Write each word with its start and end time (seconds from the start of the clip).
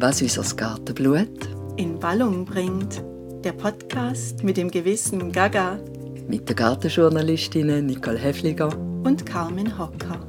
was 0.00 0.22
unser 0.22 0.54
Gartenblut 0.54 1.48
in 1.76 2.00
Wallung 2.00 2.44
bringt. 2.44 3.02
Der 3.42 3.50
Podcast 3.50 4.44
mit 4.44 4.56
dem 4.56 4.70
gewissen 4.70 5.32
Gaga 5.32 5.80
mit 6.28 6.48
den 6.48 6.54
Gartenjournalistinnen 6.54 7.84
Nicole 7.84 8.16
Hefliger 8.16 8.68
und 9.02 9.26
Carmen 9.26 9.76
Hocker. 9.76 10.24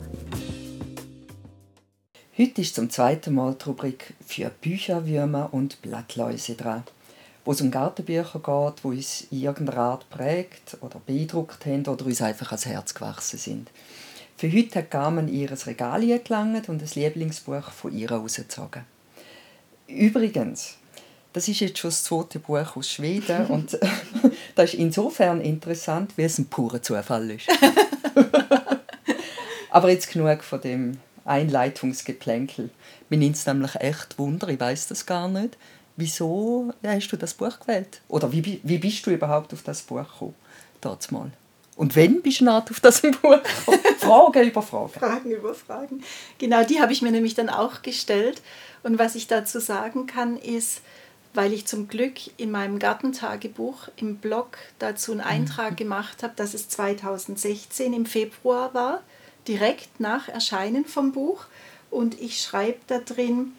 Heute 2.36 2.62
ist 2.62 2.74
zum 2.74 2.90
zweiten 2.90 3.36
Mal 3.36 3.54
die 3.62 3.66
Rubrik 3.66 4.16
für 4.26 4.50
Bücherwürmer 4.50 5.50
und 5.52 5.80
Blattläuse 5.84 6.56
dran, 6.56 6.84
wo 7.46 7.52
es 7.52 7.62
um 7.62 7.70
Gartenbücher 7.70 8.40
geht, 8.40 8.84
wo 8.84 8.90
uns 8.90 9.28
in 9.30 9.42
irgendeiner 9.42 9.82
Art 9.82 10.10
prägt 10.10 10.78
oder 10.82 11.00
beeindruckt 11.06 11.68
haben 11.68 11.86
oder 11.86 12.08
uns 12.08 12.24
einfach 12.24 12.48
ans 12.48 12.66
Herz 12.66 12.96
gewachsen 12.96 13.38
sind. 13.38 13.70
Für 14.36 14.52
heute 14.52 14.80
hat 14.80 14.90
Carmen 14.90 15.28
ihr 15.28 15.52
Regal 15.68 16.02
gelangt 16.02 16.70
und 16.70 16.82
ein 16.82 16.90
Lieblingsbuch 16.96 17.70
von 17.70 17.96
ihr 17.96 18.12
rausgezogen. 18.12 18.99
Übrigens, 19.90 20.78
das 21.34 21.48
ist 21.48 21.60
jetzt 21.60 21.80
schon 21.80 21.90
das 21.90 22.04
zweite 22.04 22.40
Buch 22.40 22.76
aus 22.76 22.90
Schweden 22.90 23.48
und 23.48 23.78
das 24.56 24.74
ist 24.74 24.80
insofern 24.80 25.42
interessant, 25.42 26.14
wie 26.16 26.24
es 26.24 26.38
ein 26.38 26.46
purer 26.46 26.82
Zufall 26.82 27.32
ist. 27.32 27.48
Aber 29.72 29.90
jetzt 29.90 30.12
genug 30.12 30.44
von 30.44 30.62
dem 30.62 30.98
Einleitungsgeplänkel. 31.26 32.70
Mir 33.10 33.18
nimmt 33.18 33.36
es 33.36 33.46
nämlich 33.46 33.76
echt 33.76 34.18
Wunder, 34.18 34.48
ich 34.48 34.60
weiß 34.60 34.88
das 34.88 35.06
gar 35.06 35.28
nicht. 35.28 35.58
Wieso 35.96 36.74
hast 36.84 37.10
du 37.10 37.18
das 37.18 37.34
Buch 37.34 37.60
gewählt? 37.60 38.02
Oder 38.08 38.32
wie, 38.32 38.62
wie 38.64 38.78
bist 38.78 39.06
du 39.06 39.12
überhaupt 39.12 39.54
auf 39.54 39.64
das 39.64 39.82
Buch 39.82 40.04
gekommen? 40.04 40.36
Dort 40.82 41.12
mal. 41.12 41.32
Und 41.80 41.96
wenn 41.96 42.22
bist 42.22 42.42
du 42.42 42.50
auf 42.50 42.82
das 42.82 43.02
Buch? 43.02 43.38
Fragen 44.00 44.50
über 44.50 44.62
Fragen. 44.62 44.90
Fragen 44.90 45.32
über 45.32 45.54
Fragen. 45.54 46.04
Genau, 46.38 46.66
die 46.66 46.82
habe 46.82 46.92
ich 46.92 47.02
mir 47.02 47.12
nämlich 47.12 47.36
dann 47.36 47.48
auch 47.48 47.84
gestellt. 47.84 48.42
Und 48.84 49.00
was 49.00 49.16
ich 49.16 49.28
dazu 49.28 49.62
sagen 49.62 50.06
kann, 50.06 50.36
ist, 50.36 50.82
weil 51.34 51.54
ich 51.54 51.68
zum 51.68 51.88
Glück 51.88 52.16
in 52.36 52.52
meinem 52.52 52.80
Gartentagebuch 52.80 53.88
im 53.96 54.18
Blog 54.18 54.58
dazu 54.78 55.14
einen 55.14 55.22
Eintrag 55.22 55.72
mhm. 55.72 55.76
gemacht 55.78 56.22
habe, 56.22 56.34
dass 56.36 56.54
es 56.54 56.68
2016 56.68 57.94
im 57.94 58.06
Februar 58.06 58.74
war, 58.74 59.02
direkt 59.48 60.02
nach 60.02 60.28
Erscheinen 60.28 60.84
vom 60.84 61.14
Buch. 61.14 61.46
Und 61.90 62.20
ich 62.20 62.42
schreibe 62.42 62.80
da 62.88 63.00
drin, 63.00 63.54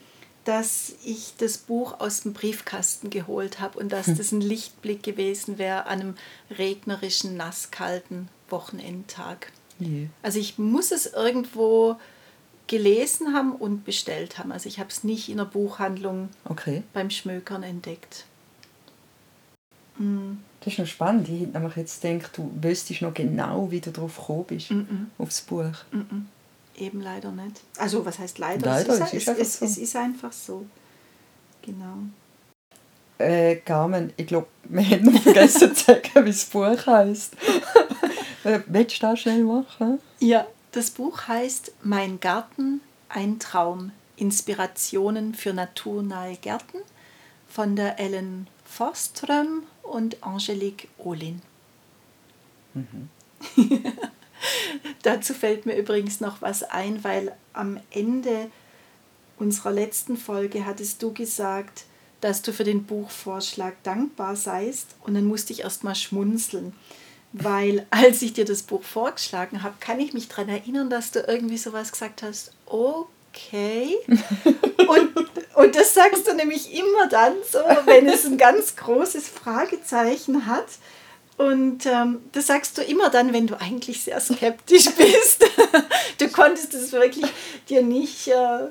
dass 0.45 0.95
ich 1.05 1.35
das 1.39 1.59
Buch 1.59 2.01
aus 2.01 2.23
dem 2.23 2.33
Briefkasten 2.33 3.11
geholt 3.11 3.61
habe 3.61 3.79
und 3.79 3.91
dass 3.93 4.07
hm. 4.07 4.17
das 4.17 4.33
ein 4.33 4.41
Lichtblick 4.41 5.03
gewesen 5.03 5.59
wäre 5.59 5.87
an 5.87 6.01
einem 6.01 6.15
regnerischen, 6.51 7.37
nasskalten 7.37 8.29
Wochenendtag. 8.49 9.53
Yeah. 9.81 10.09
Also 10.23 10.39
ich 10.39 10.59
muss 10.59 10.93
es 10.93 11.07
irgendwo 11.07 11.97
gelesen 12.67 13.35
haben 13.35 13.53
und 13.53 13.85
bestellt 13.85 14.39
haben. 14.39 14.53
Also 14.53 14.69
ich 14.69 14.79
habe 14.79 14.91
es 14.91 15.05
nicht 15.05 15.29
in 15.29 15.39
der 15.39 15.45
Buchhandlung 15.45 16.29
okay. 16.45 16.83
beim 16.93 17.11
Schmökern 17.11 17.63
entdeckt. 17.63 18.25
Mm. 19.99 20.39
Das 20.61 20.75
ist 20.75 20.79
noch 20.79 20.87
spannend. 20.87 21.29
Ich 21.29 21.47
nämlich 21.49 21.77
jetzt 21.77 22.03
gedacht, 22.03 22.37
du 22.37 22.51
wüsstest 22.61 23.03
noch 23.03 23.15
genau, 23.15 23.71
wie 23.71 23.81
du 23.81 23.91
darauf 23.91 24.19
gekommen 24.19 24.45
bist, 24.47 24.71
mm 24.71 24.75
-mm. 24.79 25.07
aufs 25.23 25.41
Buch. 25.41 25.73
Eben 26.81 27.03
leider 27.03 27.31
nicht. 27.31 27.61
Also 27.79 28.05
was 28.07 28.19
heißt 28.19 28.39
leider? 28.39 28.67
leider 28.67 28.95
es, 28.95 29.13
ist, 29.13 29.29
es, 29.29 29.29
ist 29.29 29.39
es, 29.39 29.59
so. 29.59 29.65
es 29.67 29.79
ist 29.79 29.97
einfach 29.97 30.33
so. 30.33 30.67
Genau. 31.61 31.99
Äh, 33.19 33.57
Carmen, 33.57 34.15
ich 34.17 34.27
glaube, 34.27 34.47
wir 34.65 34.83
haben 34.83 35.05
noch 35.05 35.23
vergessen 35.23 35.75
zu 35.75 35.85
sagen, 35.85 36.11
wie 36.15 36.31
das 36.31 36.45
Buch 36.47 36.87
heißt. 36.87 37.37
Äh, 38.43 38.61
willst 38.69 38.97
du 38.97 39.01
das 39.07 39.21
schnell 39.21 39.45
machen? 39.45 39.99
Ja, 40.19 40.47
das 40.73 40.89
Buch 40.89 41.29
heißt 41.29 41.73
Mein 41.83 42.21
Garten, 42.21 42.81
ein 43.11 43.39
Traum. 43.39 43.93
Inspirationen 44.17 45.35
für 45.35 45.53
naturnahe 45.53 46.37
Gärten 46.37 46.79
von 47.51 47.77
der 47.77 48.01
Ellen 48.01 48.47
Forström 48.65 49.65
und 49.83 50.23
Angelique 50.23 50.89
Olin. 50.97 51.43
Mhm. 52.73 53.11
Dazu 55.03 55.35
fällt 55.35 55.67
mir 55.67 55.77
übrigens 55.77 56.21
noch 56.21 56.43
was 56.43 56.63
ein, 56.63 57.03
weil 57.05 57.33
am 57.53 57.81
Ende 57.91 58.51
unserer 59.39 59.73
letzten 59.73 60.17
Folge 60.17 60.67
hattest 60.67 61.03
du 61.03 61.13
gesagt, 61.13 61.85
dass 62.21 62.43
du 62.43 62.53
für 62.53 62.65
den 62.65 62.85
Buchvorschlag 62.85 63.83
dankbar 63.83 64.37
seist 64.37 64.95
und 65.05 65.15
dann 65.15 65.25
musste 65.25 65.53
ich 65.53 65.61
erst 65.61 65.85
mal 65.85 65.95
schmunzeln 65.95 66.75
weil 67.33 67.87
als 67.91 68.23
ich 68.23 68.33
dir 68.33 68.45
das 68.45 68.63
Buch 68.63 68.83
vorgeschlagen 68.83 69.63
habe, 69.63 69.75
kann 69.81 70.01
ich 70.01 70.13
mich 70.13 70.29
daran 70.29 70.49
erinnern, 70.49 70.91
dass 70.91 71.11
du 71.11 71.21
irgendwie 71.21 71.59
sowas 71.59 71.93
gesagt 71.93 72.23
hast, 72.23 72.53
okay. 72.67 73.97
und, 74.07 75.31
und 75.55 75.77
das 75.77 75.95
sagst 75.95 76.27
du 76.27 76.35
nämlich 76.35 76.75
immer 76.75 77.09
dann 77.09 77.35
so, 77.51 77.59
wenn 77.85 78.07
es 78.07 78.25
ein 78.25 78.39
ganz 78.39 78.77
großes 78.77 79.29
Fragezeichen 79.29 80.47
hat. 80.47 80.67
Und 81.41 81.87
ähm, 81.87 82.19
das 82.33 82.49
sagst 82.49 82.77
du 82.77 82.83
immer 82.83 83.09
dann, 83.09 83.33
wenn 83.33 83.47
du 83.47 83.59
eigentlich 83.59 84.03
sehr 84.03 84.21
skeptisch 84.21 84.91
bist. 84.97 85.47
du 86.19 86.29
konntest 86.29 86.75
es 86.75 86.93
wirklich 86.93 87.25
dir 87.69 87.83
nicht... 87.83 88.29
Äh, 88.29 88.69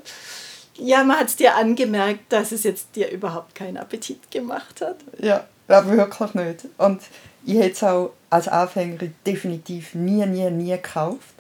ja, 0.76 1.04
man 1.04 1.18
hat 1.18 1.28
es 1.28 1.36
dir 1.36 1.56
angemerkt, 1.56 2.32
dass 2.32 2.52
es 2.52 2.64
jetzt 2.64 2.96
dir 2.96 3.10
überhaupt 3.10 3.56
keinen 3.56 3.76
Appetit 3.76 4.30
gemacht 4.32 4.82
hat. 4.82 4.98
Ja, 5.18 5.46
aber 5.68 5.98
wirklich 5.98 6.34
nicht. 6.36 6.68
Und 6.78 7.02
ich 7.44 7.58
hätte 7.58 7.72
es 7.72 7.84
auch 7.84 8.12
als 8.30 8.48
Anfängerin 8.48 9.16
definitiv 9.26 9.96
nie, 9.96 10.26
nie, 10.28 10.50
nie 10.52 10.72
gekauft. 10.72 11.36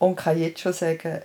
Und 0.00 0.16
kann 0.16 0.38
jetzt 0.38 0.60
schon 0.60 0.72
sagen, 0.72 1.22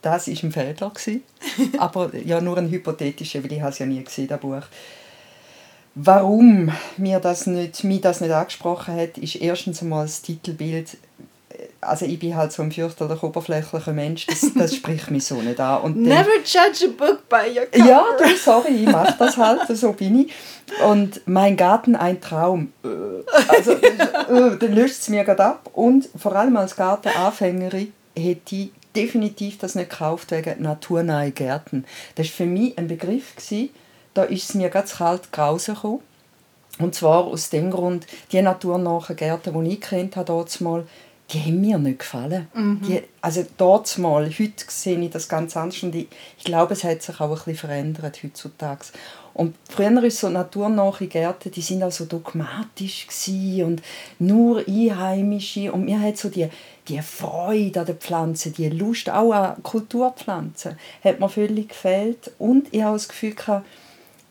das 0.00 0.28
war 0.28 0.34
ein 0.44 0.52
Fehler. 0.52 0.92
Aber 1.78 2.14
ja, 2.14 2.40
nur 2.40 2.56
ein 2.56 2.70
hypothetischer, 2.70 3.42
weil 3.42 3.52
ich 3.52 3.60
es 3.60 3.80
ja 3.80 3.86
nie 3.86 4.04
gesehen 4.04 4.28
das 4.28 4.40
Buch. 4.40 4.62
Warum 6.00 6.70
mir 6.96 7.18
das 7.18 7.46
nicht, 7.46 7.82
mich 7.82 8.00
das 8.00 8.20
nicht 8.20 8.30
angesprochen 8.32 8.94
hat, 8.94 9.18
ist 9.18 9.36
erstens 9.36 9.82
einmal 9.82 10.04
das 10.04 10.22
Titelbild 10.22 10.96
also 11.80 12.06
ich 12.06 12.18
bin 12.18 12.36
halt 12.36 12.52
so 12.52 12.62
ein 12.62 12.72
fürchterlich 12.72 13.22
oberflächlicher 13.22 13.92
Mensch, 13.92 14.26
das, 14.26 14.52
das 14.54 14.74
spricht 14.74 15.10
mich 15.10 15.24
so 15.24 15.36
nicht 15.36 15.60
an. 15.60 15.82
Und 15.82 15.96
Never 15.96 16.24
dann, 16.24 16.44
judge 16.44 16.86
a 16.86 16.88
book 16.96 17.28
by 17.28 17.58
your 17.58 17.66
cover. 17.66 17.88
Ja, 17.88 18.04
du, 18.18 18.36
sorry, 18.36 18.74
ich 18.74 18.86
mache 18.86 19.14
das 19.18 19.36
halt, 19.36 19.60
so 19.76 19.92
bin 19.92 20.26
ich. 20.26 20.32
Und 20.86 21.20
mein 21.26 21.56
Garten 21.56 21.96
ein 21.96 22.20
Traum. 22.20 22.72
Also, 23.48 23.72
äh, 23.72 24.56
dann 24.58 24.72
löst 24.72 25.02
es 25.02 25.08
mir 25.08 25.24
gerade 25.24 25.44
ab. 25.44 25.70
Und 25.72 26.08
vor 26.16 26.34
allem 26.36 26.56
als 26.56 26.76
Gartenanfängerin 26.76 27.92
hätte 28.16 28.56
ich 28.56 28.70
definitiv 28.94 29.58
das 29.58 29.74
nicht 29.74 29.90
gekauft 29.90 30.30
wegen 30.30 30.62
naturnahe 30.62 31.30
Gärten. 31.30 31.84
Das 32.16 32.26
war 32.26 32.32
für 32.32 32.46
mich 32.46 32.76
ein 32.76 32.88
Begriff, 32.88 33.36
gewesen, 33.36 33.70
da 34.18 34.24
ist 34.24 34.50
es 34.50 34.54
mir 34.54 34.68
ganz 34.68 34.96
kalt 34.96 35.30
grausen 35.30 35.76
gekommen. 35.76 36.00
Und 36.80 36.94
zwar 36.94 37.24
aus 37.24 37.50
dem 37.50 37.70
Grund, 37.70 38.06
die 38.32 38.42
naturnahen 38.42 39.16
Gärten, 39.16 39.64
die 39.64 39.72
ich 39.74 39.80
kennt 39.80 40.16
habe, 40.16 40.26
dort 40.26 40.60
mal, 40.60 40.86
die 41.30 41.40
haben 41.40 41.60
mir 41.60 41.78
nicht 41.78 42.00
gefallen. 42.00 42.48
Mhm. 42.52 42.80
Die, 42.82 43.02
also 43.20 43.44
dort 43.56 43.96
mal, 43.98 44.28
heute 44.28 44.64
sehe 44.66 44.98
ich 44.98 45.10
das 45.10 45.28
ganz 45.28 45.56
anders 45.56 45.82
und 45.82 45.94
ich, 45.94 46.08
ich 46.36 46.44
glaube, 46.44 46.74
es 46.74 46.82
hat 46.82 47.02
sich 47.02 47.20
auch 47.20 47.28
ein 47.28 47.34
bisschen 47.36 47.54
verändert 47.54 48.20
heutzutage. 48.22 48.86
Und 49.34 49.54
früher 49.70 50.02
es 50.02 50.18
so 50.18 50.30
naturnahe 50.30 51.06
Gärten, 51.06 51.52
die 51.52 51.60
sind 51.60 51.84
auch 51.84 51.92
so 51.92 52.06
dogmatisch 52.06 53.06
und 53.62 53.82
nur 54.18 54.64
Einheimische 54.66 55.70
und 55.70 55.84
mir 55.84 56.00
hat 56.00 56.16
so 56.16 56.28
die, 56.28 56.48
die 56.88 57.00
Freude 57.02 57.80
an 57.80 57.86
den 57.86 57.98
Pflanzen, 57.98 58.52
die 58.52 58.68
Lust 58.68 59.10
auch 59.10 59.32
an 59.32 59.62
Kulturpflanzen, 59.62 60.76
hat 61.04 61.20
mir 61.20 61.28
völlig 61.28 61.68
gefehlt 61.68 62.32
und 62.38 62.66
ich 62.72 62.82
habe 62.82 62.96
das 62.96 63.08
Gefühl, 63.08 63.36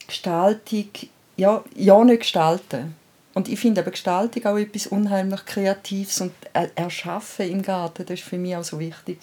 Gestaltung, 0.07 0.89
ja, 1.35 1.63
ja 1.75 2.03
nicht 2.03 2.19
gestalten 2.19 2.95
und 3.37 3.49
ich 3.49 3.59
finde 3.59 3.81
aber 3.81 3.91
Gestaltung 3.91 4.45
auch 4.47 4.57
etwas 4.57 4.87
unheimlich 4.87 5.45
Kreatives 5.45 6.21
und 6.21 6.33
Erschaffen 6.73 7.47
im 7.51 7.61
Garten, 7.61 8.03
das 8.03 8.19
war 8.19 8.29
für 8.29 8.37
mich 8.39 8.55
auch 8.55 8.63
so 8.63 8.79
wichtig. 8.79 9.19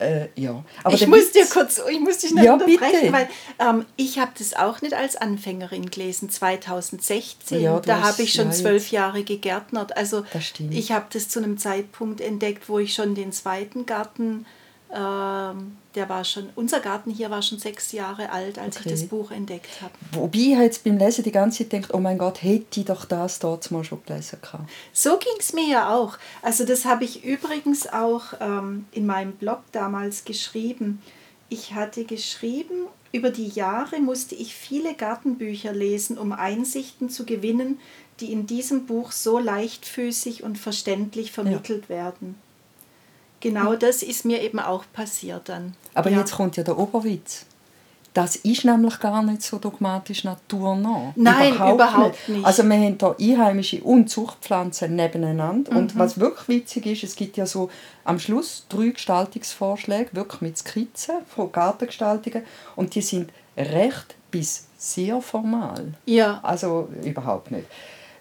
Äh, 0.00 0.26
ja. 0.34 0.64
Aber 0.82 0.94
ich 0.94 1.06
muss 1.06 1.30
dir 1.30 1.46
kurz, 1.46 1.80
ich 1.88 2.00
muss 2.00 2.18
dich 2.18 2.34
nicht 2.34 2.44
ja, 2.44 2.54
unterbrechen, 2.54 3.12
bitte. 3.12 3.12
weil 3.12 3.28
ähm, 3.60 3.84
ich 3.94 4.18
habe 4.18 4.32
das 4.36 4.54
auch 4.54 4.82
nicht 4.82 4.94
als 4.94 5.14
Anfängerin 5.14 5.88
gelesen, 5.90 6.28
2016. 6.28 7.60
Ja, 7.62 7.78
da 7.78 8.02
habe 8.02 8.20
ich 8.22 8.32
schon 8.32 8.52
zwölf 8.52 8.90
Jahre 8.90 9.22
gegärtnert. 9.22 9.96
Also 9.96 10.24
ich 10.70 10.90
habe 10.90 11.06
das 11.12 11.28
zu 11.28 11.38
einem 11.38 11.56
Zeitpunkt 11.56 12.20
entdeckt, 12.20 12.68
wo 12.68 12.80
ich 12.80 12.94
schon 12.94 13.14
den 13.14 13.30
zweiten 13.30 13.86
Garten 13.86 14.24
ähm, 14.24 14.46
der 14.96 16.08
war 16.08 16.24
schon, 16.24 16.50
unser 16.54 16.78
Garten 16.78 17.10
hier 17.10 17.30
war 17.30 17.42
schon 17.42 17.58
sechs 17.58 17.90
Jahre 17.92 18.30
alt, 18.30 18.58
als 18.58 18.76
okay. 18.76 18.86
ich 18.86 18.92
das 18.92 19.08
Buch 19.08 19.32
entdeckt 19.32 19.82
habe. 19.82 19.92
Wobei 20.12 20.38
ich 20.38 20.58
jetzt 20.58 20.84
beim 20.84 20.98
Lesen 20.98 21.24
die 21.24 21.32
ganze 21.32 21.58
Zeit 21.58 21.72
denkt, 21.72 21.92
oh 21.92 21.98
mein 21.98 22.18
Gott, 22.18 22.42
hätte 22.42 22.80
ich 22.80 22.86
doch 22.86 23.04
das 23.04 23.40
dort 23.40 23.70
mal 23.70 23.82
schon 23.82 24.02
gelesen 24.06 24.40
können. 24.40 24.68
So 24.92 25.18
ging 25.18 25.34
es 25.38 25.52
mir 25.52 25.66
ja 25.66 25.94
auch. 25.94 26.16
Also 26.42 26.64
das 26.64 26.84
habe 26.84 27.04
ich 27.04 27.24
übrigens 27.24 27.92
auch 27.92 28.34
ähm, 28.40 28.86
in 28.92 29.06
meinem 29.06 29.32
Blog 29.32 29.62
damals 29.72 30.24
geschrieben. 30.24 31.02
Ich 31.48 31.74
hatte 31.74 32.04
geschrieben, 32.04 32.86
über 33.10 33.30
die 33.30 33.48
Jahre 33.48 34.00
musste 34.00 34.34
ich 34.34 34.54
viele 34.54 34.94
Gartenbücher 34.94 35.72
lesen, 35.72 36.18
um 36.18 36.32
Einsichten 36.32 37.10
zu 37.10 37.24
gewinnen, 37.24 37.80
die 38.20 38.32
in 38.32 38.46
diesem 38.46 38.86
Buch 38.86 39.10
so 39.10 39.40
leichtfüßig 39.40 40.44
und 40.44 40.56
verständlich 40.56 41.32
vermittelt 41.32 41.84
ja. 41.84 41.96
werden 41.96 42.36
genau 43.44 43.76
das 43.76 44.02
ist 44.02 44.24
mir 44.24 44.42
eben 44.42 44.58
auch 44.58 44.84
passiert 44.92 45.48
dann. 45.48 45.74
Aber 45.94 46.10
ja. 46.10 46.18
jetzt 46.18 46.32
kommt 46.32 46.56
ja 46.56 46.64
der 46.64 46.78
Oberwitz. 46.78 47.46
das 48.14 48.36
ist 48.36 48.64
nämlich 48.64 49.00
gar 49.00 49.22
nicht 49.24 49.42
so 49.42 49.58
dogmatisch 49.58 50.22
naturnah. 50.22 51.12
Nein, 51.16 51.54
überhaupt, 51.54 51.74
überhaupt 51.74 52.28
nicht. 52.28 52.28
nicht. 52.28 52.46
Also 52.46 52.62
wir 52.62 52.76
haben 52.76 52.96
hier 53.18 53.34
einheimische 53.34 53.82
und 53.82 54.08
Zuchtpflanzen 54.08 54.94
nebeneinander. 54.94 55.72
Mhm. 55.72 55.78
Und 55.78 55.98
was 55.98 56.18
wirklich 56.20 56.48
witzig 56.48 56.86
ist, 56.86 57.02
es 57.02 57.16
gibt 57.16 57.36
ja 57.36 57.44
so 57.44 57.70
am 58.04 58.20
Schluss 58.20 58.66
drei 58.68 58.90
Gestaltungsvorschläge, 58.90 60.10
wirklich 60.12 60.40
mit 60.42 60.56
Skizzen 60.56 61.16
von 61.28 61.50
Gartengestaltungen. 61.50 62.44
Und 62.76 62.94
die 62.94 63.02
sind 63.02 63.32
recht 63.56 64.14
bis 64.30 64.68
sehr 64.78 65.20
formal. 65.20 65.94
Ja. 66.06 66.38
Also 66.42 66.88
überhaupt 67.02 67.50
nicht. 67.50 67.66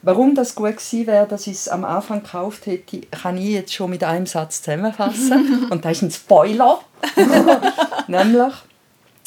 Warum 0.03 0.35
das 0.35 0.53
gut 0.53 0.77
gewesen 0.77 1.07
wäre, 1.07 1.25
dass 1.25 1.47
ich 1.47 1.53
es 1.53 1.69
am 1.69 1.85
Anfang 1.85 2.23
gekauft 2.23 2.65
hätte, 2.65 3.01
kann 3.07 3.38
ich 3.38 3.50
jetzt 3.50 3.73
schon 3.73 3.89
mit 3.89 4.03
einem 4.03 4.25
Satz 4.25 4.61
zusammenfassen. 4.61 5.67
Und 5.69 5.85
das 5.85 5.94
ist 5.94 6.01
ein 6.03 6.11
Spoiler. 6.11 6.81
Nämlich, 8.07 8.53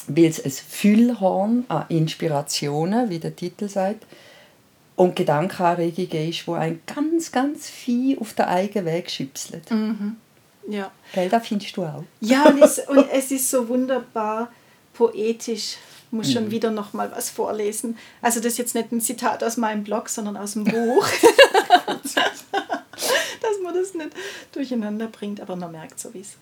weil 0.06 0.25
es 0.26 0.44
ein 0.44 0.50
Füllhorn 0.50 1.64
an 1.69 1.87
Inspirationen, 1.88 3.08
wie 3.08 3.19
der 3.19 3.34
Titel 3.34 3.69
sagt, 3.69 4.05
und 4.96 5.14
Gedankenanregungen 5.17 6.31
ist, 6.31 6.46
wo 6.46 6.55
ein 6.55 6.81
ganz, 6.87 7.31
ganz 7.31 7.69
viel 7.69 8.19
auf 8.19 8.32
den 8.32 8.46
eigenen 8.46 8.87
Weg 8.87 9.11
schüpselt. 9.11 9.70
Mhm. 9.70 10.17
Ja. 10.69 10.90
Gell, 11.12 11.28
das 11.28 11.46
findest 11.46 11.76
du 11.76 11.84
auch. 11.84 12.02
Ja, 12.20 12.44
und 12.44 12.62
es, 12.62 12.78
und 12.88 13.06
es 13.12 13.31
ist 13.31 13.50
so 13.50 13.69
wunderbar 13.69 14.50
poetisch 14.94 15.76
muss 16.11 16.32
schon 16.32 16.47
mhm. 16.47 16.50
wieder 16.50 16.70
noch 16.70 16.93
mal 16.93 17.11
was 17.12 17.31
vorlesen. 17.31 17.99
Also 18.23 18.41
das 18.41 18.53
ist 18.53 18.58
jetzt 18.58 18.75
nicht 18.75 18.93
ein 18.93 19.00
Zitat 19.00 19.43
aus 19.43 19.56
meinem 19.56 19.85
Blog, 19.85 20.08
sondern 20.08 20.37
aus 20.37 20.53
dem 20.53 20.64
Buch. 20.64 21.06
Dass 22.17 23.61
man 23.62 23.75
das 23.75 23.94
nicht 23.94 24.11
durcheinander 24.53 25.08
bringt, 25.08 25.41
aber 25.41 25.56
man 25.56 25.73
merkt 25.73 25.99
sowieso. 26.00 26.37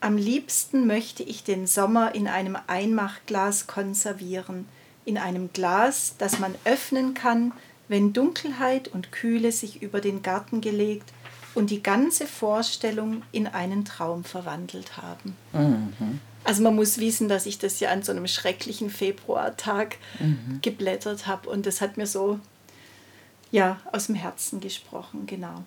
Am 0.00 0.16
liebsten 0.16 0.86
möchte 0.86 1.24
ich 1.24 1.42
den 1.42 1.66
Sommer 1.66 2.14
in 2.14 2.28
einem 2.28 2.56
Einmachglas 2.68 3.66
konservieren, 3.66 4.68
in 5.04 5.18
einem 5.18 5.52
Glas, 5.52 6.14
das 6.18 6.38
man 6.38 6.54
öffnen 6.64 7.14
kann, 7.14 7.52
wenn 7.88 8.12
Dunkelheit 8.12 8.86
und 8.88 9.10
Kühle 9.10 9.50
sich 9.50 9.82
über 9.82 10.00
den 10.00 10.22
Garten 10.22 10.60
gelegt 10.60 11.12
und 11.54 11.70
die 11.70 11.82
ganze 11.82 12.26
Vorstellung 12.26 13.22
in 13.32 13.48
einen 13.48 13.84
Traum 13.84 14.22
verwandelt 14.22 14.96
haben. 14.98 15.36
Mhm. 15.52 16.20
Also 16.48 16.62
man 16.62 16.76
muss 16.76 16.96
wissen, 16.96 17.28
dass 17.28 17.44
ich 17.44 17.58
das 17.58 17.78
ja 17.78 17.90
an 17.90 18.02
so 18.02 18.10
einem 18.10 18.26
schrecklichen 18.26 18.88
Februartag 18.88 19.98
mhm. 20.18 20.60
geblättert 20.62 21.26
habe 21.26 21.50
und 21.50 21.66
das 21.66 21.82
hat 21.82 21.98
mir 21.98 22.06
so 22.06 22.40
ja 23.50 23.78
aus 23.92 24.06
dem 24.06 24.14
Herzen 24.14 24.58
gesprochen, 24.58 25.26
genau. 25.26 25.62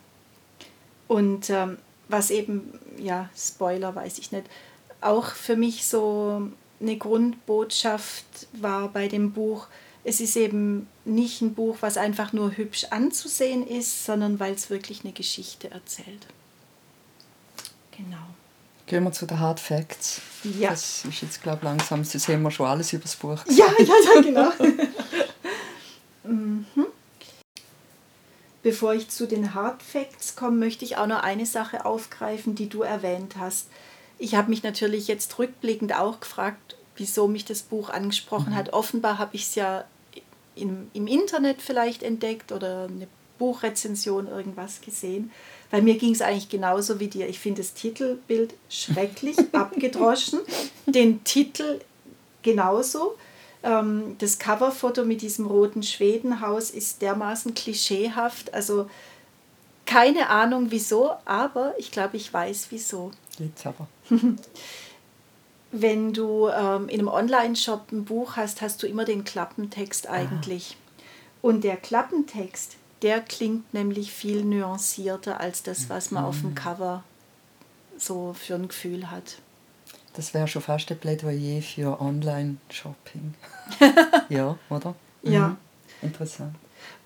Und 1.07 1.51
ähm, 1.51 1.77
was 2.07 2.31
eben, 2.31 2.79
ja, 2.97 3.29
Spoiler 3.37 3.93
weiß 3.93 4.17
ich 4.17 4.31
nicht, 4.31 4.47
auch 5.01 5.27
für 5.27 5.55
mich 5.55 5.85
so 5.85 6.49
eine 6.79 6.97
Grundbotschaft 6.97 8.47
war 8.53 8.87
bei 8.87 9.07
dem 9.07 9.33
Buch, 9.33 9.67
es 10.03 10.19
ist 10.19 10.35
eben 10.35 10.87
nicht 11.05 11.43
ein 11.43 11.53
Buch, 11.53 11.77
was 11.81 11.97
einfach 11.97 12.33
nur 12.33 12.57
hübsch 12.57 12.85
anzusehen 12.85 13.67
ist, 13.67 14.03
sondern 14.03 14.39
weil 14.39 14.55
es 14.55 14.71
wirklich 14.71 15.03
eine 15.03 15.13
Geschichte 15.13 15.69
erzählt. 15.69 16.25
Genau. 17.95 18.25
Gehen 18.91 19.05
wir 19.05 19.13
zu 19.13 19.25
den 19.25 19.39
Hard 19.39 19.61
Facts. 19.61 20.19
Ja. 20.43 20.71
Das 20.71 21.05
ist 21.05 21.21
jetzt, 21.21 21.41
glaube 21.41 21.59
ich, 21.59 21.63
langsam, 21.63 21.99
das 21.99 22.11
sehen 22.11 22.41
wir 22.41 22.51
schon 22.51 22.67
alles 22.67 22.91
über 22.91 23.03
das 23.03 23.15
Buch. 23.15 23.39
Ja, 23.49 23.67
ja, 23.79 23.85
ja, 23.85 24.21
genau. 24.21 24.51
mhm. 26.25 26.65
Bevor 28.61 28.93
ich 28.93 29.07
zu 29.07 29.29
den 29.29 29.53
Hard 29.53 29.81
Facts 29.81 30.35
komme, 30.35 30.57
möchte 30.57 30.83
ich 30.83 30.97
auch 30.97 31.07
noch 31.07 31.23
eine 31.23 31.45
Sache 31.45 31.85
aufgreifen, 31.85 32.53
die 32.53 32.67
du 32.67 32.81
erwähnt 32.81 33.37
hast. 33.39 33.69
Ich 34.17 34.35
habe 34.35 34.49
mich 34.49 34.61
natürlich 34.61 35.07
jetzt 35.07 35.39
rückblickend 35.39 35.95
auch 35.95 36.19
gefragt, 36.19 36.75
wieso 36.97 37.29
mich 37.29 37.45
das 37.45 37.61
Buch 37.61 37.91
angesprochen 37.91 38.49
mhm. 38.49 38.55
hat. 38.55 38.73
Offenbar 38.73 39.19
habe 39.19 39.37
ich 39.37 39.43
es 39.43 39.55
ja 39.55 39.85
im, 40.55 40.91
im 40.93 41.07
Internet 41.07 41.61
vielleicht 41.61 42.03
entdeckt 42.03 42.51
oder 42.51 42.89
eine 42.89 43.07
Buchrezension 43.39 44.27
irgendwas 44.27 44.81
gesehen. 44.81 45.31
Bei 45.71 45.81
mir 45.81 45.97
ging 45.97 46.13
es 46.13 46.21
eigentlich 46.21 46.49
genauso 46.49 46.99
wie 46.99 47.07
dir. 47.07 47.27
Ich 47.27 47.39
finde 47.39 47.61
das 47.61 47.73
Titelbild 47.73 48.53
schrecklich, 48.69 49.37
abgedroschen. 49.53 50.41
Den 50.85 51.23
Titel 51.23 51.79
genauso. 52.43 53.15
Ähm, 53.63 54.15
das 54.19 54.37
Coverfoto 54.37 55.05
mit 55.05 55.21
diesem 55.21 55.45
roten 55.45 55.81
Schwedenhaus 55.81 56.69
ist 56.69 57.01
dermaßen 57.01 57.53
klischeehaft. 57.53 58.53
Also 58.53 58.89
keine 59.85 60.29
Ahnung 60.29 60.67
wieso, 60.69 61.11
aber 61.25 61.73
ich 61.77 61.91
glaube, 61.91 62.17
ich 62.17 62.33
weiß 62.33 62.67
wieso. 62.69 63.11
Jetzt 63.39 63.65
aber. 63.65 63.87
Wenn 65.71 66.11
du 66.11 66.49
ähm, 66.49 66.89
in 66.89 66.99
einem 66.99 67.07
Online-Shop 67.07 67.91
ein 67.91 68.03
Buch 68.03 68.35
hast, 68.35 68.61
hast 68.61 68.83
du 68.83 68.87
immer 68.87 69.05
den 69.05 69.23
Klappentext 69.23 70.07
eigentlich. 70.07 70.75
Ah. 70.75 71.01
Und 71.43 71.63
der 71.63 71.77
Klappentext, 71.77 72.75
der 73.01 73.21
klingt 73.21 73.73
nämlich 73.73 74.11
viel 74.11 74.43
nuancierter 74.43 75.39
als 75.39 75.63
das, 75.63 75.89
was 75.89 76.11
man 76.11 76.23
mhm. 76.23 76.29
auf 76.29 76.41
dem 76.41 76.49
mhm. 76.51 76.55
Cover 76.55 77.03
so 77.97 78.33
für 78.33 78.55
ein 78.55 78.67
Gefühl 78.67 79.09
hat. 79.09 79.37
Das 80.13 80.33
wäre 80.33 80.47
schon 80.47 80.61
fast 80.61 80.91
ein 80.91 80.97
Plädoyer 80.97 81.61
für 81.61 82.01
Online-Shopping. 82.01 83.33
ja, 84.29 84.57
oder? 84.69 84.95
Mhm. 85.23 85.31
Ja. 85.31 85.57
Interessant. 86.01 86.55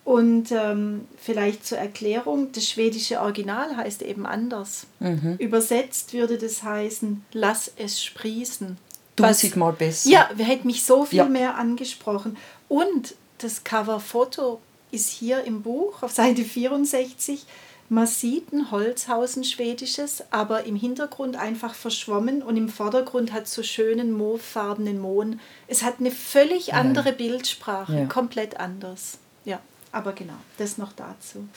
Und 0.04 0.52
ähm, 0.52 1.08
vielleicht 1.18 1.66
zur 1.66 1.80
Erklärung, 1.80 2.52
das 2.52 2.70
schwedische 2.70 3.20
Original 3.20 3.76
heißt 3.76 4.04
eben 4.04 4.26
anders. 4.28 4.86
Mhm. 5.00 5.36
Übersetzt 5.40 6.14
würde 6.14 6.38
das 6.38 6.62
heißen, 6.62 7.26
lass 7.34 7.72
es 7.76 8.04
sprießen. 8.04 8.78
Tausendmal 9.16 9.74
besser. 9.74 10.10
Ja, 10.10 10.30
wir 10.36 10.46
hätten 10.46 10.68
mich 10.68 10.84
so 10.84 11.06
viel 11.06 11.18
ja. 11.18 11.26
mehr 11.26 11.56
angesprochen. 11.56 12.38
Und 12.68 13.16
das 13.40 13.64
Coverfoto 13.64 14.62
ist 14.96 15.10
hier 15.10 15.44
im 15.44 15.62
Buch 15.62 16.02
auf 16.02 16.12
Seite 16.12 16.44
64. 16.44 17.46
Man 17.90 18.08
sieht 18.08 18.52
ein 18.52 18.72
Holzhaus, 18.72 19.36
ein 19.36 19.44
schwedisches, 19.44 20.24
aber 20.32 20.64
im 20.64 20.76
Hintergrund 20.76 21.36
einfach 21.36 21.76
verschwommen 21.76 22.42
und 22.42 22.58
im 22.58 22.70
Vordergrund 22.70 23.32
hat 23.32 23.48
so 23.48 23.62
schönen 23.62 24.12
mauvefarbenen 24.12 24.98
Mohn. 24.98 25.40
Es 25.68 25.84
hat 25.84 26.00
eine 26.00 26.10
völlig 26.10 26.74
andere 26.74 27.10
ja. 27.10 27.16
Bildsprache, 27.16 27.96
ja. 28.00 28.06
komplett 28.06 28.60
anders. 28.60 29.20
Ja, 29.44 29.60
aber 29.92 30.14
genau, 30.14 30.38
das 30.58 30.80
noch 30.80 30.94
dazu. 30.94 31.48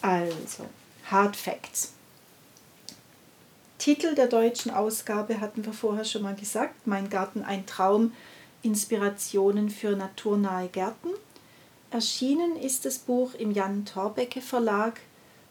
Also, 0.00 0.64
Hard 1.10 1.36
Facts. 1.36 1.92
Titel 3.76 4.14
der 4.14 4.28
deutschen 4.28 4.70
Ausgabe 4.70 5.40
hatten 5.40 5.66
wir 5.66 5.72
vorher 5.72 6.04
schon 6.04 6.22
mal 6.22 6.34
gesagt. 6.34 6.86
Mein 6.86 7.10
Garten 7.10 7.42
ein 7.42 7.66
Traum, 7.66 8.12
Inspirationen 8.62 9.68
für 9.68 9.96
naturnahe 9.96 10.68
Gärten. 10.68 11.08
Erschienen 11.90 12.56
ist 12.56 12.84
das 12.84 12.98
Buch 12.98 13.34
im 13.34 13.50
Jan 13.50 13.84
Thorbecke 13.84 14.40
Verlag 14.40 15.00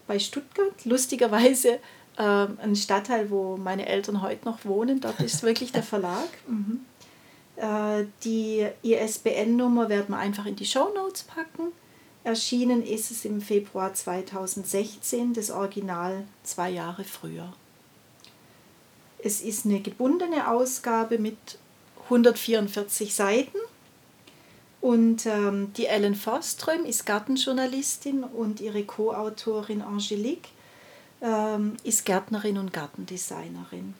bei 0.07 0.19
Stuttgart. 0.19 0.85
Lustigerweise 0.85 1.79
äh, 2.17 2.21
ein 2.21 2.75
Stadtteil, 2.75 3.29
wo 3.29 3.57
meine 3.57 3.87
Eltern 3.87 4.21
heute 4.21 4.45
noch 4.45 4.63
wohnen. 4.63 5.01
Dort 5.01 5.19
ist 5.19 5.43
wirklich 5.43 5.71
der 5.71 5.83
Verlag. 5.93 6.29
Mhm. 6.47 6.81
Äh, 7.57 8.05
die 8.23 8.67
ISBN-Nummer 8.83 9.89
werden 9.89 10.09
wir 10.09 10.17
einfach 10.17 10.45
in 10.45 10.55
die 10.55 10.65
Show 10.65 10.89
Notes 10.95 11.23
packen. 11.23 11.73
Erschienen 12.23 12.83
ist 12.83 13.11
es 13.11 13.25
im 13.25 13.41
Februar 13.41 13.93
2016, 13.93 15.33
das 15.33 15.51
Original 15.51 16.25
zwei 16.43 16.69
Jahre 16.69 17.03
früher. 17.03 17.53
Es 19.21 19.41
ist 19.41 19.65
eine 19.65 19.81
gebundene 19.81 20.49
Ausgabe 20.49 21.17
mit 21.17 21.37
144 22.05 23.13
Seiten 23.13 23.57
und 24.81 25.25
ähm, 25.25 25.73
die 25.73 25.87
Ellen 25.87 26.15
Forström 26.15 26.85
ist 26.85 27.05
Gartenjournalistin 27.05 28.23
und 28.23 28.61
ihre 28.61 28.83
Co-Autorin 28.83 29.81
Angelique 29.81 30.49
ähm, 31.21 31.75
ist 31.83 32.05
Gärtnerin 32.05 32.57
und 32.57 32.71
Gartendesignerin. 32.71 33.93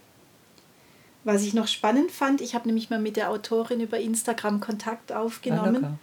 Was 1.25 1.43
ich 1.43 1.53
noch 1.53 1.67
spannend 1.67 2.11
fand, 2.11 2.39
ich 2.39 2.55
habe 2.55 2.67
nämlich 2.67 2.89
mal 2.89 2.99
mit 2.99 3.17
der 3.17 3.29
Autorin 3.29 3.81
über 3.81 3.99
Instagram 3.99 4.61
Kontakt 4.61 5.11
aufgenommen. 5.11 5.83
Ah, 5.83 5.97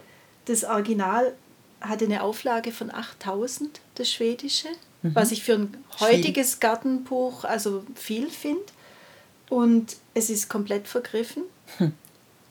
das 0.44 0.64
Original 0.64 1.34
hatte 1.80 2.04
eine 2.04 2.22
Auflage 2.22 2.70
von 2.70 2.92
8000, 2.92 3.80
das 3.94 4.10
schwedische, 4.10 4.68
mhm. 5.02 5.14
was 5.14 5.32
ich 5.32 5.42
für 5.42 5.54
ein 5.54 5.76
heutiges 6.00 6.54
viel. 6.54 6.60
Gartenbuch 6.60 7.44
also 7.44 7.84
viel 7.94 8.28
finde. 8.28 8.64
Und 9.48 9.96
es 10.12 10.28
ist 10.28 10.50
komplett 10.50 10.88
vergriffen. 10.88 11.44
Hm. 11.78 11.92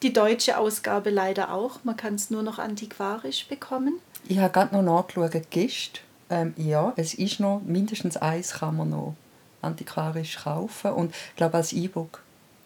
Die 0.05 0.13
deutsche 0.13 0.59
Ausgabe 0.59 1.09
leider 1.09 1.51
auch. 1.51 1.83
Man 1.83 1.97
kann 1.97 2.13
es 2.13 2.29
nur 2.29 2.43
noch 2.43 2.59
antiquarisch 2.59 3.47
bekommen. 3.47 3.95
Ich 4.27 4.37
habe 4.37 4.53
gerade 4.53 4.75
noch 4.75 4.83
nachgeschaut, 4.83 5.49
Gist. 5.49 6.01
Ähm, 6.29 6.53
ja, 6.57 6.93
es 6.95 7.15
ist 7.15 7.39
noch, 7.39 7.63
mindestens 7.65 8.15
eins 8.15 8.53
kann 8.53 8.77
man 8.77 8.91
noch 8.91 9.15
antiquarisch 9.63 10.37
kaufen 10.37 10.91
und 10.91 11.15
ich 11.31 11.35
glaube 11.37 11.57
als 11.57 11.73
E-Book. 11.73 12.21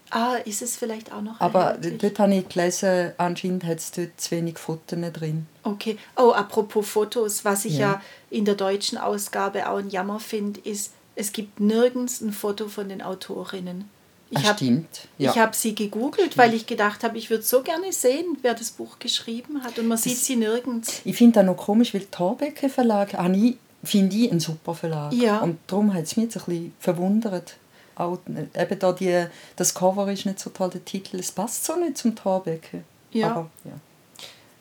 Ah, 0.09 0.35
ist 0.43 0.61
es 0.61 0.75
vielleicht 0.75 1.13
auch 1.13 1.21
noch 1.21 1.39
Aber 1.39 1.75
erhältlich? 1.75 2.01
dort 2.01 2.19
habe 2.19 2.35
ich 2.35 2.49
gelesen, 2.49 3.13
anscheinend 3.17 3.63
hat 3.63 3.77
es 3.77 3.91
dort 3.91 4.19
zu 4.19 4.31
wenig 4.31 4.57
Fotos 4.57 4.99
drin. 5.13 5.47
Okay. 5.63 5.97
Oh, 6.17 6.31
apropos 6.31 6.89
Fotos, 6.89 7.45
was 7.45 7.63
ich 7.63 7.77
ja, 7.77 7.93
ja 7.93 8.01
in 8.29 8.43
der 8.43 8.55
deutschen 8.55 8.97
Ausgabe 8.97 9.69
auch 9.69 9.77
ein 9.77 9.89
Jammer 9.89 10.19
finde, 10.19 10.59
ist, 10.59 10.91
es 11.15 11.31
gibt 11.31 11.61
nirgends 11.61 12.19
ein 12.19 12.33
Foto 12.33 12.67
von 12.67 12.89
den 12.89 13.01
Autorinnen. 13.01 13.89
Ich 14.31 14.37
Ah, 14.37 14.43
habe 14.49 14.57
stimmt. 14.57 15.07
Ja. 15.17 15.31
ich 15.31 15.37
hab 15.39 15.55
sie 15.55 15.73
gegoogelt, 15.73 16.37
weil 16.37 16.53
ich 16.53 16.67
gedacht 16.67 17.03
habe, 17.03 17.17
ich 17.17 17.29
würde 17.31 17.43
so 17.43 17.63
gerne 17.63 17.91
sehen, 17.91 18.37
wer 18.43 18.53
das 18.53 18.69
Buch 18.71 18.99
geschrieben 18.99 19.63
hat. 19.63 19.79
Und 19.79 19.87
man 19.87 19.97
sieht 19.97 20.17
sie 20.17 20.35
nirgends. 20.35 21.01
Ich 21.03 21.15
finde 21.17 21.39
das 21.39 21.45
noch 21.45 21.57
komisch, 21.57 21.93
weil 21.93 22.05
Thorbecke 22.05 22.69
Verlag 22.69 23.13
habe 23.13 23.35
ich, 23.35 23.57
finde 23.83 24.15
ich 24.15 24.29
einen 24.29 24.39
super 24.39 24.75
Verlag. 24.75 25.13
Ja. 25.13 25.39
Und 25.39 25.57
darum 25.65 25.93
hat 25.93 26.03
es 26.03 26.15
mich 26.15 26.25
jetzt 26.25 26.37
ein 26.37 26.43
bisschen 26.45 26.73
verwundert. 26.79 27.55
Auch, 27.95 28.19
äh, 28.27 28.61
eben 28.61 28.79
da 28.79 28.91
die, 28.93 29.25
das 29.55 29.73
Cover 29.73 30.11
ist 30.11 30.25
nicht 30.25 30.39
so 30.39 30.51
toll, 30.51 30.69
der 30.69 30.85
Titel, 30.85 31.17
es 31.19 31.31
passt 31.31 31.65
so 31.65 31.75
nicht 31.75 31.97
zum 31.97 32.15
Thorbecke. 32.15 32.83
Ja. 33.11 33.31
Aber 33.31 33.49
ja. 33.65 33.71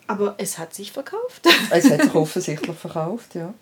Aber 0.06 0.34
es 0.38 0.56
hat 0.56 0.72
sich 0.75 0.90
verkauft. 0.92 1.46
Es 1.70 1.90
hat 1.90 2.02
sich 2.02 2.14
offensichtlich 2.14 2.75
verkauft, 2.76 3.34
ja. 3.34 3.52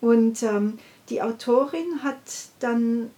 Und 0.00 0.42
ähm, 0.42 0.78
die 1.08 1.22
Autorin 1.22 2.02
hat 2.02 2.16
dann 2.58 3.10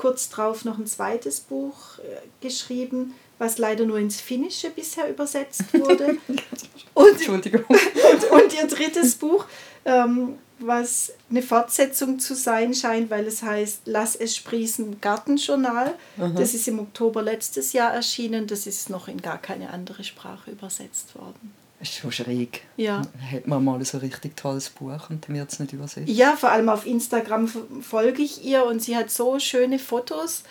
kurz 0.00 0.30
darauf 0.30 0.64
noch 0.64 0.78
ein 0.78 0.86
zweites 0.86 1.40
Buch 1.40 1.98
äh, 1.98 2.26
geschrieben, 2.40 3.12
was 3.36 3.58
leider 3.58 3.84
nur 3.84 3.98
ins 3.98 4.18
Finnische 4.18 4.70
bisher 4.70 5.10
übersetzt 5.10 5.62
wurde. 5.74 6.16
und, 6.94 7.08
Entschuldigung. 7.10 7.64
und, 7.66 8.30
und 8.30 8.54
ihr 8.54 8.66
drittes 8.66 9.16
Buch, 9.16 9.44
ähm, 9.84 10.38
was 10.58 11.12
eine 11.28 11.42
Fortsetzung 11.42 12.18
zu 12.18 12.34
sein 12.34 12.72
scheint, 12.72 13.10
weil 13.10 13.26
es 13.26 13.42
heißt 13.42 13.82
Lass 13.84 14.16
es 14.16 14.36
sprießen 14.36 15.02
Gartenjournal. 15.02 15.94
Das 16.34 16.54
ist 16.54 16.66
im 16.68 16.78
Oktober 16.78 17.22
letztes 17.22 17.74
Jahr 17.74 17.92
erschienen. 17.92 18.46
Das 18.46 18.66
ist 18.66 18.88
noch 18.88 19.06
in 19.06 19.20
gar 19.20 19.38
keine 19.38 19.70
andere 19.70 20.02
Sprache 20.02 20.50
übersetzt 20.50 21.14
worden. 21.14 21.54
Das 21.80 21.88
ist 21.88 21.96
schon 21.96 22.12
schräg. 22.12 22.62
Ja. 22.76 23.00
Hat 23.32 23.46
man 23.46 23.64
mal 23.64 23.82
so 23.86 23.96
ein 23.96 24.00
richtig 24.02 24.36
tolles 24.36 24.68
Buch 24.68 25.08
und 25.08 25.26
dann 25.26 25.34
wird 25.34 25.50
es 25.50 25.58
nicht 25.60 25.72
übersetzt. 25.72 26.10
Ja, 26.10 26.36
vor 26.36 26.50
allem 26.50 26.68
auf 26.68 26.84
Instagram 26.84 27.48
folge 27.80 28.20
ich 28.22 28.44
ihr 28.44 28.66
und 28.66 28.82
sie 28.82 28.96
hat 28.96 29.10
so 29.10 29.38
schöne 29.38 29.78
Fotos 29.78 30.42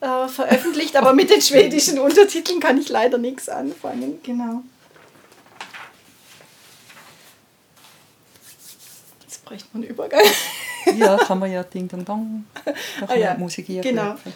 äh, 0.00 0.26
veröffentlicht, 0.26 0.96
aber 0.96 1.12
mit 1.14 1.30
den 1.30 1.40
schwedischen 1.40 2.00
Untertiteln 2.00 2.58
kann 2.58 2.78
ich 2.78 2.88
leider 2.88 3.16
nichts 3.18 3.48
anfangen. 3.48 4.18
Genau. 4.24 4.64
Jetzt 9.22 9.44
bräuchte 9.44 9.68
man 9.72 9.84
einen 9.84 9.90
Übergang. 9.92 10.20
Ja, 10.96 11.16
kann 11.26 11.38
man 11.38 11.52
ja 11.52 11.62
Ding 11.62 11.86
Dong 11.86 12.04
Dong. 12.04 12.44
Da 12.64 12.72
kann 13.06 13.08
Ah 13.08 13.14
ja, 13.14 13.34
Musik 13.38 13.66
genau. 13.68 14.02
einklopfen. 14.02 14.32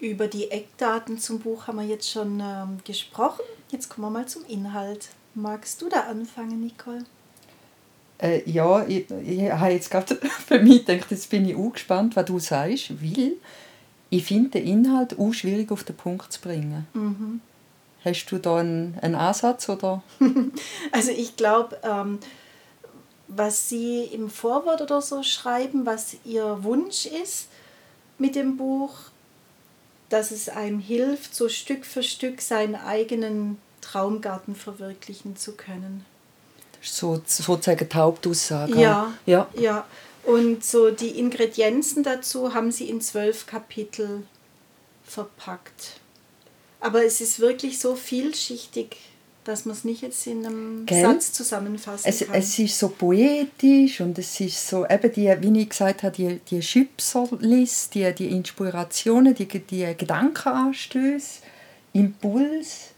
Über 0.00 0.28
die 0.28 0.50
Eckdaten 0.50 1.18
zum 1.18 1.40
Buch 1.40 1.66
haben 1.66 1.78
wir 1.78 1.86
jetzt 1.86 2.10
schon 2.10 2.40
ähm, 2.40 2.78
gesprochen. 2.84 3.42
Jetzt 3.70 3.90
kommen 3.90 4.06
wir 4.06 4.10
mal 4.20 4.26
zum 4.26 4.46
Inhalt. 4.46 5.10
Magst 5.34 5.82
du 5.82 5.90
da 5.90 6.00
anfangen, 6.04 6.62
Nicole? 6.62 7.04
Äh, 8.18 8.48
ja, 8.50 8.86
ich, 8.86 9.10
ich 9.10 9.50
habe 9.50 9.72
jetzt 9.72 9.90
gerade 9.90 10.16
für 10.46 10.58
mich 10.58 10.86
gedacht, 10.86 11.10
jetzt 11.10 11.28
bin 11.28 11.46
ich 11.46 11.54
auch 11.54 11.72
gespannt, 11.72 12.16
was 12.16 12.24
du 12.24 12.38
sagst, 12.38 13.02
weil 13.02 13.32
ich 14.08 14.24
finde 14.24 14.50
den 14.50 14.66
Inhalt 14.66 15.18
auch 15.18 15.32
schwierig 15.32 15.70
auf 15.70 15.84
den 15.84 15.96
Punkt 15.96 16.32
zu 16.32 16.40
bringen. 16.40 16.86
Mhm. 16.94 17.40
Hast 18.02 18.24
du 18.26 18.38
da 18.38 18.56
einen, 18.56 18.98
einen 19.02 19.14
Ansatz 19.14 19.68
oder? 19.68 20.02
Also 20.92 21.10
ich 21.10 21.36
glaube, 21.36 21.78
ähm, 21.82 22.18
was 23.28 23.68
Sie 23.68 24.04
im 24.04 24.30
Vorwort 24.30 24.80
oder 24.80 25.02
so 25.02 25.22
schreiben, 25.22 25.84
was 25.84 26.16
Ihr 26.24 26.64
Wunsch 26.64 27.04
ist 27.04 27.48
mit 28.18 28.34
dem 28.34 28.56
Buch, 28.56 28.94
dass 30.10 30.30
es 30.30 30.48
einem 30.48 30.80
hilft, 30.80 31.34
so 31.34 31.48
Stück 31.48 31.86
für 31.86 32.02
Stück 32.02 32.42
seinen 32.42 32.74
eigenen 32.74 33.58
Traumgarten 33.80 34.54
verwirklichen 34.54 35.36
zu 35.36 35.52
können. 35.52 36.04
So, 36.82 37.22
sozusagen 37.24 37.88
die 37.88 37.96
Hauptaussage. 37.96 38.78
Ja. 38.78 39.12
ja. 39.24 39.48
Ja, 39.54 39.86
und 40.24 40.64
so 40.64 40.90
die 40.90 41.18
Ingredienzen 41.18 42.02
dazu 42.02 42.52
haben 42.54 42.72
Sie 42.72 42.88
in 42.88 43.00
zwölf 43.00 43.46
Kapitel 43.46 44.24
verpackt. 45.04 46.00
Aber 46.80 47.04
es 47.04 47.20
ist 47.20 47.40
wirklich 47.40 47.78
so 47.78 47.94
vielschichtig, 47.94 48.96
dass 49.50 49.64
man 49.64 49.74
es 49.74 49.84
nicht 49.84 50.02
jetzt 50.02 50.26
in 50.26 50.46
einem 50.46 50.86
Gell? 50.86 51.02
Satz 51.02 51.32
zusammenfassen 51.32 52.08
Es, 52.08 52.20
kann. 52.20 52.34
es 52.34 52.58
ist 52.58 52.78
so 52.78 52.88
poetisch 52.88 54.00
und 54.00 54.18
es 54.18 54.40
ist 54.40 54.68
so, 54.68 54.86
eben 54.86 55.12
die, 55.12 55.34
wie 55.40 55.60
ich 55.60 55.68
gesagt 55.68 56.02
habe, 56.04 56.14
die, 56.14 56.40
die 56.48 56.62
Schüpserliste, 56.62 58.12
die, 58.12 58.28
die 58.28 58.36
Inspirationen, 58.36 59.34
die, 59.34 59.46
die 59.46 59.94
Gedankenanstöße, 59.96 61.40
Impuls. 61.92 62.90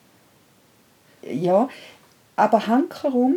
Ja, 1.22 1.68
aber 2.36 2.66
hankerum 2.66 3.36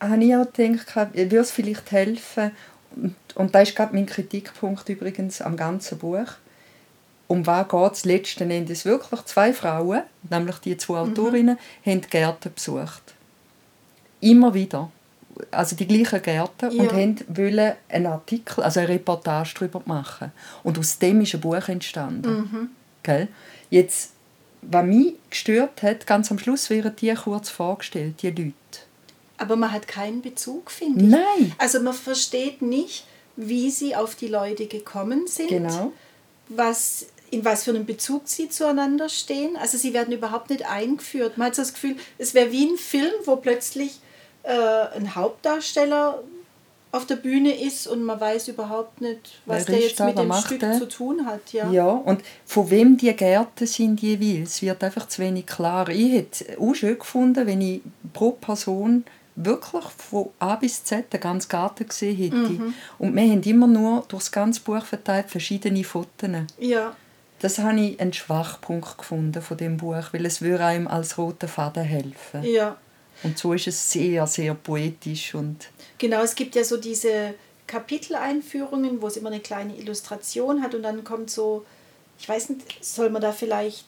habe 0.00 0.24
ich 0.24 0.36
auch 0.36 0.52
gedacht, 0.52 1.14
würde 1.14 1.38
es 1.38 1.50
vielleicht 1.50 1.90
helfen, 1.90 2.52
und, 2.96 3.16
und 3.34 3.54
das 3.54 3.70
ist 3.70 3.76
gerade 3.76 3.94
mein 3.94 4.06
Kritikpunkt 4.06 4.88
übrigens 4.88 5.42
am 5.42 5.56
ganzen 5.56 5.98
Buch, 5.98 6.34
um 7.34 7.46
was 7.46 7.68
geht 7.68 7.92
es 7.92 8.04
letzten 8.04 8.50
Endes 8.50 8.84
wirklich? 8.84 9.22
Zwei 9.24 9.52
Frauen, 9.52 10.02
nämlich 10.30 10.56
die 10.58 10.76
zwei 10.76 10.98
Autorinnen, 10.98 11.58
haben 11.84 12.00
die 12.00 12.08
Gärten 12.08 12.52
besucht. 12.54 13.14
Immer 14.20 14.54
wieder. 14.54 14.90
Also 15.50 15.74
die 15.76 15.86
gleichen 15.86 16.22
Gärten 16.22 16.70
und 16.78 16.86
Ja. 16.86 16.92
haben 16.92 17.20
wollen 17.28 17.72
einen 17.88 18.06
Artikel, 18.06 18.62
also 18.62 18.80
eine 18.80 18.88
Reportage 18.90 19.54
darüber 19.58 19.82
machen. 19.84 20.32
Und 20.62 20.78
aus 20.78 20.98
dem 20.98 21.20
ist 21.22 21.34
ein 21.34 21.40
Buch 21.40 21.68
entstanden. 21.68 22.70
Gell? 23.02 23.28
Jetzt, 23.68 24.12
was 24.62 24.84
mich 24.84 25.14
gestört 25.28 25.82
hat, 25.82 26.06
ganz 26.06 26.30
am 26.30 26.38
Schluss 26.38 26.70
werden 26.70 26.94
die 27.00 27.12
kurz 27.14 27.50
vorgestellt, 27.50 28.22
die 28.22 28.30
Leute. 28.30 28.54
Aber 29.36 29.56
man 29.56 29.72
hat 29.72 29.88
keinen 29.88 30.22
Bezug, 30.22 30.70
finde 30.70 31.04
ich. 31.04 31.10
Nein. 31.10 31.52
Also 31.58 31.80
man 31.80 31.92
versteht 31.94 32.62
nicht, 32.62 33.04
wie 33.36 33.68
sie 33.70 33.96
auf 33.96 34.14
die 34.14 34.28
Leute 34.28 34.66
gekommen 34.68 35.26
sind, 35.26 35.48
Genau. 35.48 35.92
was, 36.48 37.06
in 37.34 37.44
was 37.44 37.64
für 37.64 37.70
einem 37.70 37.84
Bezug 37.84 38.22
sie 38.26 38.48
zueinander 38.48 39.08
stehen. 39.08 39.56
Also 39.56 39.76
sie 39.76 39.92
werden 39.92 40.12
überhaupt 40.14 40.50
nicht 40.50 40.66
eingeführt. 40.66 41.36
Man 41.36 41.48
hat 41.48 41.56
so 41.56 41.62
das 41.62 41.74
Gefühl, 41.74 41.96
es 42.18 42.34
wäre 42.34 42.52
wie 42.52 42.66
ein 42.66 42.76
Film, 42.76 43.12
wo 43.24 43.36
plötzlich 43.36 43.98
äh, 44.44 44.96
ein 44.96 45.14
Hauptdarsteller 45.14 46.22
auf 46.92 47.06
der 47.06 47.16
Bühne 47.16 47.60
ist 47.60 47.88
und 47.88 48.04
man 48.04 48.20
weiß 48.20 48.46
überhaupt 48.48 49.00
nicht, 49.00 49.40
was 49.46 49.66
Wer 49.66 49.74
der 49.74 49.84
jetzt 49.84 49.98
da, 49.98 50.06
mit 50.06 50.16
dem 50.16 50.28
macht 50.28 50.46
Stück 50.46 50.60
der? 50.60 50.78
zu 50.78 50.88
tun 50.88 51.26
hat. 51.26 51.52
Ja. 51.52 51.68
Ja, 51.72 51.88
und 51.90 52.22
von 52.46 52.70
wem 52.70 52.96
die 52.96 53.12
Gärten 53.12 53.66
sind 53.66 54.00
jeweils, 54.00 54.62
wird 54.62 54.84
einfach 54.84 55.08
zu 55.08 55.20
wenig 55.20 55.46
klar. 55.46 55.88
Ich 55.88 56.12
hätte 56.12 56.44
es 56.52 56.58
auch 56.58 56.72
schön 56.74 56.96
gefunden, 56.96 57.48
wenn 57.48 57.60
ich 57.60 57.80
pro 58.12 58.30
Person 58.30 59.04
wirklich 59.34 59.84
von 59.96 60.30
A 60.38 60.54
bis 60.54 60.84
Z 60.84 61.12
den 61.12 61.18
ganzen 61.20 61.48
Garten 61.48 61.88
gesehen 61.88 62.16
hätte. 62.16 62.36
Mhm. 62.36 62.74
Und 63.00 63.16
wir 63.16 63.22
haben 63.22 63.42
immer 63.42 63.66
nur 63.66 64.04
durchs 64.06 64.30
ganze 64.30 64.60
Buch 64.60 64.84
verteilt 64.84 65.28
verschiedene 65.28 65.82
Fotos. 65.82 66.30
ja. 66.60 66.94
Das 67.40 67.58
habe 67.58 67.78
ich 67.80 68.00
einen 68.00 68.12
Schwachpunkt 68.12 68.96
gefunden 68.98 69.42
von 69.42 69.56
dem 69.56 69.76
Buch, 69.76 69.96
weil 70.12 70.24
es 70.24 70.40
würde 70.40 70.64
einem 70.64 70.88
als 70.88 71.18
roter 71.18 71.48
Faden 71.48 71.84
helfen. 71.84 72.42
ja. 72.44 72.76
Und 73.22 73.38
so 73.38 73.52
ist 73.54 73.68
es 73.68 73.90
sehr, 73.92 74.26
sehr 74.26 74.54
poetisch 74.54 75.34
und 75.34 75.68
Genau, 75.98 76.22
es 76.22 76.34
gibt 76.34 76.54
ja 76.56 76.64
so 76.64 76.76
diese 76.76 77.34
Kapiteleinführungen, 77.98 79.00
wo 79.00 79.06
es 79.06 79.16
immer 79.16 79.30
eine 79.30 79.40
kleine 79.40 79.76
Illustration 79.76 80.62
hat 80.62 80.74
und 80.74 80.82
dann 80.82 81.04
kommt 81.04 81.30
so, 81.30 81.64
ich 82.18 82.28
weiß 82.28 82.50
nicht, 82.50 82.84
soll 82.84 83.10
man 83.10 83.22
da 83.22 83.32
vielleicht 83.32 83.86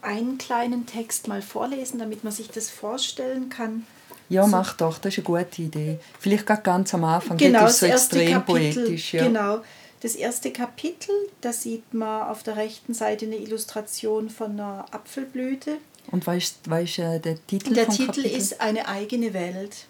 einen 0.00 0.38
kleinen 0.38 0.86
Text 0.86 1.28
mal 1.28 1.42
vorlesen, 1.42 1.98
damit 1.98 2.24
man 2.24 2.32
sich 2.32 2.48
das 2.48 2.70
vorstellen 2.70 3.48
kann? 3.50 3.86
ja, 4.28 4.42
So. 4.44 4.48
mach 4.48 4.74
doch, 4.74 4.98
das 4.98 5.12
ist 5.16 5.18
eine 5.26 5.44
gute 5.44 5.62
Idee. 5.62 5.98
Vielleicht 6.18 6.46
gerade 6.46 6.62
ganz 6.62 6.92
am 6.94 7.04
Anfang, 7.04 7.36
Genau, 7.36 7.60
das 7.60 7.74
ist 7.74 7.80
so 7.80 7.86
extrem 7.86 8.32
Kapitel. 8.32 8.74
poetisch. 8.84 9.12
Ja. 9.14 9.24
Genau. 9.26 9.60
Das 10.02 10.16
erste 10.16 10.50
Kapitel, 10.50 11.14
da 11.42 11.52
sieht 11.52 11.94
man 11.94 12.28
auf 12.28 12.42
der 12.42 12.56
rechten 12.56 12.92
Seite 12.92 13.24
eine 13.24 13.36
Illustration 13.36 14.30
von 14.30 14.52
einer 14.52 14.86
Apfelblüte. 14.90 15.78
Und 16.10 16.26
weißt 16.26 16.66
du 16.66 16.70
äh, 16.72 17.20
der 17.20 17.46
Titel 17.46 17.72
Der 17.72 17.88
Titel 17.88 18.06
Kapitel? 18.06 18.26
ist 18.26 18.60
Eine 18.60 18.88
eigene 18.88 19.32
Welt. 19.32 19.86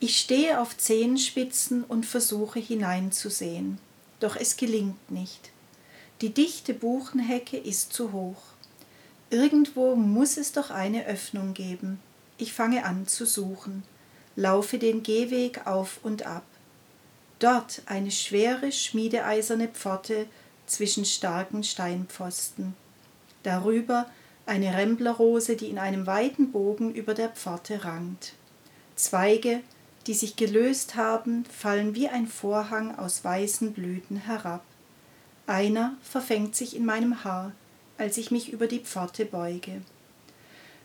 Ich 0.00 0.18
stehe 0.18 0.60
auf 0.60 0.76
Zehenspitzen 0.76 1.84
und 1.84 2.04
versuche 2.04 2.58
hineinzusehen, 2.58 3.78
doch 4.18 4.34
es 4.34 4.56
gelingt 4.56 5.10
nicht. 5.12 5.50
Die 6.20 6.30
dichte 6.30 6.74
Buchenhecke 6.74 7.58
ist 7.58 7.92
zu 7.92 8.10
hoch. 8.10 8.42
Irgendwo 9.30 9.94
muss 9.94 10.36
es 10.36 10.50
doch 10.50 10.70
eine 10.70 11.06
Öffnung 11.06 11.54
geben. 11.54 12.00
Ich 12.38 12.52
fange 12.52 12.84
an 12.84 13.06
zu 13.06 13.24
suchen, 13.24 13.84
laufe 14.34 14.78
den 14.78 15.04
Gehweg 15.04 15.68
auf 15.68 16.00
und 16.02 16.26
ab. 16.26 16.42
Dort 17.40 17.82
eine 17.86 18.10
schwere, 18.10 18.70
schmiedeeiserne 18.70 19.68
Pforte 19.68 20.26
zwischen 20.66 21.06
starken 21.06 21.64
Steinpfosten. 21.64 22.74
Darüber 23.42 24.06
eine 24.44 24.76
Remblerrose, 24.76 25.56
die 25.56 25.68
in 25.68 25.78
einem 25.78 26.06
weiten 26.06 26.52
Bogen 26.52 26.94
über 26.94 27.14
der 27.14 27.30
Pforte 27.30 27.84
rankt. 27.84 28.34
Zweige, 28.94 29.60
die 30.06 30.12
sich 30.12 30.36
gelöst 30.36 30.96
haben, 30.96 31.46
fallen 31.46 31.94
wie 31.94 32.08
ein 32.08 32.26
Vorhang 32.26 32.98
aus 32.98 33.24
weißen 33.24 33.72
Blüten 33.72 34.18
herab. 34.18 34.62
Einer 35.46 35.96
verfängt 36.02 36.54
sich 36.54 36.76
in 36.76 36.84
meinem 36.84 37.24
Haar, 37.24 37.52
als 37.96 38.18
ich 38.18 38.30
mich 38.30 38.52
über 38.52 38.66
die 38.66 38.80
Pforte 38.80 39.24
beuge. 39.24 39.80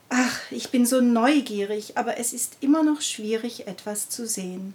ach, 0.09 0.39
ich 0.51 0.69
bin 0.69 0.85
so 0.85 1.01
neugierig, 1.01 1.97
aber 1.97 2.17
es 2.17 2.31
ist 2.31 2.57
immer 2.62 2.83
noch 2.83 3.01
schwierig, 3.01 3.67
etwas 3.67 4.07
zu 4.09 4.25
sehen. 4.25 4.74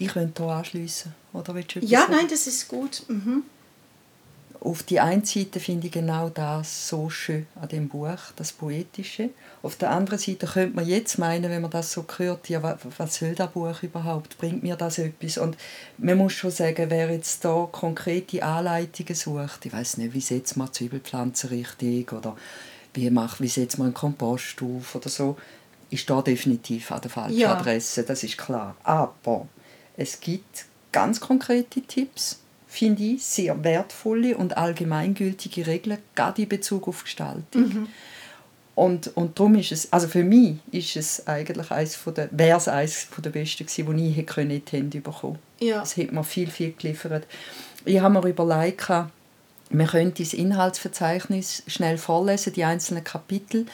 Ich 0.00 0.08
könnte 0.08 0.42
hier 0.42 0.52
anschliessen. 0.52 1.14
Oder 1.32 1.54
willst 1.54 1.76
du 1.76 1.80
ja, 1.80 2.00
sagen? 2.00 2.12
nein, 2.12 2.26
das 2.28 2.46
ist 2.46 2.68
gut. 2.68 3.02
Mhm. 3.08 3.44
Auf 4.60 4.82
die 4.82 5.00
einen 5.00 5.24
Seite 5.24 5.58
finde 5.58 5.86
ich 5.86 5.92
genau 5.92 6.28
das 6.28 6.88
so 6.88 7.08
schön 7.08 7.46
an 7.60 7.68
dem 7.68 7.88
Buch, 7.88 8.18
das 8.36 8.52
Poetische. 8.52 9.30
Auf 9.62 9.76
der 9.76 9.90
anderen 9.90 10.18
Seite 10.18 10.46
könnte 10.46 10.76
man 10.76 10.86
jetzt 10.86 11.18
meinen, 11.18 11.50
wenn 11.50 11.62
man 11.62 11.70
das 11.70 11.92
so 11.92 12.04
hört, 12.18 12.48
ja, 12.50 12.78
was 12.98 13.14
soll 13.14 13.34
das 13.34 13.50
Buch 13.52 13.82
überhaupt? 13.82 14.36
Bringt 14.36 14.62
mir 14.62 14.76
das 14.76 14.98
etwas? 14.98 15.38
Und 15.38 15.56
man 15.96 16.18
muss 16.18 16.34
schon 16.34 16.50
sagen, 16.50 16.90
wer 16.90 17.10
jetzt 17.10 17.42
da 17.42 17.68
konkrete 17.72 18.42
Anleitungen 18.42 19.14
sucht, 19.14 19.64
ich 19.64 19.72
weiß 19.72 19.96
nicht, 19.96 20.12
wie 20.12 20.20
setzt 20.20 20.58
man 20.58 20.70
Zwiebelpflanzen 20.70 21.48
richtig 21.48 22.12
oder 22.12 22.36
wie, 22.92 23.08
macht, 23.08 23.40
wie 23.40 23.48
setzt 23.48 23.78
man 23.78 23.88
einen 23.88 23.94
Kompost 23.94 24.60
auf 24.62 24.94
oder 24.94 25.08
so, 25.08 25.38
ist 25.88 26.08
da 26.10 26.20
definitiv 26.20 26.92
an 26.92 27.00
der 27.00 27.10
falschen 27.10 27.38
ja. 27.38 27.56
Adresse, 27.56 28.02
das 28.02 28.22
ist 28.24 28.36
klar. 28.36 28.76
Aber 28.82 29.48
es 29.96 30.20
gibt 30.20 30.66
ganz 30.92 31.20
konkrete 31.20 31.80
Tipps, 31.82 32.40
finde 32.66 33.02
ich, 33.02 33.24
sehr 33.24 33.62
wertvolle 33.64 34.36
und 34.36 34.56
allgemeingültige 34.56 35.66
Regeln, 35.66 35.98
gerade 36.14 36.42
in 36.42 36.48
Bezug 36.48 36.88
auf 36.88 37.04
Gestaltung. 37.04 37.62
Mhm. 37.62 37.88
Und, 38.74 39.14
und 39.16 39.38
darum 39.38 39.56
ist 39.56 39.72
es, 39.72 39.92
also 39.92 40.08
für 40.08 40.24
mich 40.24 40.56
ist 40.70 40.96
es 40.96 41.26
eigentlich 41.26 41.70
eines 41.70 41.96
von 41.96 42.14
der, 42.14 42.28
wäre 42.32 42.56
es 42.56 42.68
eines 42.68 43.02
von 43.02 43.22
der 43.22 43.30
besten 43.30 43.66
gewesen, 43.66 43.96
die 43.96 44.08
ich 44.08 44.16
hätte 44.16 44.40
in 44.40 44.48
die 44.48 44.62
Hände 44.70 45.00
bekommen 45.00 45.38
ja. 45.60 45.82
Es 45.82 45.96
hat 45.96 46.12
mir 46.12 46.24
viel, 46.24 46.50
viel 46.50 46.72
geliefert. 46.72 47.26
Ich 47.84 48.00
habe 48.00 48.14
mir 48.14 48.26
überlegt, 48.26 48.88
man 48.88 49.86
könnte 49.86 50.22
das 50.22 50.32
Inhaltsverzeichnis 50.32 51.62
schnell 51.66 51.98
vorlesen, 51.98 52.52
die 52.54 52.64
einzelnen 52.64 53.04
Kapitel. 53.04 53.66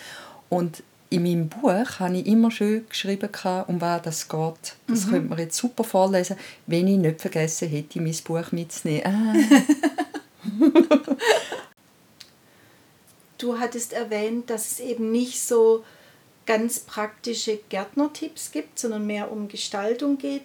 Und 0.48 0.82
in 1.10 1.22
meinem 1.22 1.48
Buch 1.48 2.00
habe 2.00 2.16
ich 2.16 2.26
immer 2.26 2.50
schön 2.50 2.88
geschrieben, 2.88 3.28
um 3.68 3.80
was 3.80 4.02
das 4.02 4.28
geht. 4.28 4.76
Das 4.88 5.06
mhm. 5.06 5.10
könnte 5.10 5.28
man 5.28 5.38
jetzt 5.38 5.56
super 5.56 5.84
vorlesen, 5.84 6.36
wenn 6.66 6.88
ich 6.88 6.98
nicht 6.98 7.20
vergessen 7.20 7.68
hätte, 7.68 8.00
mein 8.00 8.16
Buch 8.24 8.52
mitzunehmen. 8.52 9.02
Ah. 9.04 9.34
du 13.38 13.58
hattest 13.58 13.92
erwähnt, 13.92 14.50
dass 14.50 14.72
es 14.72 14.80
eben 14.80 15.12
nicht 15.12 15.40
so 15.40 15.84
ganz 16.44 16.80
praktische 16.80 17.58
Gärtnertipps 17.68 18.52
gibt, 18.52 18.78
sondern 18.78 19.06
mehr 19.06 19.30
um 19.30 19.48
Gestaltung 19.48 20.18
geht. 20.18 20.42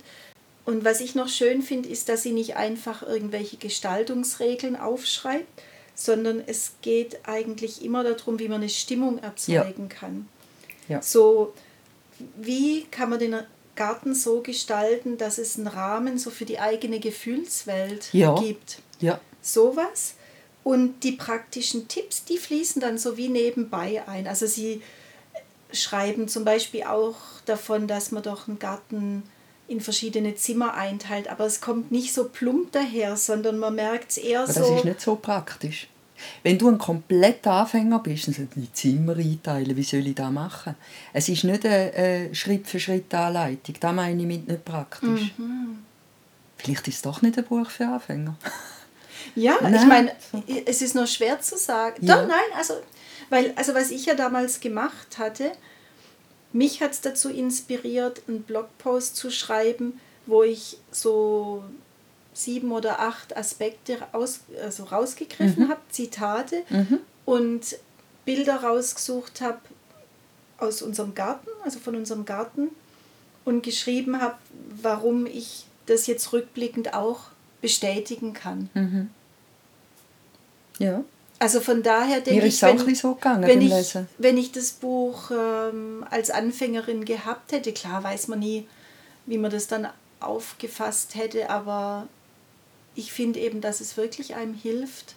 Und 0.65 0.85
was 0.85 1.01
ich 1.01 1.15
noch 1.15 1.27
schön 1.27 1.61
finde, 1.61 1.89
ist, 1.89 2.09
dass 2.09 2.23
sie 2.23 2.33
nicht 2.33 2.55
einfach 2.55 3.01
irgendwelche 3.01 3.57
Gestaltungsregeln 3.57 4.75
aufschreibt, 4.75 5.61
sondern 5.95 6.41
es 6.45 6.73
geht 6.81 7.19
eigentlich 7.27 7.83
immer 7.83 8.03
darum, 8.03 8.39
wie 8.39 8.47
man 8.47 8.61
eine 8.61 8.69
Stimmung 8.69 9.19
erzeugen 9.19 9.89
ja. 9.89 9.95
kann. 9.95 10.27
Ja. 10.91 11.01
So, 11.01 11.53
wie 12.35 12.83
kann 12.91 13.09
man 13.09 13.19
den 13.19 13.35
Garten 13.75 14.13
so 14.13 14.41
gestalten, 14.41 15.17
dass 15.17 15.37
es 15.37 15.57
einen 15.57 15.67
Rahmen 15.67 16.17
so 16.17 16.29
für 16.29 16.45
die 16.45 16.59
eigene 16.59 16.99
Gefühlswelt 16.99 18.13
ja. 18.13 18.35
gibt? 18.35 18.79
Ja. 18.99 19.19
Sowas. 19.41 20.15
Und 20.63 21.03
die 21.03 21.13
praktischen 21.13 21.87
Tipps, 21.87 22.25
die 22.25 22.37
fließen 22.37 22.81
dann 22.81 22.97
so 22.97 23.17
wie 23.17 23.29
nebenbei 23.29 24.03
ein. 24.07 24.27
Also 24.27 24.45
sie 24.45 24.81
schreiben 25.71 26.27
zum 26.27 26.43
Beispiel 26.45 26.83
auch 26.83 27.15
davon, 27.45 27.87
dass 27.87 28.11
man 28.11 28.21
doch 28.21 28.47
einen 28.47 28.59
Garten 28.59 29.23
in 29.67 29.79
verschiedene 29.79 30.35
Zimmer 30.35 30.73
einteilt. 30.73 31.29
Aber 31.29 31.45
es 31.45 31.61
kommt 31.61 31.91
nicht 31.91 32.13
so 32.13 32.25
plump 32.25 32.73
daher, 32.73 33.15
sondern 33.15 33.57
man 33.57 33.73
merkt 33.75 34.11
es 34.11 34.17
eher 34.17 34.41
Aber 34.41 34.53
so. 34.53 34.59
Das 34.59 34.69
ist 34.69 34.85
nicht 34.85 35.01
so 35.01 35.15
praktisch. 35.15 35.87
Wenn 36.43 36.57
du 36.57 36.69
ein 36.69 36.77
kompletter 36.77 37.53
Anfänger 37.53 37.99
bist, 37.99 38.27
dann 38.27 38.33
sollst 38.33 38.55
du 38.55 38.59
die 38.59 38.73
Zimmer 38.73 39.15
einteilen. 39.15 39.75
Wie 39.75 39.83
soll 39.83 40.07
ich 40.07 40.15
das 40.15 40.31
machen? 40.31 40.75
Es 41.13 41.29
ist 41.29 41.43
nicht 41.43 41.65
eine 41.65 42.33
Schritt-für-Schritt-Anleitung. 42.33 43.75
Das 43.79 43.93
meine 43.93 44.21
ich 44.21 44.27
mit 44.27 44.47
nicht 44.47 44.65
praktisch. 44.65 45.33
Mhm. 45.37 45.79
Vielleicht 46.57 46.87
ist 46.87 46.95
es 46.95 47.01
doch 47.01 47.21
nicht 47.21 47.37
ein 47.37 47.45
Buch 47.45 47.69
für 47.69 47.87
Anfänger. 47.87 48.35
Ja, 49.35 49.57
nein. 49.61 49.75
ich 49.75 49.85
meine, 49.85 50.11
es 50.65 50.81
ist 50.81 50.95
noch 50.95 51.07
schwer 51.07 51.39
zu 51.39 51.57
sagen. 51.57 52.05
Ja. 52.05 52.17
Doch, 52.17 52.27
nein, 52.27 52.39
also, 52.57 52.73
weil, 53.29 53.53
also 53.55 53.73
was 53.73 53.91
ich 53.91 54.05
ja 54.05 54.15
damals 54.15 54.59
gemacht 54.59 55.17
hatte, 55.17 55.51
mich 56.53 56.81
hat 56.81 56.91
es 56.91 57.01
dazu 57.01 57.29
inspiriert, 57.29 58.23
einen 58.27 58.43
Blogpost 58.43 59.15
zu 59.15 59.31
schreiben, 59.31 59.99
wo 60.25 60.43
ich 60.43 60.77
so 60.91 61.63
sieben 62.33 62.71
oder 62.71 62.99
acht 62.99 63.35
Aspekte 63.35 63.97
aus, 64.13 64.41
also 64.63 64.85
rausgegriffen 64.85 65.65
mhm. 65.65 65.69
habe, 65.69 65.81
Zitate 65.89 66.63
mhm. 66.69 66.99
und 67.25 67.77
Bilder 68.25 68.57
rausgesucht 68.63 69.41
habe 69.41 69.59
aus 70.57 70.81
unserem 70.81 71.15
Garten, 71.15 71.49
also 71.63 71.79
von 71.79 71.95
unserem 71.95 72.25
Garten 72.25 72.69
und 73.45 73.63
geschrieben 73.63 74.21
habe, 74.21 74.35
warum 74.81 75.25
ich 75.25 75.65
das 75.87 76.07
jetzt 76.07 76.31
rückblickend 76.31 76.93
auch 76.93 77.21
bestätigen 77.61 78.33
kann. 78.33 78.69
Mhm. 78.73 79.09
Ja. 80.79 81.03
Also 81.39 81.59
von 81.59 81.81
daher 81.81 82.21
denke 82.21 82.45
ich, 82.45 82.61
wenn, 82.61 82.95
so 82.95 83.15
gegangen, 83.15 83.47
wenn, 83.47 83.61
ich, 83.61 83.97
wenn 84.19 84.37
ich 84.37 84.51
das 84.51 84.73
Buch 84.73 85.31
ähm, 85.31 86.05
als 86.09 86.29
Anfängerin 86.29 87.03
gehabt 87.03 87.51
hätte, 87.51 87.73
klar 87.73 88.03
weiß 88.03 88.27
man 88.27 88.39
nie, 88.39 88.67
wie 89.25 89.39
man 89.39 89.49
das 89.49 89.65
dann 89.65 89.87
aufgefasst 90.19 91.15
hätte, 91.15 91.49
aber 91.49 92.07
ich 92.95 93.11
finde 93.11 93.39
eben, 93.39 93.61
dass 93.61 93.81
es 93.81 93.97
wirklich 93.97 94.35
einem 94.35 94.53
hilft, 94.53 95.15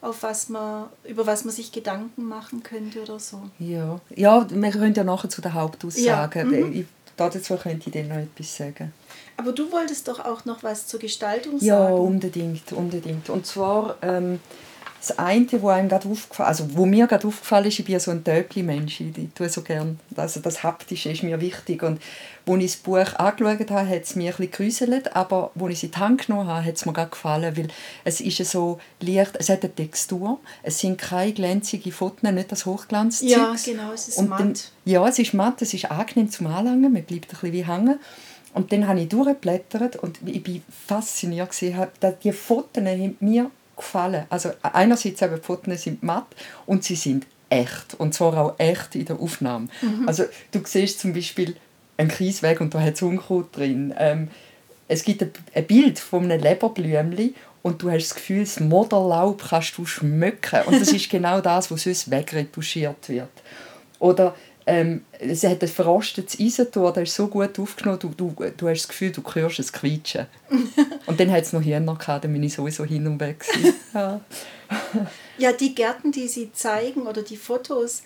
auf 0.00 0.22
was 0.22 0.48
man, 0.48 0.88
über 1.04 1.26
was 1.26 1.44
man 1.44 1.52
sich 1.52 1.72
Gedanken 1.72 2.24
machen 2.24 2.62
könnte 2.62 3.02
oder 3.02 3.18
so. 3.18 3.42
Ja, 3.58 4.00
ja 4.14 4.46
wir 4.48 4.70
können 4.70 4.94
ja 4.94 5.04
nachher 5.04 5.28
zu 5.28 5.40
der 5.40 5.54
Hauptaussage. 5.54 6.38
Ja. 6.38 6.44
Mhm. 6.44 6.72
Ich, 6.72 6.86
dazu 7.16 7.56
könnte 7.56 7.88
ich 7.88 7.92
dann 7.92 8.08
noch 8.08 8.16
etwas 8.16 8.56
sagen. 8.56 8.92
Aber 9.36 9.52
du 9.52 9.70
wolltest 9.72 10.06
doch 10.08 10.24
auch 10.24 10.44
noch 10.44 10.62
was 10.62 10.86
zur 10.86 11.00
Gestaltung 11.00 11.58
sagen. 11.58 11.66
Ja, 11.66 11.88
unbedingt, 11.88 12.72
unbedingt. 12.72 13.28
Und 13.30 13.46
zwar 13.46 13.96
ähm, 14.02 14.40
das 15.00 15.18
eine, 15.18 15.46
wo 15.60 15.68
einem 15.68 15.88
gerade 15.88 16.08
aufgefallen, 16.08 16.48
also 16.48 16.76
wo 16.76 16.86
mir 16.86 17.06
gerade 17.06 17.26
aufgefallen 17.26 17.66
ist, 17.66 17.78
ich 17.78 17.84
bin 17.84 17.98
so 18.00 18.10
ein 18.10 18.24
Töpli-Mensch, 18.24 19.00
ich 19.00 19.12
tue 19.34 19.48
so 19.48 19.62
gern, 19.62 19.98
also 20.16 20.40
das 20.40 20.62
Haptische 20.62 21.10
ist 21.10 21.22
mir 21.22 21.40
wichtig 21.40 21.82
und 21.82 22.00
als 22.46 22.62
ich 22.62 22.72
das 22.72 22.76
Buch 22.80 23.14
angeschaut 23.18 23.70
habe, 23.70 23.88
hat 23.88 24.02
es 24.02 24.16
mir 24.16 24.34
ein 24.36 24.48
bisschen 24.48 25.06
aber 25.12 25.50
als 25.54 25.70
ich 25.70 25.76
es 25.76 25.82
in 25.84 25.90
die 25.90 25.96
Hand 25.98 26.26
genommen 26.26 26.48
habe, 26.48 26.64
hat 26.64 26.76
es 26.76 26.86
mir 26.86 26.92
gerade 26.92 27.10
gefallen, 27.10 27.56
weil 27.56 27.68
es 28.04 28.20
ist 28.20 28.44
so 28.50 28.80
leicht, 29.00 29.36
es 29.38 29.48
hat 29.48 29.62
eine 29.62 29.74
Textur, 29.74 30.40
es 30.62 30.78
sind 30.78 30.98
keine 30.98 31.32
glänzigen 31.32 31.92
Fotos, 31.92 32.30
nicht 32.30 32.50
das 32.50 32.66
Hochglanzzeug. 32.66 33.28
Ja, 33.28 33.54
genau, 33.64 33.92
es 33.92 34.08
ist 34.08 34.18
und 34.18 34.30
matt. 34.30 34.40
Dann, 34.40 34.54
ja, 34.84 35.06
es 35.06 35.18
ist 35.18 35.34
matt, 35.34 35.62
es 35.62 35.74
ist 35.74 35.90
angenehm 35.90 36.30
zum 36.30 36.46
Anlangen, 36.48 36.92
man 36.92 37.02
bleibt 37.02 37.26
ein 37.26 37.28
bisschen 37.28 37.52
wie 37.52 37.66
hängen. 37.66 38.00
Und 38.54 38.72
dann 38.72 38.88
habe 38.88 39.00
ich 39.00 39.08
durchgeblättert 39.08 39.96
und 39.96 40.18
ich 40.24 40.46
war 40.46 40.60
fasziniert, 40.86 41.50
dass 42.00 42.18
die 42.20 42.32
Fotos 42.32 42.82
haben 42.82 43.16
mir 43.20 43.50
gefallen. 43.78 44.26
Also 44.28 44.50
einerseits 44.62 45.22
eben 45.22 45.36
die 45.36 45.42
Fotos 45.42 45.82
sind 45.82 46.02
matt 46.02 46.26
und 46.66 46.84
sie 46.84 46.96
sind 46.96 47.26
echt. 47.48 47.94
Und 47.94 48.14
zwar 48.14 48.36
auch 48.36 48.54
echt 48.58 48.94
in 48.94 49.06
der 49.06 49.18
Aufnahme. 49.18 49.68
Mhm. 49.80 50.06
Also 50.06 50.24
du 50.52 50.60
siehst 50.64 51.00
zum 51.00 51.12
Beispiel 51.12 51.56
einen 51.96 52.10
Kiesweg 52.10 52.60
und 52.60 52.74
da 52.74 52.80
hat 52.80 52.94
es 52.94 53.02
Unkraut 53.02 53.56
drin. 53.56 53.94
Ähm, 53.98 54.28
es 54.86 55.04
gibt 55.04 55.22
ein 55.22 55.66
Bild 55.66 55.98
von 55.98 56.24
einem 56.24 56.40
Leberblümchen 56.40 57.34
und 57.62 57.82
du 57.82 57.90
hast 57.90 58.08
das 58.08 58.14
Gefühl, 58.14 58.40
das 58.40 58.60
Moderlaub 58.60 59.42
kannst 59.48 59.76
du 59.76 59.84
schmücken. 59.84 60.62
Und 60.66 60.80
das 60.80 60.92
ist 60.92 61.10
genau 61.10 61.40
das, 61.40 61.70
was 61.70 61.82
sonst 61.82 62.10
wegretuschiert 62.10 63.08
wird. 63.08 63.28
Oder 63.98 64.34
ähm, 64.68 65.02
es 65.18 65.44
hat 65.44 65.62
ein 65.62 65.68
verrostetes 65.68 66.38
Eisentor, 66.38 66.92
das 66.92 67.04
ist 67.04 67.14
so 67.14 67.26
gut 67.26 67.58
aufgenommen, 67.58 67.98
du, 67.98 68.08
du, 68.10 68.34
du 68.54 68.68
hast 68.68 68.82
das 68.82 68.88
Gefühl, 68.88 69.10
du 69.10 69.22
hörst 69.34 69.58
es 69.58 69.72
quietschen. 69.72 70.26
und 71.06 71.18
dann 71.18 71.30
hat 71.32 71.44
es 71.44 71.54
noch 71.54 71.62
Hühner 71.62 71.94
gehabt, 71.94 72.24
dann 72.24 72.32
bin 72.34 72.42
ich 72.42 72.52
sowieso 72.52 72.84
hin 72.84 73.06
und 73.06 73.18
weg. 73.18 73.44
ja. 73.94 74.20
ja, 75.38 75.52
die 75.52 75.74
Gärten, 75.74 76.12
die 76.12 76.28
Sie 76.28 76.52
zeigen 76.52 77.06
oder 77.06 77.22
die 77.22 77.38
Fotos, 77.38 78.02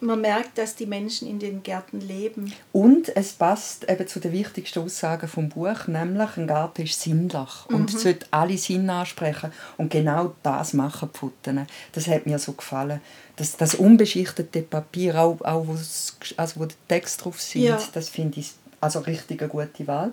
man 0.00 0.20
merkt, 0.20 0.58
dass 0.58 0.74
die 0.74 0.86
Menschen 0.86 1.28
in 1.28 1.38
den 1.38 1.62
Gärten 1.62 2.00
leben. 2.00 2.52
Und 2.72 3.14
es 3.16 3.32
passt 3.32 3.88
eben 3.88 4.06
zu 4.06 4.20
den 4.20 4.32
wichtigsten 4.32 4.80
Aussagen 4.80 5.28
vom 5.28 5.48
Buch, 5.48 5.86
nämlich 5.86 6.36
ein 6.36 6.46
Garten 6.46 6.82
ist 6.82 7.00
sinnlich 7.00 7.66
und 7.68 7.92
mhm. 7.92 7.98
sollte 7.98 8.26
alle 8.30 8.58
Sinne 8.58 8.92
ansprechen. 8.94 9.52
Und 9.76 9.90
genau 9.90 10.34
das 10.42 10.72
machen 10.72 11.10
die 11.12 11.18
Futten. 11.18 11.66
Das 11.92 12.06
hat 12.06 12.26
mir 12.26 12.38
so 12.38 12.52
gefallen. 12.52 13.00
Das, 13.36 13.56
das 13.56 13.74
unbeschichtete 13.74 14.62
Papier, 14.62 15.16
auch, 15.16 15.40
auch 15.42 15.66
wo, 15.66 15.72
also 16.36 16.60
wo 16.60 16.64
der 16.64 16.76
Text 16.88 17.24
drauf 17.24 17.40
sind, 17.40 17.62
ja. 17.62 17.80
das 17.92 18.08
finde 18.08 18.40
ich 18.40 18.52
also 18.80 19.00
richtig 19.00 19.40
eine 19.42 19.50
gute 19.50 19.86
Wahl. 19.86 20.12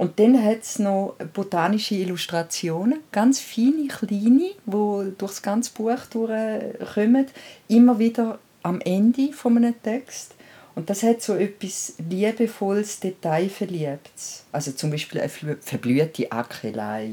Und 0.00 0.18
dann 0.18 0.42
hat 0.42 0.62
es 0.62 0.78
noch 0.78 1.16
botanische 1.34 1.94
Illustrationen, 1.94 3.00
ganz 3.12 3.38
feine, 3.38 3.86
kleine, 3.86 4.52
die 4.64 4.70
durch 4.70 5.14
das 5.18 5.42
ganze 5.42 5.72
Buch 5.72 5.98
durchkommen. 6.10 7.26
Immer 7.68 7.98
wieder 7.98 8.38
am 8.62 8.80
Ende 8.80 9.32
von 9.32 9.56
einem 9.56 9.80
Text. 9.82 10.34
Und 10.74 10.88
das 10.88 11.02
hat 11.02 11.20
so 11.20 11.34
etwas 11.34 11.94
liebevolles, 12.08 13.00
detailverliebtes. 13.00 14.44
Also 14.52 14.72
zum 14.72 14.90
Beispiel 14.90 15.20
eine 15.20 15.56
verblühte 15.60 16.30
Ackelei 16.30 17.10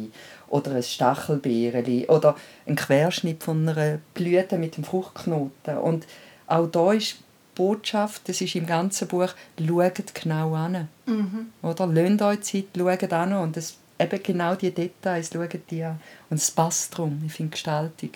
oder 0.48 0.76
ein 0.76 0.84
Stachelbeerli 0.84 2.06
oder 2.08 2.36
ein 2.66 2.76
Querschnitt 2.76 3.44
von 3.44 3.68
einer 3.68 4.00
Blüte 4.14 4.58
mit 4.58 4.78
dem 4.78 4.84
Fruchtknoten. 4.84 5.78
Und 5.80 6.06
auch 6.46 6.68
da 6.68 6.94
ist 6.94 7.18
Botschaft, 7.56 8.30
das 8.30 8.40
ist 8.40 8.56
im 8.56 8.68
ganzen 8.68 9.08
Buch, 9.08 9.34
schaut 9.60 10.14
genau 10.14 10.54
an. 10.54 10.88
Mhm. 11.06 11.48
Oder? 11.64 11.88
Lasst 11.88 12.22
euch 12.22 12.42
Zeit, 12.42 12.66
schaut 12.78 13.14
an 13.14 13.34
und 13.34 13.58
das, 13.58 13.78
eben 14.00 14.22
genau 14.22 14.56
die 14.56 14.72
Details 14.72 15.32
schaut 15.34 15.60
die 15.72 15.84
an. 15.84 16.00
Und 16.30 16.38
es 16.38 16.52
passt 16.52 16.94
darum. 16.94 17.22
Ich 17.26 17.34
finde 17.34 17.52
Gestaltung 17.52 18.12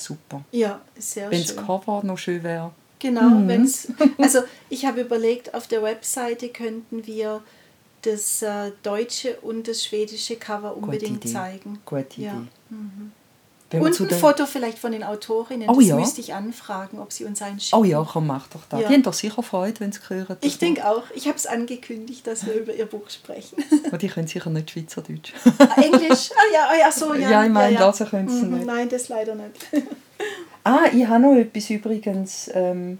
super. 0.00 0.42
Ja, 0.52 0.80
sehr 0.98 1.30
Wenn 1.30 1.44
schön. 1.44 1.56
das 1.56 1.66
Cover 1.66 2.02
noch 2.04 2.18
schön 2.18 2.42
wäre. 2.42 2.72
Genau, 2.98 3.22
Mhm. 3.30 3.48
wenn's, 3.48 3.88
also 4.18 4.40
ich 4.68 4.84
habe 4.84 5.00
überlegt, 5.02 5.54
auf 5.54 5.66
der 5.66 5.82
Webseite 5.82 6.48
könnten 6.50 7.06
wir 7.06 7.42
das 8.02 8.42
äh, 8.42 8.72
deutsche 8.82 9.36
und 9.40 9.68
das 9.68 9.84
schwedische 9.84 10.36
Cover 10.36 10.76
unbedingt 10.76 11.24
Idee. 11.24 11.32
zeigen. 11.32 11.78
Gute 11.84 12.20
Ja. 12.20 12.32
Idee. 12.34 12.76
Wenn 13.70 13.82
Und 13.82 14.00
ein 14.00 14.10
Foto 14.10 14.46
vielleicht 14.46 14.80
von 14.80 14.90
den 14.90 15.04
Autorinnen. 15.04 15.68
Oh 15.70 15.74
das 15.74 15.86
ja. 15.86 15.96
müsste 15.96 16.20
ich 16.20 16.34
anfragen, 16.34 16.98
ob 16.98 17.12
sie 17.12 17.24
uns 17.24 17.40
eins 17.40 17.66
schicken. 17.66 17.80
Oh 17.80 17.84
ja, 17.84 18.04
komm, 18.04 18.26
mach 18.26 18.48
doch 18.48 18.62
das. 18.68 18.80
Ja. 18.80 18.88
Die 18.88 18.94
haben 18.94 19.02
doch 19.04 19.12
sicher 19.12 19.42
Freude, 19.44 19.78
wenn 19.78 19.92
sie 19.92 20.00
hören. 20.08 20.36
Ich 20.40 20.58
denke 20.58 20.84
auch. 20.84 21.04
Ich 21.14 21.28
habe 21.28 21.36
es 21.36 21.46
angekündigt, 21.46 22.26
dass 22.26 22.44
wir 22.46 22.54
über 22.54 22.74
ihr 22.74 22.86
Buch 22.86 23.08
sprechen. 23.10 23.62
Aber 23.86 23.98
die 23.98 24.08
können 24.08 24.26
sicher 24.26 24.50
nicht 24.50 24.72
Schweizerdeutsch. 24.72 25.32
Englisch? 25.76 26.30
Ah 26.34 26.52
ja, 26.52 26.68
ah, 26.68 26.76
ja, 26.78 26.90
so, 26.92 27.14
ja. 27.14 27.30
Ja, 27.30 27.44
ich 27.44 27.50
meine, 27.50 27.74
ja, 27.74 27.86
lesen 27.86 28.08
können 28.08 28.28
sie 28.28 28.44
Mhm, 28.44 28.54
nicht. 28.54 28.66
Nein, 28.66 28.88
das 28.88 29.08
leider 29.08 29.36
nicht. 29.36 29.54
ah, 30.64 30.86
ich 30.92 31.06
habe 31.06 31.22
noch 31.22 31.36
etwas 31.36 31.70
übrigens 31.70 32.50
ähm, 32.52 32.98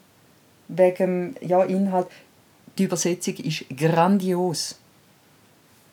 wegen 0.68 1.34
ja, 1.40 1.64
Inhalt. 1.64 2.06
Die 2.78 2.84
Übersetzung 2.84 3.34
ist 3.34 3.64
grandios. 3.76 4.76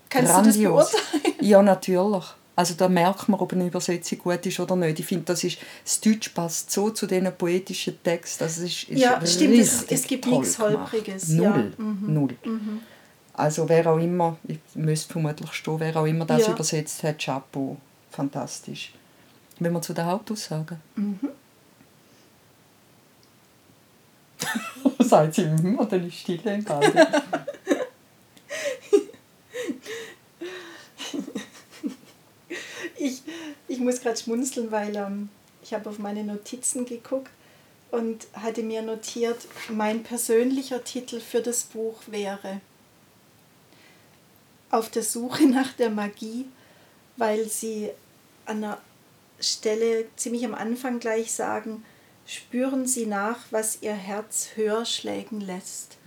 Kannst 0.10 0.32
grandios. 0.32 0.56
du 0.56 0.64
das 0.78 0.92
beurteilen? 0.92 1.36
Ja, 1.42 1.64
natürlich. 1.64 2.26
Also 2.58 2.74
da 2.74 2.90
merkt 2.90 3.30
man, 3.30 3.40
ob 3.40 3.54
eine 3.54 3.68
Übersetzung 3.68 4.18
gut 4.18 4.44
ist 4.46 4.60
oder 4.60 4.76
nicht. 4.76 5.00
Ich 5.00 5.06
finde, 5.06 5.26
das, 5.26 5.44
ist, 5.44 5.60
das 5.86 6.02
Deutsch 6.02 6.30
passt 6.30 6.72
so 6.72 6.90
zu 6.90 7.06
diesen 7.06 7.32
poetischen 7.38 8.02
Texten. 8.04 8.44
Also 8.46 8.64
es 8.64 8.72
ist, 8.84 8.90
ist 8.90 9.00
Ja, 9.00 9.24
stimmt, 9.26 9.54
es- 9.60 9.84
es 9.84 10.08
gibt 10.08 10.26
nichts. 10.26 10.58
Holpriges, 10.58 11.30
Null. 11.30 11.46
ja. 11.78 11.84
Mhm. 11.86 12.14
Null. 12.14 12.36
Also 13.34 13.70
wer 13.70 13.86
auch 13.86 14.00
immer, 14.00 14.38
ich 14.48 14.58
müsste 14.74 15.14
vermutlich 15.14 15.54
stehen, 15.54 15.80
wer 15.80 15.96
auch 15.96 16.06
immer 16.06 16.26
das 16.26 16.48
Ja. 16.48 16.54
übersetzt 16.54 17.04
hat, 17.04 17.20
Chapeau. 17.24 17.78
Fantastisch. 18.10 18.92
Wenn 19.60 19.74
wir 19.74 19.82
zu 19.84 19.94
den 19.94 20.06
Hauptaussagen. 20.06 20.82
Mhm. 20.96 21.20
Sagt 25.00 25.36
sie, 25.36 25.46
mhm, 25.46 25.78
und 25.78 25.92
dann 25.92 26.08
ist 26.08 26.16
Stille 26.18 26.56
im. 26.56 26.66
Ich, 32.98 33.22
ich 33.68 33.80
muss 33.80 34.02
gerade 34.02 34.18
schmunzeln, 34.18 34.72
weil 34.72 34.96
ähm, 34.96 35.30
ich 35.62 35.74
habe 35.74 35.90
auf 35.90 36.00
meine 36.00 36.24
Notizen 36.24 36.86
geguckt 36.86 37.32
und 37.92 38.28
hatte 38.34 38.64
mir 38.64 38.82
notiert, 38.82 39.38
mein 39.70 40.04
persönlicher 40.04 40.84
Titel 40.84 41.20
für 41.20 41.42
das 41.42 41.64
Buch 41.64 42.02
wäre 42.08 42.62
Auf 44.70 44.90
der 44.90 45.04
Suche 45.04 45.46
nach 45.48 45.72
der 45.74 45.90
Magie, 45.90 46.46
weil 47.16 47.48
sie 47.48 47.90
an 48.46 48.64
einer 48.64 48.82
Stelle 49.40 50.06
ziemlich 50.16 50.46
am 50.46 50.54
Anfang 50.54 51.00
gleich 51.00 51.32
sagen, 51.32 51.84
spüren 52.26 52.88
Sie 52.88 53.06
nach, 53.06 53.40
was 53.52 53.82
Ihr 53.82 53.94
Herz 53.94 54.50
höher 54.56 54.86
schlägen 54.86 55.42
lässt. 55.42 55.98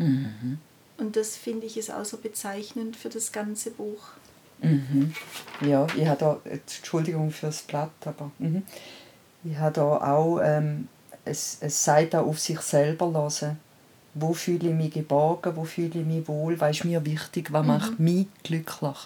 Und 0.98 1.16
das 1.16 1.36
finde 1.36 1.66
ich 1.66 1.76
ist 1.76 1.90
auch 1.90 2.04
so 2.04 2.18
bezeichnend 2.18 2.96
für 2.96 3.08
das 3.08 3.32
ganze 3.32 3.70
Buch. 3.70 4.02
Mhm. 4.62 5.14
Ja, 5.60 5.86
ich 5.96 6.06
habe 6.06 6.18
da, 6.18 6.40
Entschuldigung 6.44 7.30
fürs 7.30 7.62
Blatt, 7.62 7.90
aber 8.04 8.30
mhm. 8.38 8.62
ich 9.44 9.56
habe 9.56 9.72
da 9.72 9.82
auch, 9.82 10.40
ähm, 10.42 10.88
es, 11.24 11.58
es 11.60 11.84
sagt 11.84 12.14
auch 12.14 12.26
auf 12.26 12.38
sich 12.38 12.60
selber 12.60 13.08
lassen. 13.08 13.58
Wo 14.14 14.32
fühle 14.32 14.70
ich 14.70 14.74
mich 14.74 14.92
geborgen, 14.92 15.54
wo 15.54 15.64
fühle 15.64 16.00
ich 16.00 16.06
mich 16.06 16.26
wohl, 16.26 16.60
was 16.60 16.78
ist 16.78 16.84
mir 16.84 17.04
wichtig, 17.06 17.52
was 17.52 17.64
macht 17.64 18.00
mich 18.00 18.26
glücklich. 18.42 18.96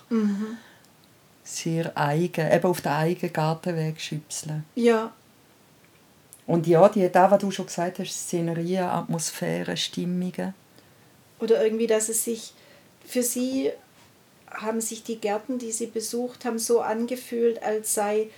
Sehr 1.43 1.93
eigen, 1.95 2.51
eben 2.51 2.65
auf 2.65 2.81
den 2.81 2.93
eigenen 2.93 3.33
Gartenweg 3.33 4.01
schüpseln. 4.01 4.65
Ja, 4.75 5.13
Und 6.47 6.67
ja, 6.67 6.89
die, 6.89 7.09
da, 7.11 7.31
was 7.31 7.41
du 7.41 7.51
schon 7.51 7.67
gesagt 7.67 7.99
hast, 7.99 8.13
Szenerien, 8.13 8.85
Atmosphäre, 8.85 9.77
Stimmungen. 9.77 10.55
Oder 11.41 11.65
irgendwie, 11.65 11.87
dass 11.87 12.09
es 12.09 12.25
sich 12.25 12.53
für 13.07 13.23
sie 13.23 13.71
haben 14.55 14.81
sich 14.81 15.03
die 15.03 15.19
Gärten, 15.21 15.59
die 15.59 15.73
sie 15.73 15.87
besucht 15.87 16.45
haben, 16.45 16.59
so 16.59 16.81
angefühlt, 16.81 17.63
als 17.63 17.95
sei 17.95 18.29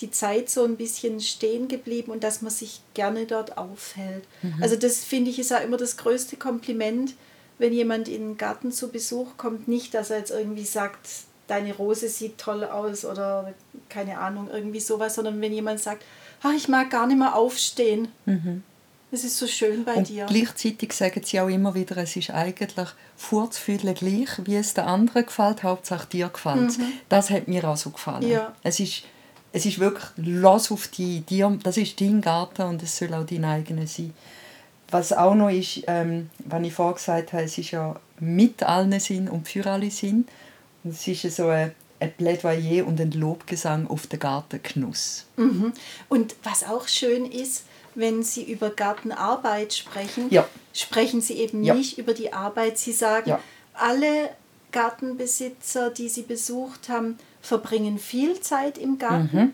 die 0.00 0.10
Zeit 0.10 0.50
so 0.50 0.64
ein 0.64 0.76
bisschen 0.76 1.20
stehen 1.20 1.68
geblieben 1.68 2.12
und 2.12 2.22
dass 2.22 2.42
man 2.42 2.50
sich 2.50 2.80
gerne 2.94 3.24
dort 3.26 3.56
aufhält. 3.56 4.24
Also 4.60 4.76
das 4.76 5.04
finde 5.04 5.30
ich 5.30 5.38
ist 5.38 5.50
ja 5.50 5.58
immer 5.58 5.78
das 5.78 5.96
größte 5.96 6.36
Kompliment, 6.36 7.14
wenn 7.58 7.72
jemand 7.72 8.08
in 8.08 8.20
den 8.20 8.36
Garten 8.36 8.72
zu 8.72 8.88
Besuch 8.88 9.38
kommt, 9.38 9.68
nicht, 9.68 9.94
dass 9.94 10.10
er 10.10 10.18
jetzt 10.18 10.30
irgendwie 10.30 10.64
sagt, 10.64 11.08
deine 11.46 11.74
Rose 11.74 12.08
sieht 12.08 12.36
toll 12.38 12.64
aus 12.64 13.04
oder 13.04 13.54
keine 13.88 14.18
Ahnung, 14.18 14.50
irgendwie 14.52 14.80
sowas, 14.80 15.14
sondern 15.14 15.40
wenn 15.40 15.52
jemand 15.52 15.80
sagt, 15.80 16.04
ach, 16.42 16.52
ich 16.54 16.68
mag 16.68 16.90
gar 16.90 17.06
nicht 17.06 17.18
mehr 17.18 17.34
aufstehen. 17.34 18.08
Es 19.12 19.22
ist 19.22 19.38
so 19.38 19.46
schön 19.46 19.84
bei 19.84 19.94
Und 19.94 20.08
dir. 20.08 20.26
gleichzeitig 20.26 20.92
sagen 20.92 21.22
sie 21.24 21.40
auch 21.40 21.48
immer 21.48 21.74
wieder, 21.74 21.96
es 21.98 22.16
ist 22.16 22.30
eigentlich 22.30 22.88
vorzufühlen 23.16 23.94
gleich, 23.94 24.28
wie 24.44 24.56
es 24.56 24.74
der 24.74 24.86
anderen 24.88 25.26
gefällt, 25.26 25.62
Hauptsache 25.62 26.08
dir 26.08 26.28
gefällt 26.28 26.72
Das 27.08 27.30
hat 27.30 27.46
mir 27.46 27.64
auch 27.68 27.76
so 27.76 27.90
gefallen. 27.90 28.28
Ja. 28.28 28.54
Es, 28.64 28.80
ist, 28.80 29.04
es 29.52 29.64
ist 29.64 29.78
wirklich, 29.78 30.04
lass 30.16 30.72
auf 30.72 30.88
die, 30.88 31.20
dir, 31.20 31.56
das 31.62 31.76
ist 31.76 32.00
dein 32.00 32.20
Garten 32.20 32.62
und 32.62 32.82
es 32.82 32.98
soll 32.98 33.14
auch 33.14 33.24
dein 33.24 33.44
eigener 33.44 33.86
sein. 33.86 34.12
Was 34.90 35.12
auch 35.12 35.34
noch 35.34 35.50
ist, 35.50 35.82
ähm, 35.86 36.30
was 36.44 36.62
ich 36.62 36.72
vorher 36.72 36.94
gesagt 36.94 37.32
habe, 37.32 37.44
es 37.44 37.58
ist 37.58 37.70
ja 37.70 37.98
mit 38.20 38.62
allen 38.62 38.98
Sinn 39.00 39.28
und 39.28 39.48
für 39.48 39.66
alle 39.66 39.90
Sinn. 39.90 40.26
Und 40.84 40.92
es 40.92 41.06
ist 41.06 41.22
ja 41.22 41.30
so 41.30 41.48
ein, 41.48 41.72
ein 42.00 42.12
Plädoyer 42.12 42.86
und 42.86 43.00
ein 43.00 43.12
Lobgesang 43.12 43.86
auf 43.88 44.06
den 44.06 44.20
Gartengenuss. 44.20 45.26
Mhm. 45.36 45.72
Und 46.08 46.36
was 46.42 46.64
auch 46.64 46.86
schön 46.86 47.24
ist, 47.24 47.64
wenn 47.96 48.22
Sie 48.22 48.44
über 48.44 48.70
Gartenarbeit 48.70 49.74
sprechen, 49.74 50.28
Ja. 50.30 50.46
sprechen 50.72 51.20
Sie 51.20 51.34
eben 51.34 51.64
Ja. 51.64 51.74
nicht 51.74 51.98
über 51.98 52.12
die 52.14 52.32
Arbeit. 52.32 52.78
Sie 52.78 52.92
sagen, 52.92 53.30
Ja. 53.30 53.40
alle 53.74 54.30
Gartenbesitzer, 54.70 55.90
die 55.90 56.08
Sie 56.08 56.22
besucht 56.22 56.88
haben, 56.88 57.18
verbringen 57.40 57.98
viel 57.98 58.38
Zeit 58.40 58.78
im 58.78 58.98
Garten. 58.98 59.30
Mhm. 59.36 59.52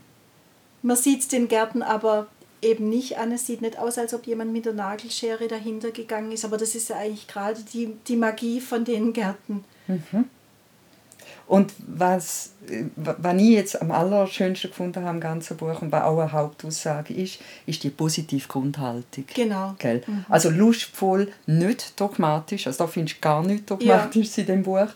Man 0.83 0.97
sieht 0.97 1.21
es 1.21 1.29
den 1.29 1.49
Gärten 1.49 1.83
aber 1.83 2.27
eben 2.61 2.89
nicht 2.89 3.19
an. 3.19 3.33
Es 3.33 3.47
sieht 3.47 3.63
nicht 3.63 3.79
aus, 3.79 3.99
als 3.99 4.15
ob 4.15 4.27
jemand 4.27 4.53
mit 4.53 4.67
der 4.67 4.73
Nagelschere 4.73 5.49
dahinter 5.49 5.91
gegangen 5.91 6.33
ist. 6.33 6.45
Aber 6.45 6.57
das 6.59 6.75
ist 6.75 6.89
ja 6.91 6.97
eigentlich 6.97 7.27
gerade 7.29 7.61
die, 7.73 7.95
die 8.09 8.17
Magie 8.17 8.61
von 8.61 8.85
den 8.85 9.13
Gärten. 9.13 9.65
Und 11.47 11.73
was, 11.87 12.53
äh, 12.69 12.85
was 12.97 13.37
ich 13.37 13.51
jetzt 13.51 13.81
am 13.81 13.91
allerschönsten 13.91 14.71
gefunden 14.71 15.05
habe 15.05 15.17
im 15.17 15.21
ganzen 15.21 15.57
Buch 15.57 15.83
und 15.83 15.93
was 15.93 16.03
auch 16.03 16.19
eine 16.19 16.33
Hauptaussage 16.33 17.15
ist, 17.15 17.41
ist 17.67 17.83
die 17.83 17.91
positive 17.91 18.47
Grundhaltung. 18.49 19.25
Genau. 19.35 19.75
Gell? 19.79 20.03
Also 20.29 20.51
lustvoll, 20.51 21.33
nicht 21.47 21.99
dogmatisch, 22.01 22.67
also 22.67 22.85
da 22.85 22.91
findest 22.91 23.17
du 23.17 23.21
gar 23.21 23.43
nichts 23.43 23.67
dogmatisch 23.67 24.39
in 24.39 24.47
dem 24.47 24.63
Buch. 24.63 24.89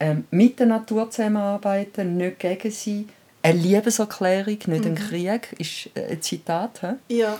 Ähm, 0.00 0.24
mit 0.30 0.58
der 0.58 0.66
Natur 0.66 1.10
zusammenarbeiten, 1.10 2.16
nicht 2.16 2.40
gegen 2.40 2.70
sie. 2.70 3.06
Eine 3.42 3.58
Liebeserklärung, 3.58 4.58
nicht 4.66 4.86
ein 4.86 4.94
Krieg, 4.96 5.54
ist 5.58 5.90
äh, 5.94 6.12
ein 6.12 6.22
Zitat. 6.22 6.80
He? 6.80 7.16
Ja, 7.18 7.38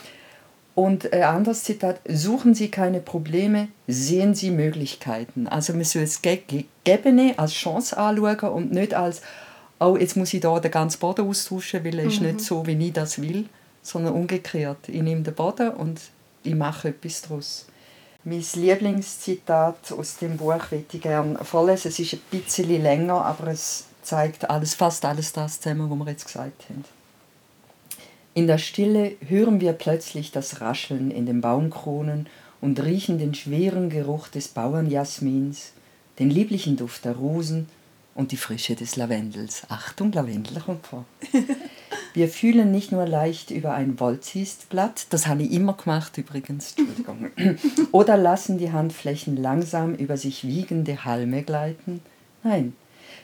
Und 0.75 1.13
ein 1.13 1.23
anderes 1.23 1.63
Zitat, 1.63 2.01
suchen 2.09 2.55
Sie 2.55 2.69
keine 2.69 2.99
Probleme, 2.99 3.69
sehen 3.87 4.35
Sie 4.35 4.51
Möglichkeiten. 4.51 5.47
Also 5.47 5.73
man 5.73 5.85
soll 5.85 6.09
Ge- 6.21 6.43
Gegebene 6.49 7.35
als 7.37 7.53
Chance 7.53 7.97
anschauen 7.97 8.51
und 8.53 8.73
nicht 8.73 8.93
als, 8.93 9.23
oh, 9.79 9.97
jetzt 9.97 10.17
muss 10.17 10.35
ich 10.35 10.41
da 10.41 10.59
den 10.59 10.73
ganzen 10.73 10.99
Boden 10.99 11.29
austauschen, 11.29 11.85
weil 11.85 11.99
er 12.01 12.07
ist 12.07 12.21
nicht 12.21 12.41
so, 12.41 12.67
wie 12.67 12.87
ich 12.87 12.93
das 12.93 13.23
will, 13.23 13.47
sondern 13.83 14.15
umgekehrt. 14.15 14.89
Ich 14.89 15.01
nehme 15.01 15.23
den 15.23 15.35
Boden 15.35 15.71
und 15.71 16.01
ich 16.43 16.57
mache 16.57 16.89
etwas 16.89 17.23
daraus. 17.23 17.67
Mein 18.25 18.43
Lieblingszitat 18.55 19.93
aus 19.93 20.17
dem 20.17 20.37
Buch 20.37 20.57
möchte 20.71 20.97
ich 20.97 21.01
gerne 21.03 21.37
vorlesen. 21.45 21.89
Es 21.89 21.99
ist 21.99 22.15
ein 22.15 22.21
bisschen 22.31 22.83
länger, 22.83 23.25
aber 23.25 23.49
es 23.49 23.85
zeigt 24.03 24.49
alles, 24.51 24.75
fast 24.75 25.05
alles 25.05 25.33
das 25.33 25.61
zusammen, 25.61 25.89
was 25.89 25.99
wir 25.99 26.11
jetzt 26.11 26.27
gesagt 26.27 26.65
haben. 26.69 26.85
In 28.37 28.49
der 28.49 28.59
Stille 28.59 29.13
hören 29.29 29.61
wir 29.61 29.73
plötzlich 29.75 30.33
das 30.33 30.61
Rascheln 30.61 31.13
in 31.13 31.25
den 31.25 31.41
Baumkronen 31.41 32.27
und 32.61 32.83
riechen 32.83 33.19
den 33.19 33.33
schweren 33.33 33.91
Geruch 33.91 34.27
des 34.27 34.49
Bauernjasmins, 34.49 35.73
den 36.19 36.31
lieblichen 36.31 36.77
Duft 36.77 37.05
der 37.05 37.15
Rosen 37.15 37.69
und 38.17 38.33
die 38.33 38.37
Frische 38.37 38.75
des 38.75 38.97
Lavendels. 38.97 39.63
Achtung, 39.69 40.11
Lavendel 40.11 40.61
kommt 40.61 40.85
vor. 40.85 41.05
Wir 42.15 42.29
fühlen 42.29 42.73
nicht 42.73 42.91
nur 42.91 43.07
leicht 43.07 43.53
über 43.53 43.75
ein 43.75 44.01
Wollzistblatt, 44.01 45.07
das 45.11 45.29
habe 45.29 45.45
ich 45.45 45.53
immer 45.53 45.75
gemacht 45.75 46.19
übrigens, 46.19 46.75
Entschuldigung, 46.77 47.31
oder 47.93 48.17
lassen 48.17 48.59
die 48.59 48.73
Handflächen 48.73 49.37
langsam 49.37 49.95
über 49.95 50.17
sich 50.17 50.45
wiegende 50.45 51.05
Halme 51.05 51.45
gleiten. 51.45 52.01
Nein, 52.43 52.75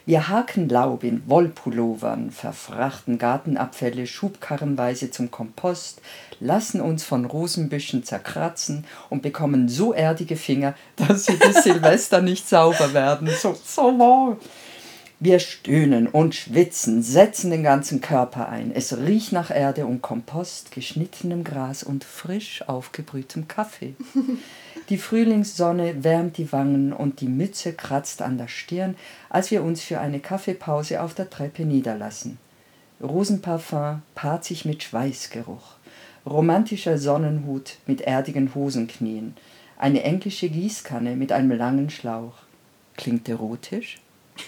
Wir 0.05 0.29
haken 0.29 0.67
Laub 0.67 1.03
in 1.03 1.21
Wollpullovern, 1.27 2.31
verfrachten 2.31 3.19
Gartenabfälle 3.19 4.07
schubkarrenweise 4.07 5.11
zum 5.11 5.29
Kompost, 5.29 6.01
lassen 6.39 6.81
uns 6.81 7.03
von 7.03 7.25
Rosenbüschen 7.25 8.03
zerkratzen 8.03 8.85
und 9.09 9.21
bekommen 9.21 9.69
so 9.69 9.93
erdige 9.93 10.35
Finger, 10.35 10.73
dass 10.95 11.25
sie 11.25 11.33
bis 11.33 11.63
Silvester 11.63 12.21
nicht 12.21 12.49
sauber 12.49 12.93
werden. 12.93 13.29
So, 13.29 13.55
so 13.63 13.83
wahr. 13.99 14.37
Wir 15.19 15.37
stöhnen 15.37 16.07
und 16.07 16.33
schwitzen, 16.33 17.03
setzen 17.03 17.51
den 17.51 17.61
ganzen 17.61 18.01
Körper 18.01 18.49
ein. 18.49 18.71
Es 18.73 18.97
riecht 18.97 19.31
nach 19.31 19.51
Erde 19.51 19.85
und 19.85 20.01
Kompost, 20.01 20.71
geschnittenem 20.71 21.43
Gras 21.43 21.83
und 21.83 22.03
frisch 22.03 22.67
aufgebrühtem 22.67 23.47
Kaffee. 23.47 23.93
Die 24.89 24.97
Frühlingssonne 24.97 26.03
wärmt 26.03 26.37
die 26.37 26.51
Wangen 26.51 26.93
und 26.93 27.21
die 27.21 27.27
Mütze 27.27 27.73
kratzt 27.73 28.21
an 28.21 28.37
der 28.37 28.47
Stirn, 28.47 28.95
als 29.29 29.51
wir 29.51 29.63
uns 29.63 29.81
für 29.81 29.99
eine 29.99 30.19
Kaffeepause 30.19 31.01
auf 31.01 31.13
der 31.13 31.29
Treppe 31.29 31.63
niederlassen. 31.63 32.37
Rosenparfum 33.01 34.01
paart 34.15 34.43
sich 34.43 34.65
mit 34.65 34.83
Schweißgeruch. 34.83 35.75
Romantischer 36.25 36.97
Sonnenhut 36.97 37.77
mit 37.87 38.01
erdigen 38.01 38.53
Hosenknien. 38.53 39.35
Eine 39.77 40.03
englische 40.03 40.49
Gießkanne 40.49 41.15
mit 41.15 41.31
einem 41.31 41.51
langen 41.51 41.89
Schlauch. 41.89 42.35
Klingt 42.95 43.27
erotisch? 43.27 43.99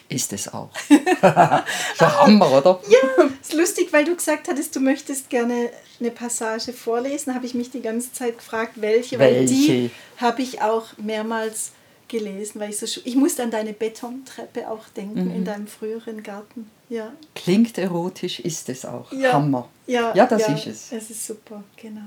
Ist 0.09 0.33
es 0.33 0.53
auch. 0.53 0.69
so 0.89 2.05
Hammer, 2.05 2.51
oder? 2.51 2.79
Ja, 2.89 3.25
ist 3.41 3.53
lustig, 3.53 3.91
weil 3.91 4.05
du 4.05 4.15
gesagt 4.15 4.47
hattest, 4.47 4.75
du 4.75 4.79
möchtest 4.79 5.29
gerne 5.29 5.69
eine 5.99 6.11
Passage 6.11 6.73
vorlesen. 6.73 7.33
Habe 7.35 7.45
ich 7.45 7.53
mich 7.53 7.71
die 7.71 7.81
ganze 7.81 8.11
Zeit 8.11 8.37
gefragt, 8.37 8.73
welche, 8.75 9.19
welche? 9.19 9.39
weil 9.39 9.45
die 9.45 9.91
habe 10.17 10.41
ich 10.41 10.61
auch 10.61 10.97
mehrmals 10.97 11.71
gelesen, 12.07 12.59
weil 12.59 12.69
ich 12.69 12.77
so 12.77 13.01
ich 13.03 13.15
musste 13.15 13.43
an 13.43 13.51
deine 13.51 13.73
Betontreppe 13.73 14.69
auch 14.69 14.87
denken 14.89 15.25
mhm. 15.25 15.35
in 15.35 15.45
deinem 15.45 15.67
früheren 15.67 16.21
Garten. 16.21 16.69
Ja. 16.89 17.11
Klingt 17.33 17.77
erotisch, 17.77 18.39
ist 18.39 18.69
es 18.69 18.85
auch. 18.85 19.11
Ja. 19.11 19.33
Hammer. 19.33 19.67
Ja, 19.87 20.13
ja 20.15 20.27
das 20.27 20.41
ja, 20.41 20.53
ist 20.53 20.67
es. 20.67 20.91
Es 20.91 21.09
ist 21.09 21.25
super, 21.25 21.63
genau. 21.75 22.01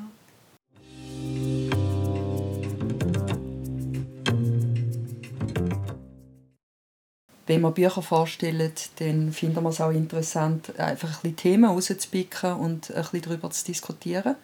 Wenn 7.46 7.60
wir 7.60 7.70
Bücher 7.70 8.02
vorstellen, 8.02 8.72
dann 8.98 9.32
finden 9.32 9.62
wir 9.62 9.70
es 9.70 9.80
auch 9.80 9.90
interessant, 9.90 10.78
einfach 10.78 11.08
ein 11.08 11.12
bisschen 11.22 11.36
Themen 11.36 11.64
rauszupicken 11.66 12.54
und 12.54 12.90
ein 12.90 13.02
bisschen 13.02 13.22
darüber 13.22 13.50
zu 13.50 13.64
diskutieren. 13.64 14.34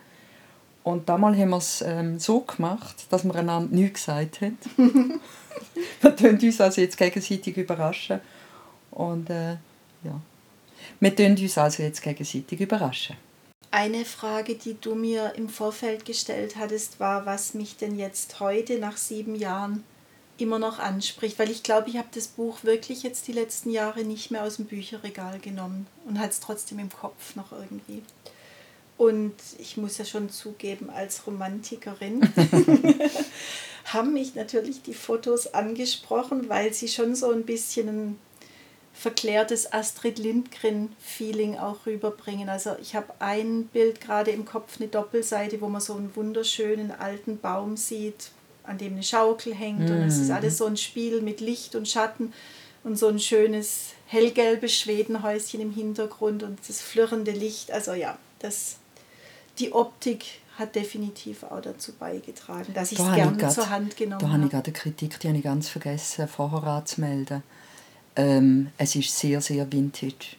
Und 0.84 1.08
damals 1.08 1.38
haben 1.38 1.50
wir 1.50 1.58
es 1.58 1.82
ähm, 1.82 2.18
so 2.18 2.40
gemacht, 2.40 3.06
dass 3.10 3.24
wir 3.24 3.34
einander 3.34 3.74
nichts 3.74 4.06
gesagt 4.06 4.40
haben. 4.40 4.58
wir 6.00 6.16
tun 6.16 6.38
uns 6.40 6.60
also 6.60 6.80
jetzt 6.80 6.96
gegenseitig 6.96 7.56
überraschen. 7.56 8.20
Und 8.90 9.30
äh, 9.30 9.52
ja, 10.02 10.20
wir 10.98 11.16
tun 11.16 11.36
uns 11.36 11.58
also 11.58 11.82
jetzt 11.82 12.02
gegenseitig 12.02 12.60
überraschen. 12.60 13.16
Eine 13.70 14.04
Frage, 14.04 14.56
die 14.56 14.76
du 14.80 14.94
mir 14.94 15.32
im 15.36 15.48
Vorfeld 15.48 16.04
gestellt 16.04 16.56
hattest, 16.56 17.00
war, 17.00 17.26
was 17.26 17.54
mich 17.54 17.76
denn 17.76 17.98
jetzt 17.98 18.38
heute 18.38 18.78
nach 18.78 18.96
sieben 18.96 19.34
Jahren 19.34 19.82
immer 20.38 20.58
noch 20.58 20.78
anspricht, 20.78 21.38
weil 21.38 21.50
ich 21.50 21.62
glaube, 21.62 21.88
ich 21.90 21.96
habe 21.96 22.08
das 22.14 22.28
Buch 22.28 22.64
wirklich 22.64 23.02
jetzt 23.02 23.28
die 23.28 23.32
letzten 23.32 23.70
Jahre 23.70 24.04
nicht 24.04 24.30
mehr 24.30 24.44
aus 24.44 24.56
dem 24.56 24.66
Bücherregal 24.66 25.38
genommen 25.38 25.86
und 26.06 26.18
hat 26.18 26.30
es 26.30 26.40
trotzdem 26.40 26.78
im 26.78 26.90
Kopf 26.90 27.36
noch 27.36 27.52
irgendwie. 27.52 28.02
Und 28.98 29.34
ich 29.58 29.76
muss 29.76 29.98
ja 29.98 30.04
schon 30.04 30.30
zugeben, 30.30 30.90
als 30.90 31.26
Romantikerin 31.26 32.22
haben 33.84 34.12
mich 34.12 34.34
natürlich 34.34 34.82
die 34.82 34.94
Fotos 34.94 35.54
angesprochen, 35.54 36.48
weil 36.48 36.72
sie 36.72 36.88
schon 36.88 37.14
so 37.14 37.30
ein 37.30 37.44
bisschen 37.44 37.88
ein 37.88 38.18
verklärtes 38.92 39.72
Astrid 39.72 40.18
Lindgren-Feeling 40.18 41.58
auch 41.58 41.86
rüberbringen. 41.86 42.48
Also 42.48 42.76
ich 42.80 42.94
habe 42.94 43.12
ein 43.18 43.66
Bild 43.66 44.00
gerade 44.00 44.30
im 44.30 44.44
Kopf, 44.44 44.78
eine 44.78 44.88
Doppelseite, 44.88 45.60
wo 45.60 45.68
man 45.68 45.80
so 45.80 45.94
einen 45.94 46.14
wunderschönen 46.14 46.92
alten 46.92 47.38
Baum 47.38 47.76
sieht, 47.76 48.30
an 48.64 48.79
dem 48.79 48.92
eine 48.92 49.03
Schaukel 49.03 49.55
hängt 49.55 49.88
mhm. 49.88 49.96
und 49.96 50.03
es 50.03 50.18
ist 50.18 50.29
mhm. 50.29 50.35
alles 50.35 50.59
so 50.59 50.66
ein 50.66 50.77
Spiel 50.77 51.20
mit 51.20 51.40
Licht 51.40 51.75
und 51.75 51.88
Schatten 51.88 52.33
und 52.85 52.98
so 52.98 53.09
ein 53.09 53.18
schönes 53.18 53.90
hellgelbes 54.07 54.75
Schwedenhäuschen 54.75 55.61
im 55.61 55.72
Hintergrund 55.72 56.42
und 56.42 56.59
das 56.68 56.81
flirrende 56.81 57.33
Licht. 57.33 57.70
Also 57.70 57.92
ja, 57.94 58.18
das, 58.38 58.77
die 59.59 59.72
Optik 59.72 60.25
hat 60.59 60.75
definitiv 60.75 61.44
auch 61.44 61.61
dazu 61.61 61.92
beigetragen, 61.92 62.75
dass 62.75 62.92
ich 62.92 62.98
es 62.98 63.14
gerne 63.14 63.37
grad, 63.37 63.53
zur 63.53 63.70
Hand 63.70 63.96
genommen 63.96 64.22
habe. 64.22 64.27
Da 64.27 64.33
habe 64.33 64.44
ich 64.44 64.51
gerade 64.51 64.66
eine 64.66 64.72
Kritik, 64.75 65.18
die 65.20 65.29
habe 65.29 65.38
ich 65.38 65.44
ganz 65.44 65.68
vergessen, 65.68 66.29
vorher 66.29 66.64
anzumelden. 66.64 67.42
Ähm, 68.16 68.70
es 68.77 68.94
ist 68.94 69.18
sehr, 69.18 69.40
sehr 69.40 69.70
vintage. 69.72 70.37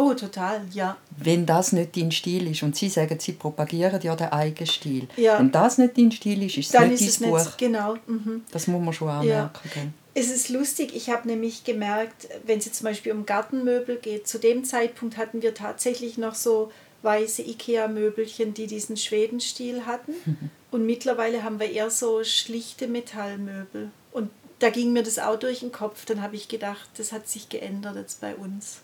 Oh, 0.00 0.14
total, 0.14 0.62
ja. 0.72 0.96
Wenn 1.16 1.44
das 1.44 1.72
nicht 1.72 1.96
dein 1.96 2.12
Stil 2.12 2.48
ist, 2.48 2.62
und 2.62 2.76
Sie 2.76 2.88
sagen, 2.88 3.18
Sie 3.18 3.32
propagieren 3.32 4.00
ja 4.00 4.14
den 4.14 4.28
eigenen 4.28 4.68
Stil. 4.68 5.08
Ja. 5.16 5.40
Wenn 5.40 5.50
das 5.50 5.76
nicht 5.76 5.98
dein 5.98 6.12
Stil 6.12 6.40
ist, 6.44 6.56
ist 6.56 6.72
Dann 6.72 6.92
es 6.92 7.00
nicht 7.00 7.20
dein 7.20 7.30
Buch. 7.30 7.38
Nicht, 7.38 7.58
genau. 7.58 7.96
Mhm. 8.06 8.44
Das 8.52 8.68
muss 8.68 8.80
man 8.80 8.94
schon 8.94 9.08
anmerken. 9.08 9.68
Ja. 9.74 9.82
Es 10.14 10.30
ist 10.30 10.50
lustig, 10.50 10.94
ich 10.94 11.10
habe 11.10 11.26
nämlich 11.26 11.64
gemerkt, 11.64 12.28
wenn 12.46 12.58
es 12.58 12.66
jetzt 12.66 12.78
zum 12.78 12.84
Beispiel 12.84 13.10
um 13.10 13.26
Gartenmöbel 13.26 13.96
geht, 13.96 14.28
zu 14.28 14.38
dem 14.38 14.64
Zeitpunkt 14.64 15.16
hatten 15.16 15.42
wir 15.42 15.54
tatsächlich 15.54 16.16
noch 16.16 16.36
so 16.36 16.70
weiße 17.02 17.42
Ikea-Möbelchen, 17.42 18.54
die 18.54 18.68
diesen 18.68 18.96
Schwedenstil 18.96 19.84
hatten. 19.84 20.12
Mhm. 20.24 20.50
Und 20.70 20.86
mittlerweile 20.86 21.42
haben 21.42 21.58
wir 21.58 21.72
eher 21.72 21.90
so 21.90 22.22
schlichte 22.22 22.86
Metallmöbel. 22.86 23.90
Und 24.12 24.30
da 24.60 24.70
ging 24.70 24.92
mir 24.92 25.02
das 25.02 25.18
auch 25.18 25.38
durch 25.38 25.60
den 25.60 25.72
Kopf. 25.72 26.04
Dann 26.04 26.22
habe 26.22 26.36
ich 26.36 26.46
gedacht, 26.46 26.88
das 26.98 27.10
hat 27.10 27.26
sich 27.26 27.48
geändert 27.48 27.96
jetzt 27.96 28.20
bei 28.20 28.36
uns. 28.36 28.82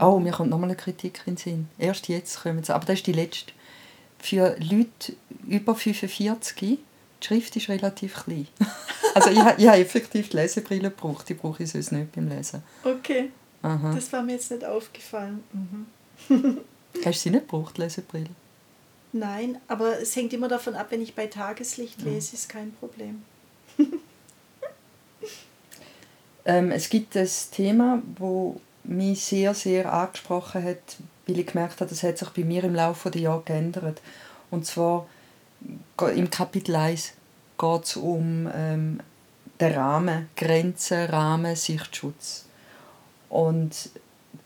Oh, 0.00 0.18
mir 0.18 0.32
kommt 0.32 0.50
nochmal 0.50 0.70
eine 0.70 0.76
Kritik 0.76 1.20
in 1.26 1.34
den 1.34 1.36
Sinn. 1.36 1.68
Erst 1.78 2.08
jetzt 2.08 2.42
kommen 2.42 2.62
sie. 2.62 2.74
Aber 2.74 2.84
das 2.84 2.96
ist 2.96 3.06
die 3.06 3.12
letzte. 3.12 3.52
Für 4.18 4.56
Leute 4.58 5.14
über 5.46 5.74
45, 5.74 6.56
die 6.56 6.78
Schrift 7.20 7.56
ist 7.56 7.68
relativ 7.68 8.24
klein. 8.24 8.48
also 9.14 9.30
ich, 9.30 9.38
ich 9.38 9.68
habe 9.68 9.78
effektiv 9.78 10.30
die 10.30 10.36
Lesebrille 10.36 10.90
gebraucht. 10.90 11.28
Die 11.28 11.34
brauche 11.34 11.62
ich 11.62 11.70
sonst 11.70 11.92
nicht 11.92 12.12
beim 12.12 12.28
Lesen. 12.28 12.62
Okay. 12.82 13.30
Aha. 13.62 13.94
Das 13.94 14.12
war 14.12 14.22
mir 14.22 14.32
jetzt 14.32 14.50
nicht 14.50 14.64
aufgefallen. 14.64 15.42
Mhm. 15.52 15.86
Hast 17.04 17.04
du 17.06 17.12
sie 17.12 17.30
nicht 17.30 17.48
gebraucht, 17.48 17.78
Lesebrille? 17.78 18.30
Nein, 19.12 19.58
aber 19.68 20.00
es 20.00 20.14
hängt 20.16 20.32
immer 20.32 20.48
davon 20.48 20.74
ab, 20.74 20.88
wenn 20.90 21.00
ich 21.00 21.14
bei 21.14 21.28
Tageslicht 21.28 22.02
lese, 22.02 22.34
ist 22.34 22.48
kein 22.48 22.72
Problem. 22.72 23.22
ähm, 26.44 26.72
es 26.72 26.88
gibt 26.88 27.14
das 27.14 27.50
Thema, 27.50 28.02
wo 28.18 28.60
mich 28.84 29.24
sehr, 29.24 29.54
sehr 29.54 29.92
angesprochen 29.92 30.64
hat, 30.64 30.96
weil 31.26 31.38
ich 31.38 31.46
gemerkt 31.46 31.80
habe, 31.80 31.90
das 31.90 32.02
hat 32.02 32.18
sich 32.18 32.28
bei 32.30 32.44
mir 32.44 32.64
im 32.64 32.74
Laufe 32.74 33.10
der 33.10 33.22
Jahre 33.22 33.42
geändert. 33.44 34.00
Und 34.50 34.66
zwar 34.66 35.06
im 36.14 36.30
Kapitel 36.30 36.76
1 36.76 37.12
geht 37.58 37.84
es 37.84 37.96
um 37.96 38.48
ähm, 38.54 39.00
den 39.60 39.72
Rahmen, 39.72 40.28
Grenzen, 40.36 41.06
Rahmen, 41.06 41.56
Sichtschutz. 41.56 42.46
Und 43.28 43.90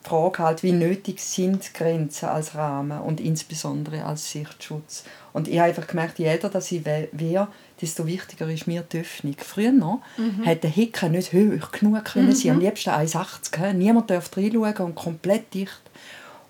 Frage 0.09 0.39
halt, 0.39 0.63
wie 0.63 0.73
nötig 0.73 1.21
sind 1.21 1.75
Grenzen 1.75 2.29
als 2.29 2.55
Rahmen 2.55 3.01
und 3.01 3.21
insbesondere 3.21 4.05
als 4.05 4.31
Sichtschutz. 4.31 5.05
Und 5.33 5.49
ich 5.49 5.59
habe 5.59 5.69
einfach 5.69 5.87
gemerkt, 5.87 6.19
jeder, 6.19 6.49
dass 6.49 6.73
ich 6.73 6.85
wäre, 6.85 7.49
desto 7.81 8.07
wichtiger 8.07 8.51
ist 8.51 8.67
mir 8.67 8.83
die 8.83 9.01
Öffnung. 9.01 9.37
Früher 9.39 9.73
noch 9.73 10.01
mhm. 10.17 10.47
hat 10.47 10.63
der 10.63 10.71
Hecken 10.71 11.13
nicht 11.13 11.33
hoch 11.33 11.71
genug 11.73 12.05
können 12.07 12.29
mhm. 12.29 12.33
sein, 12.33 12.53
am 12.53 12.61
liebsten 12.61 12.91
1,80. 12.91 13.73
Niemand 13.75 14.11
darf 14.11 14.35
reinschauen 14.37 14.77
und 14.79 14.95
komplett 14.95 15.53
dicht. 15.53 15.83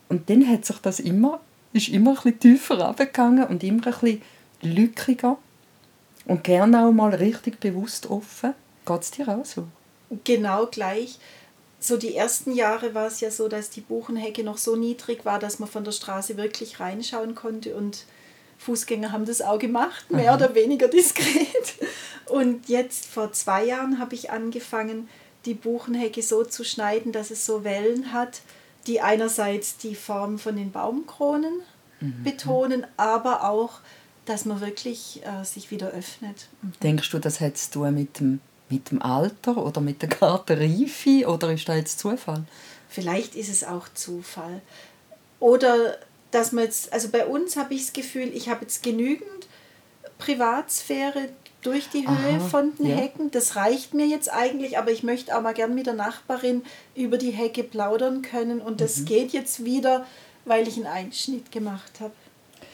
Und 0.08 0.30
dann 0.30 0.48
hat 0.48 0.64
sich 0.64 0.78
das 0.78 1.00
immer, 1.00 1.40
ist 1.72 1.88
immer 1.88 2.10
ein 2.10 2.14
bisschen 2.14 2.40
tiefer 2.40 2.80
runtergegangen 2.80 3.44
und 3.44 3.62
immer 3.64 3.86
ein 3.86 3.92
bisschen 3.92 4.22
lückiger. 4.62 5.36
Und 6.26 6.44
gerne 6.44 6.86
auch 6.86 6.92
mal 6.92 7.14
richtig 7.14 7.58
bewusst 7.58 8.08
offen. 8.08 8.54
Geht 8.86 9.02
es 9.02 9.10
dir 9.10 9.28
auch 9.28 9.44
so? 9.44 9.66
Genau 10.24 10.66
gleich. 10.66 11.18
So 11.80 11.96
die 11.96 12.14
ersten 12.14 12.52
Jahre 12.52 12.94
war 12.94 13.06
es 13.06 13.20
ja 13.20 13.30
so, 13.30 13.48
dass 13.48 13.70
die 13.70 13.80
Buchenhecke 13.80 14.42
noch 14.42 14.58
so 14.58 14.74
niedrig 14.74 15.24
war, 15.24 15.38
dass 15.38 15.58
man 15.58 15.68
von 15.68 15.84
der 15.84 15.92
Straße 15.92 16.36
wirklich 16.36 16.80
reinschauen 16.80 17.34
konnte 17.34 17.76
und 17.76 18.04
Fußgänger 18.58 19.12
haben 19.12 19.24
das 19.24 19.40
auch 19.40 19.58
gemacht, 19.58 20.10
mehr 20.10 20.34
oder 20.34 20.54
weniger 20.54 20.88
diskret. 20.88 21.74
Und 22.26 22.68
jetzt 22.68 23.06
vor 23.06 23.32
zwei 23.32 23.64
Jahren 23.64 23.98
habe 23.98 24.14
ich 24.14 24.30
angefangen, 24.30 25.08
die 25.44 25.54
Buchenhecke 25.54 26.22
so 26.22 26.44
zu 26.44 26.64
schneiden, 26.64 27.12
dass 27.12 27.30
es 27.30 27.46
so 27.46 27.64
Wellen 27.64 28.12
hat, 28.12 28.42
die 28.86 29.00
einerseits 29.00 29.76
die 29.76 29.94
Form 29.94 30.38
von 30.38 30.56
den 30.56 30.72
Baumkronen 30.72 31.62
mhm. 32.00 32.24
betonen, 32.24 32.86
aber 32.96 33.48
auch, 33.48 33.80
dass 34.24 34.44
man 34.44 34.60
wirklich 34.60 35.22
äh, 35.24 35.44
sich 35.44 35.70
wieder 35.70 35.88
öffnet. 35.88 36.48
Mhm. 36.62 36.72
Denkst 36.82 37.10
du, 37.10 37.18
das 37.18 37.40
hättest 37.40 37.74
du 37.74 37.84
mit 37.86 38.20
dem, 38.20 38.40
mit 38.70 38.90
dem 38.90 39.00
Alter 39.02 39.56
oder 39.56 39.80
mit 39.80 40.02
der 40.02 40.08
Gartenreife 40.08 41.26
oder 41.26 41.52
ist 41.52 41.68
das 41.68 41.76
jetzt 41.76 41.98
Zufall? 41.98 42.44
Vielleicht 42.88 43.34
ist 43.34 43.48
es 43.48 43.64
auch 43.64 43.88
Zufall. 43.94 44.60
Oder 45.40 45.98
dass 46.30 46.52
man 46.52 46.64
jetzt, 46.64 46.92
also 46.92 47.08
bei 47.08 47.26
uns 47.26 47.56
habe 47.56 47.74
ich 47.74 47.82
das 47.86 47.92
Gefühl, 47.92 48.30
ich 48.34 48.48
habe 48.48 48.62
jetzt 48.62 48.82
genügend 48.82 49.46
Privatsphäre 50.18 51.28
durch 51.62 51.88
die 51.88 52.06
Höhe 52.06 52.36
Aha, 52.36 52.48
von 52.48 52.74
den 52.76 52.86
ja. 52.86 52.96
Hecken. 52.96 53.30
Das 53.30 53.56
reicht 53.56 53.94
mir 53.94 54.06
jetzt 54.06 54.32
eigentlich, 54.32 54.78
aber 54.78 54.90
ich 54.90 55.02
möchte 55.02 55.36
auch 55.36 55.42
mal 55.42 55.54
gern 55.54 55.74
mit 55.74 55.86
der 55.86 55.94
Nachbarin 55.94 56.62
über 56.94 57.18
die 57.18 57.30
Hecke 57.30 57.64
plaudern 57.64 58.22
können. 58.22 58.60
Und 58.60 58.74
Mhm. 58.74 58.76
das 58.78 59.04
geht 59.04 59.32
jetzt 59.32 59.64
wieder, 59.64 60.06
weil 60.44 60.68
ich 60.68 60.76
einen 60.76 60.86
Einschnitt 60.86 61.50
gemacht 61.50 62.00
habe. 62.00 62.12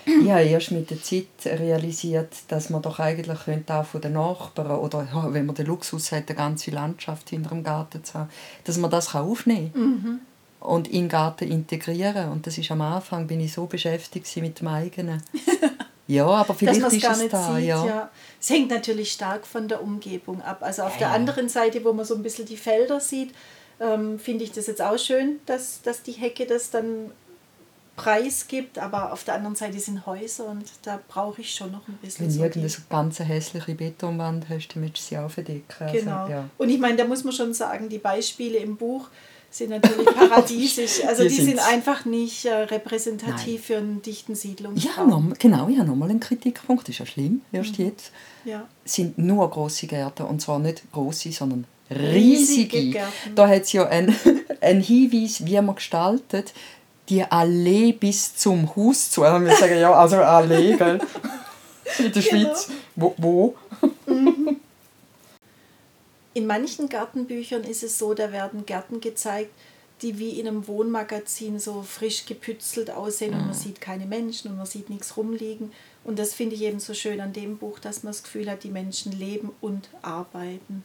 Ich 0.06 0.30
habe 0.30 0.42
erst 0.42 0.70
mit 0.70 0.90
der 0.90 1.02
Zeit 1.02 1.26
realisiert, 1.46 2.32
dass 2.48 2.68
man 2.70 2.82
doch 2.82 2.98
eigentlich 2.98 3.44
könnte 3.44 3.74
auch 3.74 3.86
von 3.86 4.00
den 4.00 4.12
Nachbarn 4.14 4.70
oder 4.78 5.06
wenn 5.30 5.46
man 5.46 5.54
den 5.54 5.66
Luxus 5.66 6.12
hat, 6.12 6.28
eine 6.28 6.36
ganze 6.36 6.70
Landschaft 6.70 7.30
hinter 7.30 7.50
dem 7.50 7.64
Garten 7.64 8.04
zu 8.04 8.14
haben, 8.14 8.30
dass 8.64 8.76
man 8.76 8.90
das 8.90 9.10
kann 9.10 9.24
aufnehmen 9.24 9.70
Mhm. 9.74 10.20
und 10.60 10.88
in 10.88 11.02
den 11.04 11.08
Garten 11.08 11.50
integrieren. 11.50 12.30
Und 12.32 12.46
das 12.46 12.58
ist 12.58 12.70
am 12.70 12.80
Anfang 12.82 13.26
bin 13.26 13.40
ich 13.40 13.52
so 13.52 13.66
beschäftigt 13.66 14.34
mit 14.36 14.60
dem 14.60 14.68
eigenen. 14.68 15.22
Ja, 16.06 16.26
aber 16.26 16.48
dass 16.48 16.58
vielleicht 16.58 16.82
es 16.82 16.92
ist 16.92 17.02
gar 17.02 17.12
es 17.12 17.18
nicht 17.22 17.32
da. 17.32 17.54
sieht. 17.56 17.64
ja. 17.64 17.86
Ja. 17.86 18.10
Es 18.38 18.50
hängt 18.50 18.68
natürlich 18.68 19.10
stark 19.10 19.46
von 19.46 19.68
der 19.68 19.82
Umgebung 19.82 20.42
ab. 20.42 20.58
Also 20.60 20.82
auf 20.82 20.92
Ja, 21.00 21.08
der 21.08 21.10
anderen 21.12 21.48
Seite, 21.48 21.82
wo 21.82 21.94
man 21.94 22.04
so 22.04 22.14
ein 22.14 22.22
bisschen 22.22 22.44
die 22.44 22.58
Felder 22.58 23.00
sieht, 23.00 23.32
ähm, 23.80 24.18
finde 24.18 24.44
ich 24.44 24.52
das 24.52 24.66
jetzt 24.66 24.82
auch 24.82 24.98
schön, 24.98 25.40
dass, 25.46 25.80
dass 25.80 26.02
die 26.02 26.12
Hecke 26.12 26.44
das 26.44 26.68
dann 26.70 27.10
preisgibt. 27.96 28.78
Aber 28.78 29.12
auf 29.12 29.24
der 29.24 29.34
anderen 29.34 29.56
Seite 29.56 29.78
sind 29.80 30.06
Häuser 30.06 30.46
und 30.46 30.64
da 30.82 31.00
brauche 31.08 31.40
ich 31.40 31.54
schon 31.54 31.72
noch 31.72 31.86
ein 31.88 31.96
bisschen 32.02 32.26
Wenn 32.26 32.30
so 32.32 32.40
irgendeine 32.40 32.66
die- 32.66 32.72
so 32.72 32.82
ganz 32.90 33.18
hässliche 33.20 33.74
Betonwand 33.74 34.46
hast, 34.48 34.68
dann 34.74 34.82
möchtest 34.82 35.10
du 35.10 35.14
sie 35.14 35.18
auch 35.20 35.30
verdecken. 35.30 35.62
Also, 35.80 35.98
Genau. 35.98 36.28
ja. 36.28 36.48
Und 36.58 36.68
ich 36.70 36.78
meine, 36.78 36.96
da 36.96 37.04
muss 37.04 37.24
man 37.24 37.32
schon 37.32 37.54
sagen, 37.54 37.88
die 37.88 37.98
Beispiele 37.98 38.58
im 38.58 38.76
Buch 38.76 39.08
sind 39.50 39.70
natürlich 39.70 40.06
paradiesisch. 40.14 41.04
Also 41.06 41.22
Die 41.22 41.28
die 41.28 41.34
sind 41.36 41.46
sind's. 41.46 41.64
einfach 41.68 42.04
nicht 42.04 42.44
äh, 42.44 42.52
repräsentativ 42.54 43.46
Nein. 43.46 43.58
für 43.62 43.76
einen 43.76 44.02
dichten 44.02 44.32
Ja, 44.32 44.36
Siedlungsraum. 44.36 45.28
noch, 45.28 45.38
genau, 45.38 45.68
ich 45.68 45.78
habe 45.78 45.88
nochmal 45.88 46.10
einen 46.10 46.18
Kritikpunkt, 46.20 46.82
das 46.88 46.94
ist 46.94 46.98
ja 46.98 47.06
schlimm, 47.06 47.42
erst 47.52 47.78
Mhm. 47.78 47.84
jetzt. 47.86 48.10
Ja. 48.44 48.68
sind 48.84 49.16
nur 49.16 49.48
große 49.48 49.86
Gärten 49.86 50.24
und 50.24 50.40
zwar 50.42 50.58
nicht 50.58 50.82
große, 50.92 51.30
sondern 51.32 51.66
Riesige 51.90 52.76
riesige. 52.76 52.90
Gärten. 52.92 53.34
Da 53.34 53.46
hat 53.48 53.62
es 53.62 53.72
ja 53.72 53.86
einen, 53.86 54.14
einen 54.60 54.80
Hinweis, 54.82 55.44
wie 55.46 55.60
man 55.60 55.74
gestaltet, 55.76 56.52
die 57.08 57.22
Allee 57.22 57.92
bis 57.92 58.36
zum 58.36 58.74
Haus 58.74 59.10
zu. 59.10 59.22
Und 59.24 59.44
wir 59.46 59.56
sagen 59.56 59.78
ja, 59.78 59.92
also 59.92 60.16
Allee, 60.16 60.76
gell? 60.76 61.00
In 61.98 62.12
der 62.12 62.22
Genau. 62.22 62.44
Schweiz. 62.44 62.68
Wo? 62.96 63.14
wo? 63.18 63.54
In 66.32 66.46
manchen 66.46 66.88
Gartenbüchern 66.88 67.62
ist 67.62 67.82
es 67.82 67.98
so, 67.98 68.14
da 68.14 68.32
werden 68.32 68.66
Gärten 68.66 69.00
gezeigt, 69.00 69.50
die 70.02 70.18
wie 70.18 70.40
in 70.40 70.48
einem 70.48 70.66
Wohnmagazin 70.66 71.60
so 71.60 71.82
frisch 71.82 72.26
gepützelt 72.26 72.90
aussehen 72.90 73.34
und 73.34 73.46
man 73.46 73.54
sieht 73.54 73.80
keine 73.80 74.06
Menschen 74.06 74.50
und 74.50 74.56
man 74.56 74.66
sieht 74.66 74.90
nichts 74.90 75.16
rumliegen. 75.16 75.72
Und 76.02 76.18
das 76.18 76.34
finde 76.34 76.56
ich 76.56 76.62
eben 76.62 76.80
so 76.80 76.94
schön 76.94 77.20
an 77.20 77.32
dem 77.32 77.58
Buch, 77.58 77.78
dass 77.78 78.02
man 78.02 78.12
das 78.12 78.24
Gefühl 78.24 78.50
hat, 78.50 78.64
die 78.64 78.70
Menschen 78.70 79.12
leben 79.12 79.50
und 79.60 79.88
arbeiten 80.02 80.84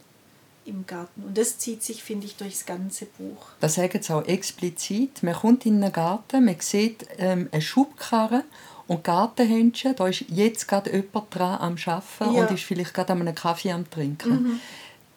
im 0.70 0.86
Garten. 0.88 1.24
Und 1.24 1.38
das 1.38 1.58
zieht 1.58 1.84
sich, 1.84 2.04
finde 2.04 2.26
ich, 2.28 2.36
durchs 2.36 2.66
ganze 2.66 3.06
Buch. 3.06 3.48
Das 3.60 3.76
sagen 3.76 4.02
sie 4.02 4.14
auch 4.16 4.26
explizit. 4.26 5.24
Man 5.24 5.34
kommt 5.34 5.66
in 5.66 5.84
einen 5.84 5.92
Garten, 5.92 6.46
man 6.46 6.56
sieht 6.60 7.06
ähm, 7.18 7.50
eine 7.52 7.62
Schubkarre 7.62 8.44
und 8.88 9.04
Gartenhändchen. 9.04 9.96
Da 9.96 10.08
ist 10.08 10.26
jetzt 10.30 10.68
gerade 10.68 10.92
jemand 10.92 11.34
dran 11.36 11.60
am 11.60 11.76
Arbeiten 11.86 12.36
Ja. 12.36 12.42
und 12.48 12.52
ist 12.52 12.64
vielleicht 12.64 12.94
gerade 12.94 13.14
an 13.14 13.22
einem 13.22 13.36
Kaffee 13.36 13.72
am 13.72 13.90
Trinken. 13.90 14.60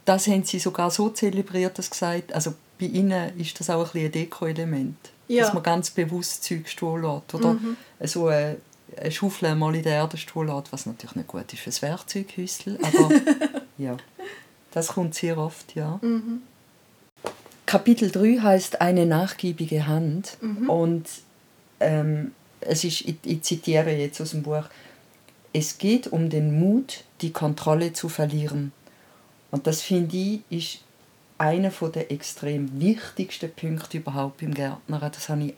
Das 0.04 0.26
haben 0.26 0.44
sie 0.44 0.58
sogar 0.58 0.90
so 0.90 1.10
zelebriert, 1.10 1.78
dass 1.78 1.86
sie 1.86 1.90
gesagt 1.92 2.32
also 2.32 2.54
bei 2.78 2.86
ihnen 2.86 3.38
ist 3.38 3.58
das 3.60 3.70
auch 3.70 3.94
ein, 3.94 4.04
ein 4.04 4.10
Deko-Element. 4.12 4.96
Ja. 5.28 5.44
Dass 5.44 5.54
man 5.54 5.62
ganz 5.62 5.90
bewusst 5.90 6.42
Zeug 6.44 6.68
stehen 6.68 7.00
lässt. 7.02 7.34
Oder 7.34 7.56
so 8.00 8.26
eine, 8.26 8.56
eine 9.00 9.12
Schaufel 9.12 9.54
mal 9.54 9.74
in 9.74 9.82
der 9.84 9.92
Erde 9.94 10.16
stehen 10.16 10.48
lässt, 10.48 10.72
was 10.72 10.86
natürlich 10.86 11.14
nicht 11.14 11.28
gut 11.28 11.50
ist 11.52 11.60
für 11.60 11.70
das 11.70 11.80
Werkzeughäusl, 11.80 12.78
aber 12.82 13.08
ja, 13.78 13.96
das 14.72 14.88
kommt 14.88 15.14
sehr 15.14 15.38
oft, 15.38 15.74
ja. 15.74 16.00
Kapitel 17.66 18.10
3 18.10 18.40
heißt 18.42 18.80
eine 18.80 19.06
nachgiebige 19.06 19.86
Hand 19.86 20.36
und 20.68 21.06
ähm, 21.80 22.32
es 22.60 22.84
ist, 22.84 23.02
ich, 23.02 23.16
ich 23.24 23.42
zitiere 23.42 23.92
jetzt 23.92 24.20
aus 24.20 24.30
dem 24.30 24.42
Buch, 24.42 24.64
es 25.52 25.78
geht 25.78 26.06
um 26.06 26.30
den 26.30 26.58
Mut, 26.58 27.04
die 27.20 27.32
Kontrolle 27.32 27.92
zu 27.92 28.08
verlieren. 28.08 28.72
Und 29.50 29.66
das 29.66 29.82
finde 29.82 30.16
ich 30.16 30.40
ist 30.50 30.80
einer 31.38 31.70
der 31.70 32.12
extrem 32.12 32.80
wichtigsten 32.80 33.52
Punkte 33.52 33.98
überhaupt 33.98 34.42
im 34.42 34.54
Gärtner. 34.54 35.10
Das 35.10 35.28
habe 35.28 35.44
ich 35.44 35.54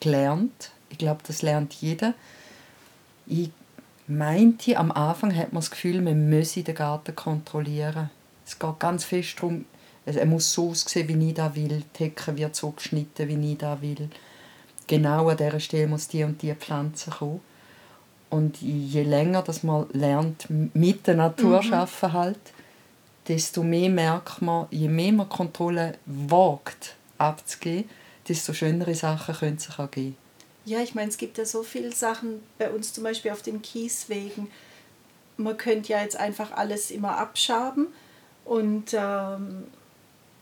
gelernt. 0.00 0.70
Ich 0.90 0.98
glaube, 0.98 1.22
das 1.26 1.42
lernt 1.42 1.72
jeder. 1.74 2.14
Ich 3.26 3.50
meinte, 4.06 4.76
am 4.76 4.92
Anfang 4.92 5.34
hat 5.34 5.52
man 5.52 5.62
das 5.62 5.70
Gefühl, 5.70 6.02
man 6.02 6.28
müsse 6.28 6.62
den 6.62 6.74
Garten 6.74 7.16
kontrollieren. 7.16 8.10
Es 8.46 8.58
geht 8.58 8.78
ganz 8.78 9.04
fest 9.04 9.34
darum, 9.36 9.64
es- 10.06 10.16
er 10.16 10.26
muss 10.26 10.52
so 10.52 10.70
aussehen, 10.70 11.08
wie 11.08 11.28
ich 11.28 11.34
das 11.34 11.54
will. 11.54 11.82
Die 11.98 12.04
Hecke 12.04 12.36
wird 12.36 12.54
so 12.54 12.70
geschnitten, 12.70 13.28
wie 13.28 13.52
ich 13.52 13.58
das 13.58 13.80
will. 13.80 14.08
Genau 14.86 15.28
an 15.28 15.36
dieser 15.36 15.60
Stelle 15.60 15.86
muss 15.86 16.08
die 16.08 16.24
und 16.24 16.42
die 16.42 16.54
Pflanze 16.54 17.10
kommen. 17.10 17.40
Und 18.30 18.60
je 18.60 19.02
länger 19.02 19.42
dass 19.42 19.62
man 19.62 19.86
lernt, 19.92 20.46
mit 20.74 21.06
der 21.06 21.14
Natur 21.14 21.62
Mhm. 21.62 21.72
arbeiten 21.72 22.12
halt, 22.12 22.40
desto 23.28 23.62
mehr 23.62 23.88
merkt 23.88 24.42
man, 24.42 24.66
je 24.70 24.88
mehr 24.88 25.12
man 25.12 25.28
Kontrolle 25.28 25.96
wagt 26.04 26.96
abzugeben, 27.16 27.88
desto 28.28 28.52
schönere 28.52 28.94
Sachen 28.94 29.34
können 29.34 29.58
sich 29.58 29.78
auch 29.78 29.90
geben. 29.90 30.16
Ja, 30.66 30.80
ich 30.80 30.94
meine, 30.94 31.10
es 31.10 31.16
gibt 31.16 31.38
ja 31.38 31.44
so 31.44 31.62
viele 31.62 31.92
Sachen 31.92 32.42
bei 32.58 32.70
uns 32.70 32.92
zum 32.92 33.04
Beispiel 33.04 33.30
auf 33.30 33.42
den 33.42 33.62
Kieswegen. 33.62 34.50
Man 35.36 35.56
könnte 35.56 35.92
ja 35.92 36.02
jetzt 36.02 36.16
einfach 36.16 36.52
alles 36.52 36.90
immer 36.90 37.16
abschaben. 37.18 37.86
Und 38.44 38.92
ähm, 38.92 39.64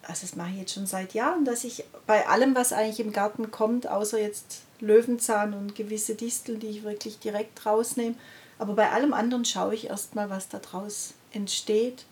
also 0.03 0.27
das 0.27 0.37
mache 0.37 0.51
ich 0.51 0.59
jetzt 0.59 0.75
schon 0.75 0.87
seit 0.87 1.15
Jahren, 1.15 1.45
dass 1.45 1.65
ich 1.65 1.85
bei 2.07 2.27
allem, 2.27 2.55
was 2.55 2.73
eigentlich 2.73 3.01
im 3.01 3.13
Garten 3.13 3.51
kommt, 3.51 3.87
außer 3.87 4.21
jetzt 4.21 4.63
Löwenzahn 4.81 5.55
und 5.55 5.75
gewisse 5.75 6.15
Disteln, 6.15 6.59
die 6.59 6.69
ich 6.69 6.83
wirklich 6.83 7.21
direkt 7.21 7.65
rausnehme, 7.65 8.17
aber 8.59 8.75
bei 8.75 8.91
allem 8.91 9.13
anderen 9.13 9.45
schaue 9.45 9.75
ich 9.75 9.89
erstmal, 9.89 10.31
was 10.31 10.49
da 10.49 10.59
draus 10.59 11.15
entsteht 11.33 12.05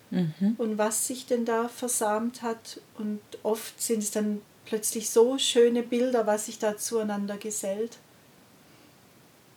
und 0.59 0.79
was 0.79 1.07
sich 1.07 1.26
denn 1.26 1.44
da 1.44 1.68
versamt 1.68 2.42
hat. 2.42 2.81
Und 2.96 3.20
oft 3.42 3.81
sind 3.81 4.03
es 4.03 4.11
dann 4.11 4.40
plötzlich 4.64 5.11
so 5.11 5.38
schöne 5.38 5.83
Bilder, 5.83 6.26
was 6.26 6.46
sich 6.46 6.59
da 6.59 6.76
zueinander 6.76 7.37
gesellt. 7.37 7.98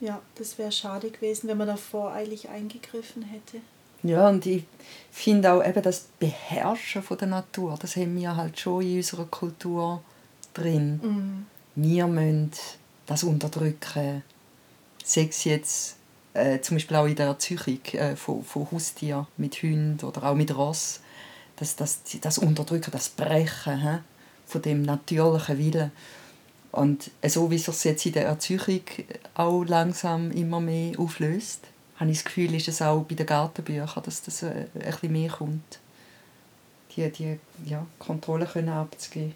Ja, 0.01 0.21
das 0.35 0.57
wäre 0.57 0.71
schade 0.71 1.09
gewesen, 1.09 1.47
wenn 1.47 1.57
man 1.57 1.67
da 1.67 1.77
voreilig 1.77 2.49
eingegriffen 2.49 3.23
hätte. 3.23 3.61
Ja, 4.03 4.29
und 4.29 4.45
ich 4.45 4.65
finde 5.11 5.53
auch 5.53 5.65
eben 5.65 5.81
das 5.81 6.07
Beherrschen 6.19 7.03
von 7.03 7.17
der 7.17 7.27
Natur, 7.27 7.77
das 7.79 7.95
haben 7.95 8.15
wir 8.15 8.35
halt 8.35 8.59
schon 8.59 8.81
in 8.81 8.97
unserer 8.97 9.25
Kultur 9.25 10.03
drin. 10.53 10.99
Mhm. 11.01 11.45
Wir 11.75 12.07
müssen 12.07 12.51
das 13.05 13.23
unterdrücken. 13.23 14.23
Sei 15.03 15.27
es 15.29 15.43
jetzt 15.43 15.95
äh, 16.33 16.59
zum 16.61 16.75
Beispiel 16.75 16.97
auch 16.97 17.05
in 17.05 17.15
der 17.15 17.27
Erziehung 17.27 17.79
äh, 17.93 18.15
von, 18.15 18.43
von 18.43 18.67
Haustieren 18.71 19.27
mit 19.37 19.55
Hunden 19.55 20.05
oder 20.05 20.23
auch 20.23 20.35
mit 20.35 20.55
Ross. 20.55 20.99
Das, 21.55 21.75
das, 21.75 22.01
das 22.21 22.37
Unterdrücken, 22.37 22.91
das 22.91 23.09
Brechen 23.09 23.79
hä, 23.79 23.99
von 24.45 24.61
dem 24.61 24.81
natürlichen 24.81 25.57
Willen. 25.57 25.91
Und 26.71 27.11
so 27.27 27.51
wie 27.51 27.55
es 27.55 27.65
sich 27.65 27.83
jetzt 27.83 28.05
in 28.05 28.13
der 28.13 28.25
Erziehung 28.25 28.81
auch 29.35 29.63
langsam 29.63 30.31
immer 30.31 30.59
mehr 30.59 30.99
auflöst, 30.99 31.67
habe 32.03 32.11
ich 32.11 32.17
das 32.19 32.25
Gefühl, 32.25 32.53
ist 32.55 32.67
es 32.67 32.81
auch 32.81 33.01
bei 33.03 33.15
den 33.15 33.25
Gartenbüchern, 33.25 34.03
dass 34.03 34.21
das 34.21 34.43
äh, 34.43 34.65
ein 34.75 34.81
bisschen 34.81 35.11
mehr 35.11 35.29
kommt. 35.29 35.79
Die, 36.95 37.09
die 37.09 37.39
ja, 37.65 37.85
Kontrolle 37.99 38.45
können 38.45 38.69
abzugeben. 38.69 39.33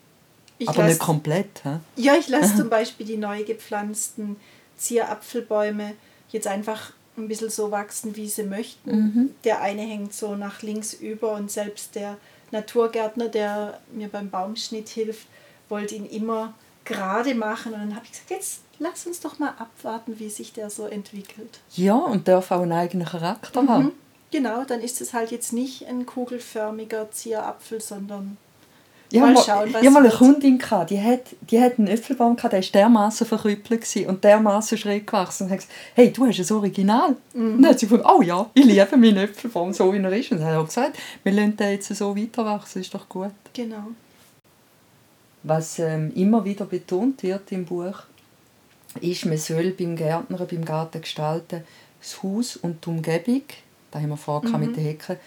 Ich 0.60 0.68
Aber 0.70 0.84
lass- 0.84 0.90
nicht 0.94 1.00
komplett. 1.02 1.64
Hä? 1.64 1.78
Ja, 1.96 2.16
ich 2.16 2.28
lasse 2.28 2.56
zum 2.58 2.70
Beispiel 2.70 3.06
die 3.06 3.18
neu 3.18 3.44
gepflanzten 3.44 4.36
Zierapfelbäume 4.78 5.94
jetzt 6.30 6.48
einfach 6.48 6.92
ein 7.18 7.28
bisschen 7.28 7.50
so 7.50 7.72
wachsen, 7.72 8.16
wie 8.16 8.28
sie 8.28 8.44
möchten. 8.44 9.34
Der 9.44 9.62
eine 9.62 9.82
hängt 9.82 10.14
so 10.14 10.36
nach 10.36 10.62
links 10.62 10.94
über 10.94 11.34
und 11.34 11.50
selbst 11.50 11.96
der 11.96 12.18
Naturgärtner, 12.52 13.28
der 13.28 13.80
mir 13.92 14.08
beim 14.08 14.30
Baumschnitt 14.30 14.90
hilft, 14.90 15.28
wollte 15.68 15.96
ihn 15.96 16.06
immer 16.06 16.54
gerade 16.88 17.36
machen. 17.36 17.74
Und 17.74 17.80
dann 17.80 17.96
habe 17.96 18.06
ich 18.06 18.12
gesagt, 18.12 18.30
jetzt 18.30 18.62
lass 18.80 19.06
uns 19.06 19.20
doch 19.20 19.40
mal 19.40 19.54
abwarten, 19.58 20.20
wie 20.20 20.30
sich 20.30 20.54
der 20.54 20.70
so 20.70 20.86
entwickelt. 20.86 21.60
Ja, 21.76 21.96
und 21.96 22.28
darf 22.28 22.52
auch 22.52 22.62
einen 22.62 22.72
eigenen 22.72 23.08
Charakter 23.08 23.68
haben. 23.68 23.92
Genau, 24.32 24.64
dann 24.66 24.82
ist 24.82 25.00
es 25.02 25.14
halt 25.14 25.32
jetzt 25.32 25.54
nicht 25.54 25.88
ein 25.88 26.06
kugelförmiger 26.06 27.10
Zierapfel, 27.12 27.80
sondern 27.80 28.38
Ich 29.10 29.22
Mal 29.22 29.38
schauen, 29.38 29.74
was 29.74 29.82
ich 29.82 29.90
mal 29.90 30.06
eine. 30.06 30.14
Kundin, 30.14 30.58
gehabt, 30.58 30.90
die 30.90 31.02
hat, 31.02 31.22
die 31.50 31.62
hat 31.62 31.80
einen 31.80 31.88
Äpfelbaum, 31.88 32.36
gehabt, 32.36 32.52
der 32.52 32.62
war 32.62 32.70
dermaßen 32.74 33.26
verkrüppelt 33.26 33.88
und 34.06 34.24
dermaßen 34.24 34.78
schräg 34.78 35.08
gewachsen. 35.08 35.46
Und 35.46 35.52
hat 35.52 35.60
gesagt, 35.60 35.74
hey, 35.96 36.12
du 36.12 36.26
hast 36.26 36.40
ein 36.40 36.58
Original. 36.58 37.16
Mhm. 37.34 37.56
Und 37.56 37.62
dann 37.62 37.72
hat 37.72 37.80
sie 37.80 37.86
gefunden, 37.86 38.06
oh 38.06 38.22
ja, 38.22 38.50
ich 38.54 38.66
liebe 38.66 38.98
meinen 38.98 39.18
Äpfelbaum, 39.18 39.72
so 39.72 39.94
wie 39.94 39.98
er 39.98 40.12
ist. 40.12 40.32
Und 40.32 40.40
dann 40.40 40.48
hat 40.48 40.54
er 40.56 40.60
auch 40.60 40.66
gesagt, 40.66 40.98
wir 41.24 41.32
lassen 41.32 41.56
den 41.56 41.72
jetzt 41.72 41.96
so 41.96 42.18
weiterwachsen, 42.18 42.82
ist 42.82 42.94
doch 42.94 43.08
gut. 43.08 43.32
genau. 43.54 43.88
Was 45.48 45.80
ähm, 45.80 46.12
immer 46.16 46.44
wieder 46.44 46.66
betont 46.66 47.24
wird 47.24 47.52
im 47.52 47.66
Buch, 47.66 48.04
ist, 49.02 49.26
man 49.26 49.38
soll 49.38 49.72
beim 49.72 49.96
Gärtner, 49.96 50.38
beim 50.46 50.66
Garten 50.66 51.02
gestalten, 51.02 51.64
das 52.00 52.22
Haus 52.22 52.58
und 52.58 52.86
die 52.86 52.90
Umgebung 52.90 53.44
da 53.92 54.00
haben 54.00 54.10
wir 54.10 54.18
vorher 54.18 54.58
mhm. 54.58 54.66
mit 54.66 54.76
den 54.76 54.84
Hecken, 54.84 55.18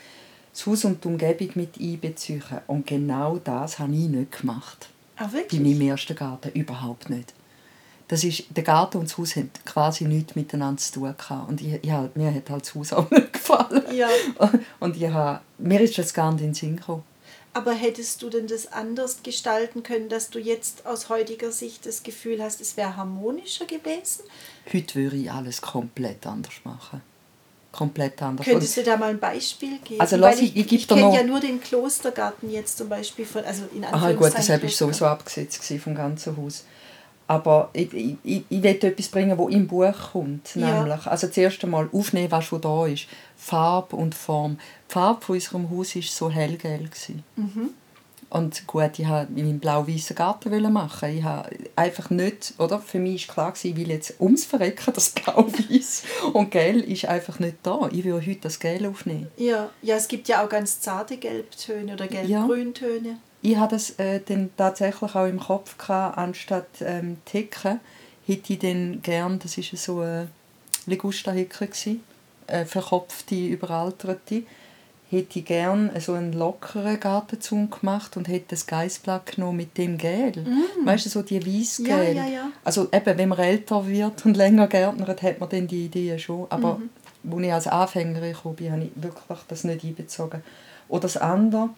das 0.53 0.67
Haus 0.67 0.85
und 0.85 1.03
die 1.03 1.09
Umgebung 1.09 1.51
mit 1.55 1.81
einbeziehen. 1.81 2.43
Und 2.67 2.87
genau 2.87 3.39
das 3.39 3.79
habe 3.79 3.93
ich 3.93 4.09
nicht 4.09 4.41
gemacht. 4.41 4.89
Ah, 5.17 5.31
wirklich? 5.33 5.61
Bei 5.61 5.69
meinem 5.69 5.89
ersten 5.89 6.17
Garten 6.17 6.51
überhaupt 6.51 7.11
nicht. 7.11 7.35
Das 8.09 8.25
ist, 8.25 8.45
der 8.51 8.65
Garten 8.65 8.99
und 8.99 9.09
das 9.09 9.17
Haus 9.19 9.37
haben 9.37 9.51
quasi 9.65 10.05
nichts 10.05 10.35
miteinander 10.35 10.81
zu 10.81 10.93
tun 10.93 11.15
gehabt. 11.17 11.49
Und 11.49 11.61
ich, 11.61 11.75
ich, 11.75 11.91
mir 12.15 12.35
hat 12.35 12.51
halt 12.51 12.63
das 12.63 12.75
Haus 12.75 12.93
auch 12.93 13.11
nicht 13.11 13.33
gefallen. 13.33 13.83
Ja. 13.93 14.09
Und 14.81 14.97
ich 14.97 15.09
habe, 15.09 15.41
mir 15.59 15.81
ist 15.81 15.97
das 15.97 16.13
gar 16.13 16.33
nicht 16.33 16.41
in 16.41 16.49
den 16.49 16.55
Sinn 16.55 16.77
gekommen. 16.77 17.05
Aber 17.53 17.73
hättest 17.73 18.23
du 18.23 18.31
denn 18.31 18.47
das 18.47 18.71
anders 18.73 19.23
gestalten 19.25 19.83
können, 19.83 20.09
dass 20.09 20.31
du 20.31 20.39
jetzt 20.39 20.87
aus 20.87 21.09
heutiger 21.09 21.51
Sicht 21.51 21.85
das 21.85 22.05
Gefühl 22.05 22.43
hast, 22.43 22.61
es 22.61 22.77
wäre 22.77 22.97
harmonischer 22.97 23.65
gewesen? 23.65 24.23
Heute 24.73 24.95
würde 24.95 25.17
ich 25.17 25.31
alles 25.31 25.61
komplett 25.61 26.27
anders 26.27 26.55
machen. 26.65 27.03
Komplett 27.73 28.21
anders. 28.23 28.47
Könntest 28.47 28.77
du 28.77 28.83
da 28.83 28.97
mal 28.97 29.11
ein 29.11 29.21
Beispiel 29.21 29.79
geben? 29.79 30.01
Also 30.01 30.17
lass 30.17 30.41
ich, 30.41 30.57
ich, 30.57 30.67
ich, 30.67 30.73
ich 30.73 30.89
kenne 30.89 31.15
ja 31.15 31.23
nur 31.23 31.41
den 31.41 31.61
Klostergarten 31.61 32.51
jetzt 32.51 32.79
zum 32.79 32.89
Beispiel 32.89 33.25
von, 33.25 33.45
also 33.45 33.65
in 33.75 33.85
Aha 33.85 34.13
gut, 34.13 34.35
das 34.35 34.49
habe 34.49 34.67
ich 34.67 34.77
sowieso 34.77 35.07
abgesetzt 35.07 35.63
vom 35.83 35.95
ganzen 35.95 36.37
Haus. 36.37 36.65
Aber 37.31 37.71
ich, 37.75 37.95
ich, 37.95 38.17
ich, 38.25 38.43
ich 38.49 38.61
will 38.61 38.77
etwas 38.83 39.07
bringen, 39.07 39.39
das 39.39 39.55
im 39.55 39.69
Buch 39.69 39.95
kommt. 40.13 40.57
Ja. 40.57 40.83
Nämlich, 40.83 41.07
also 41.07 41.29
zuerst 41.29 41.63
einmal 41.63 41.89
aufnehmen, 41.93 42.29
was 42.33 42.47
schon 42.47 42.61
da 42.61 42.87
ist. 42.87 43.07
Farbe 43.37 43.95
und 43.95 44.17
Form. 44.17 44.59
Die 44.89 44.93
Farbe 44.93 45.25
von 45.25 45.37
unserem 45.37 45.71
Haus 45.71 45.95
war 45.95 46.03
so 46.03 46.29
hellgelb. 46.29 46.91
Mhm. 47.37 47.71
Und 48.31 48.67
gut, 48.67 48.99
ich 48.99 49.09
wollte 49.09 49.31
meinen 49.31 49.61
blau-weißen 49.61 50.17
Garten 50.17 50.73
machen. 50.73 51.19
Ich 51.19 51.23
habe 51.23 51.49
einfach 51.77 52.11
nicht, 52.11 52.55
oder? 52.59 52.81
Für 52.81 52.99
mich 52.99 53.29
war 53.29 53.53
klar, 53.53 53.55
ich 53.63 53.77
will 53.77 53.91
jetzt 53.91 54.21
ums 54.21 54.45
Verrecken 54.45 54.93
das 54.93 55.11
blau-weiß 55.11 56.03
und 56.33 56.51
Gel 56.51 56.81
ist 56.81 57.05
einfach 57.05 57.39
nicht 57.39 57.59
da. 57.63 57.89
Ich 57.93 58.03
will 58.03 58.15
heute 58.15 58.41
das 58.41 58.59
Gel 58.59 58.87
aufnehmen. 58.87 59.29
Ja, 59.37 59.71
ja 59.83 59.95
es 59.95 60.09
gibt 60.09 60.27
ja 60.27 60.45
auch 60.45 60.49
ganz 60.49 60.81
zarte 60.81 61.17
Gelbtöne 61.17 61.93
oder 61.93 62.09
gelb-grüntöne. 62.09 63.09
Ja 63.09 63.17
ich 63.43 63.57
hatte 63.57 63.77
es 63.77 63.99
äh, 63.99 64.21
dann 64.27 64.51
tatsächlich 64.57 65.15
auch 65.15 65.27
im 65.27 65.41
Kopf 65.41 65.79
gehabt, 65.79 66.19
anstatt 66.19 66.69
ähm, 66.81 67.19
Ticken 67.25 67.81
hätte 68.27 68.53
ich 68.53 68.59
dann 68.59 69.01
gern, 69.03 69.39
das 69.39 69.57
war 69.57 69.79
so 69.79 70.01
eine 70.01 70.29
Ligusta-Hecke, 70.87 71.69
eine 72.47 72.67
verkopfte, 72.67 73.35
überalterte, 73.35 74.43
hätte 75.11 75.39
ich 75.41 75.45
gern 75.45 75.91
so 75.99 76.13
einen 76.13 76.33
lockeren 76.33 77.01
Gartenzaun 77.01 77.69
gemacht 77.71 78.17
und 78.17 78.29
hätte 78.29 78.47
das 78.51 78.67
Geissblatt 78.67 79.35
genommen 79.35 79.57
mit 79.57 79.77
dem 79.77 79.99
Gel. 79.99 80.33
Mm. 80.33 80.87
Weißt 80.87 81.07
du, 81.07 81.11
so 81.11 81.23
die 81.23 81.45
Weissgel. 81.45 81.89
Ja, 81.89 82.03
ja, 82.03 82.27
ja. 82.27 82.53
Also 82.63 82.89
eben, 82.93 83.19
wenn 83.19 83.29
man 83.29 83.39
älter 83.39 83.87
wird 83.87 84.25
und 84.25 84.37
länger 84.37 84.69
gärtnert, 84.69 85.23
hat 85.23 85.41
man 85.41 85.49
dann 85.49 85.67
die 85.67 85.87
Idee 85.87 86.17
schon. 86.19 86.47
Aber 86.49 86.81
mhm. 87.25 87.33
als 87.33 87.45
ich 87.45 87.53
als 87.53 87.67
Anfänger 87.67 88.21
gekommen 88.21 88.55
bin, 88.55 88.73
habe 88.73 88.85
ich 88.85 89.03
wirklich 89.03 89.39
das 89.49 89.65
nicht 89.65 89.85
einbezogen. 89.85 90.45
Oder 90.89 91.03
das 91.03 91.17
andere, 91.17 91.71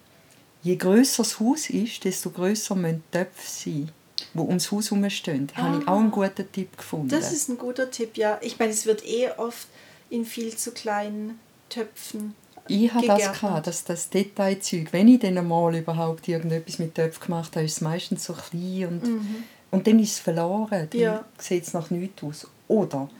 je 0.62 0.76
grösser 0.76 1.22
das 1.22 1.40
Haus 1.40 1.70
ist, 1.70 2.04
desto 2.04 2.30
grösser 2.30 2.74
müssen 2.74 3.02
die 3.12 3.18
Töpfe 3.18 3.46
sein, 3.46 3.90
die 4.34 4.38
ums 4.38 4.70
Haus 4.70 4.90
herumstehen. 4.90 5.48
Ah, 5.54 5.62
habe 5.62 5.82
ich 5.82 5.88
auch 5.88 5.98
einen 5.98 6.10
guten 6.10 6.50
Tipp 6.52 6.76
gefunden. 6.76 7.08
Das 7.08 7.32
ist 7.32 7.48
ein 7.48 7.58
guter 7.58 7.90
Tipp, 7.90 8.16
ja. 8.16 8.38
Ich 8.42 8.58
meine, 8.58 8.72
es 8.72 8.86
wird 8.86 9.04
eh 9.06 9.30
oft 9.36 9.66
in 10.10 10.24
viel 10.24 10.56
zu 10.56 10.72
kleinen 10.72 11.38
Töpfen 11.68 12.34
ich 12.68 12.92
hatte 12.92 13.06
das, 13.06 13.40
gehabt, 13.40 13.66
dass 13.66 13.84
das 13.84 14.08
Detailzeug, 14.08 14.92
wenn 14.92 15.08
ich 15.08 15.20
dann 15.20 15.36
einmal 15.36 15.74
überhaupt 15.74 16.28
irgendetwas 16.28 16.78
mit 16.78 16.94
Töpfen 16.94 17.26
gemacht 17.26 17.56
habe, 17.56 17.64
ist 17.64 17.72
es 17.72 17.80
meistens 17.80 18.24
so 18.24 18.34
klein 18.34 18.88
und, 18.88 19.04
mhm. 19.04 19.44
und 19.70 19.86
dann 19.86 19.98
ist 19.98 20.12
es 20.12 20.18
verloren. 20.20 20.88
Dann 20.90 21.00
ja. 21.00 21.24
sieht 21.38 21.64
es 21.64 21.72
nach 21.72 21.90
nichts 21.90 22.22
aus. 22.22 22.46
Oder 22.68 23.10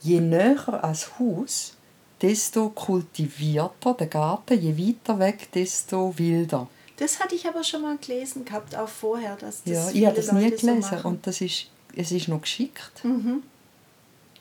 je 0.00 0.20
näher 0.20 0.82
als 0.82 1.18
Haus, 1.18 1.76
desto 2.22 2.70
kultivierter 2.70 3.94
der 3.94 4.06
Garten, 4.06 4.58
je 4.58 4.76
weiter 4.76 5.18
weg, 5.18 5.50
desto 5.52 6.16
wilder. 6.16 6.68
Das 6.96 7.18
hatte 7.18 7.34
ich 7.34 7.46
aber 7.46 7.64
schon 7.64 7.82
mal 7.82 7.98
gelesen 7.98 8.44
gehabt, 8.44 8.76
auch 8.76 8.88
vorher, 8.88 9.36
dass 9.36 9.64
das 9.64 9.74
Ja, 9.74 9.90
ich 9.92 10.06
habe 10.06 10.16
das 10.16 10.30
nie 10.30 10.44
Leute 10.44 10.56
gelesen 10.56 10.98
so 11.02 11.08
und 11.08 11.26
das 11.26 11.40
ist, 11.40 11.66
es 11.96 12.12
ist 12.12 12.28
noch 12.28 12.42
geschickt. 12.42 13.04
Mhm. 13.04 13.42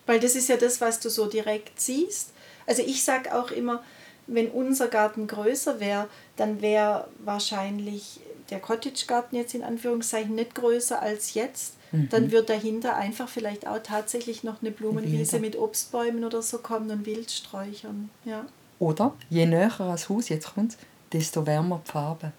Weil 0.06 0.20
das 0.20 0.36
ist 0.36 0.48
ja 0.48 0.58
das, 0.58 0.80
was 0.80 1.00
du 1.00 1.10
so 1.10 1.26
direkt 1.26 1.80
siehst. 1.80 2.30
Also 2.68 2.84
ich 2.84 3.04
sage 3.04 3.34
auch 3.36 3.50
immer, 3.52 3.84
wenn 4.28 4.50
unser 4.50 4.88
Garten 4.88 5.28
größer 5.28 5.80
wäre, 5.80 6.08
dann 6.36 6.62
wäre 6.62 7.08
wahrscheinlich 7.20 8.20
der 8.50 8.60
Cottage-Garten 8.60 9.36
jetzt 9.36 9.56
in 9.56 9.64
Anführungszeichen 9.64 10.36
nicht 10.36 10.56
größer 10.56 11.02
als 11.02 11.34
jetzt. 11.34 11.74
Mhm. 11.92 12.10
Dann 12.10 12.32
wird 12.32 12.50
dahinter 12.50 12.96
einfach 12.96 13.28
vielleicht 13.28 13.68
auch 13.68 13.80
tatsächlich 13.84 14.44
noch 14.44 14.62
eine 14.62 14.72
Blumenwiese 14.72 15.40
mit 15.40 15.58
Obstbäumen 15.58 16.24
oder 16.24 16.42
so 16.42 16.60
kommen 16.60 16.90
und 16.90 17.06
Wildsträuchern. 17.06 18.10
Ja. 18.26 18.46
Oder 18.80 19.14
je 19.30 19.46
näher 19.46 19.80
ans 19.80 20.10
Haus 20.10 20.30
jetzt 20.30 20.54
kommt, 20.54 20.78
desto 21.12 21.46
wärmer 21.46 21.82
die 21.86 21.92
Farbe. 21.92 22.32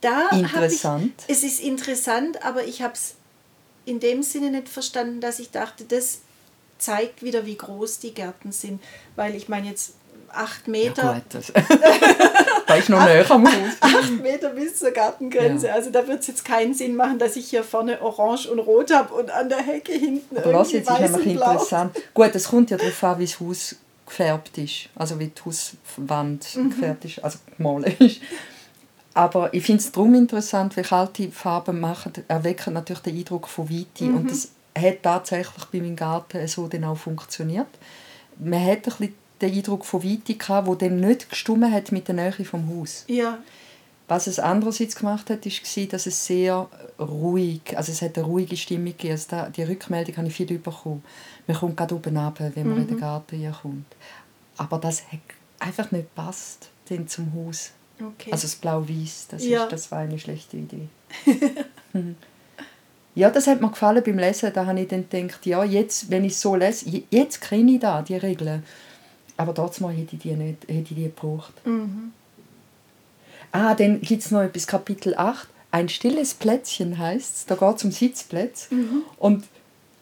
Da 0.00 0.30
interessant. 0.30 1.12
Ich, 1.26 1.36
es 1.36 1.42
ist 1.44 1.60
interessant, 1.60 2.44
aber 2.44 2.64
ich 2.64 2.82
habe 2.82 2.94
es 2.94 3.14
in 3.84 4.00
dem 4.00 4.22
Sinne 4.22 4.50
nicht 4.50 4.68
verstanden, 4.68 5.20
dass 5.20 5.38
ich 5.38 5.50
dachte, 5.50 5.84
das 5.84 6.20
zeigt 6.78 7.22
wieder, 7.22 7.46
wie 7.46 7.56
groß 7.56 8.00
die 8.00 8.12
Gärten 8.12 8.52
sind. 8.52 8.82
Weil 9.16 9.34
ich 9.34 9.48
meine 9.48 9.68
jetzt 9.68 9.94
acht 10.34 10.68
Meter. 10.68 11.02
Ja, 11.02 11.38
gut, 11.38 11.52
da 12.66 12.76
ich 12.76 12.88
noch 12.88 13.04
näher 13.04 13.30
am 13.30 13.46
Haus. 13.46 13.76
Acht 13.80 14.22
Meter 14.22 14.50
bis 14.50 14.76
zur 14.76 14.90
Gartengrenze. 14.90 15.68
Ja. 15.68 15.74
Also 15.74 15.90
da 15.90 16.06
wird 16.06 16.20
es 16.20 16.26
jetzt 16.26 16.44
keinen 16.44 16.74
Sinn 16.74 16.96
machen, 16.96 17.18
dass 17.18 17.36
ich 17.36 17.48
hier 17.48 17.64
vorne 17.64 18.00
orange 18.00 18.46
und 18.48 18.58
rot 18.58 18.92
habe 18.92 19.14
und 19.14 19.30
an 19.30 19.48
der 19.48 19.58
Hecke 19.58 19.92
hinten 19.92 20.36
Aber 20.36 20.46
irgendwie 20.46 20.76
jetzt 20.76 20.90
weiß 20.90 21.10
ist 21.10 21.16
nämlich 21.16 21.34
interessant. 21.34 21.96
Gut, 22.14 22.30
es 22.34 22.48
kommt 22.48 22.70
ja 22.70 22.76
darauf 22.76 23.04
an, 23.04 23.18
wie 23.18 23.24
das 23.24 23.40
Haus 23.40 23.76
gefärbt 24.06 24.58
ist. 24.58 24.88
Also 24.94 25.18
wie 25.18 25.28
die 25.28 25.42
Hauswand 25.44 26.56
mhm. 26.56 26.70
gefärbt 26.70 27.04
ist, 27.04 27.24
also 27.24 27.38
gemalt 27.56 28.00
ist. 28.00 28.20
Aber 29.14 29.52
ich 29.52 29.64
finde 29.64 29.80
es 29.80 29.92
darum 29.92 30.14
interessant, 30.14 30.76
weil 30.76 30.84
kalte 30.84 31.30
Farben 31.30 31.80
machen, 31.80 32.12
erwecken 32.28 32.74
natürlich 32.74 33.02
den 33.02 33.18
Eindruck 33.18 33.48
von 33.48 33.68
Weite. 33.68 34.04
Mhm. 34.04 34.16
Und 34.16 34.30
das 34.30 34.48
hat 34.76 35.02
tatsächlich 35.02 35.66
bei 35.70 35.80
meinem 35.80 35.96
Garten 35.96 36.46
so 36.48 36.66
dann 36.66 36.84
auch 36.84 36.96
funktioniert. 36.96 37.66
Man 38.38 38.64
hat 38.64 38.78
ein 38.78 38.82
bisschen 38.82 39.14
den 39.42 39.52
Eindruck 39.52 39.84
von 39.84 40.02
Weite, 40.02 40.34
gehabt, 40.34 40.68
der 40.68 40.88
dann 40.88 41.00
nicht 41.00 41.28
gestummen 41.28 41.72
hat 41.72 41.92
mit 41.92 42.08
der 42.08 42.14
Nähe 42.14 42.44
vom 42.44 42.68
Haus. 42.68 43.04
Ja. 43.08 43.38
Was 44.08 44.26
es 44.26 44.38
andererseits 44.38 44.96
gemacht 44.96 45.30
hat, 45.30 45.46
war, 45.46 45.86
dass 45.86 46.06
es 46.06 46.26
sehr 46.26 46.68
ruhig, 46.98 47.62
also 47.76 47.92
es 47.92 48.02
hat 48.02 48.18
eine 48.18 48.26
ruhige 48.26 48.56
Stimmung 48.56 48.86
gegeben. 48.86 49.12
Also 49.12 49.26
da, 49.30 49.48
die 49.48 49.62
Rückmeldung 49.62 50.16
habe 50.16 50.28
ich 50.28 50.34
viel 50.34 50.58
bekommen. 50.58 51.02
Man 51.46 51.56
kommt 51.56 51.76
gerade 51.76 51.94
oben 51.94 52.16
runter, 52.16 52.52
wenn 52.54 52.66
man 52.66 52.76
mhm. 52.76 52.82
in 52.82 52.88
den 52.88 53.00
Garten 53.00 53.54
kommt. 53.62 53.86
Aber 54.56 54.78
das 54.78 55.04
hat 55.10 55.20
einfach 55.58 55.90
nicht 55.92 56.14
gepasst 56.14 56.68
zum 57.06 57.32
Haus. 57.34 57.70
Okay. 57.98 58.32
Also 58.32 58.42
das 58.42 58.56
Blau-Weiß, 58.56 59.28
das, 59.30 59.44
ja. 59.44 59.66
das 59.66 59.90
war 59.90 60.00
eine 60.00 60.18
schlechte 60.18 60.56
Idee. 60.56 60.88
ja, 63.14 63.30
das 63.30 63.46
hat 63.46 63.60
mir 63.60 63.70
gefallen 63.70 64.02
beim 64.04 64.18
Lesen. 64.18 64.52
Da 64.52 64.66
habe 64.66 64.80
ich 64.80 64.88
dann 64.88 65.08
gedacht, 65.08 65.46
ja, 65.46 65.64
jetzt, 65.64 66.10
wenn 66.10 66.24
ich 66.24 66.36
so 66.36 66.54
lese, 66.54 67.02
jetzt 67.10 67.40
kenne 67.40 67.72
ich 67.72 67.80
da 67.80 68.02
die 68.02 68.16
Regeln. 68.16 68.64
Aber 69.42 69.54
trotzdem 69.54 69.88
hätte 69.88 70.14
ich 70.14 70.22
die 70.22 70.34
nicht 70.34 70.62
hätte 70.68 70.72
ich 70.72 70.88
die 70.94 71.02
gebraucht. 71.02 71.52
Mhm. 71.66 72.12
Ah, 73.50 73.74
dann 73.74 74.00
gibt 74.00 74.22
es 74.22 74.30
noch 74.30 74.40
etwas, 74.40 74.68
Kapitel 74.68 75.16
8. 75.16 75.48
Ein 75.72 75.88
stilles 75.88 76.34
Plätzchen 76.34 76.96
heißt 76.96 77.36
es. 77.36 77.46
Da 77.46 77.56
geht 77.56 77.76
es 77.76 77.84
um 77.84 77.90
Sitzplätze. 77.90 78.72
Mhm. 78.72 79.02
Und 79.18 79.44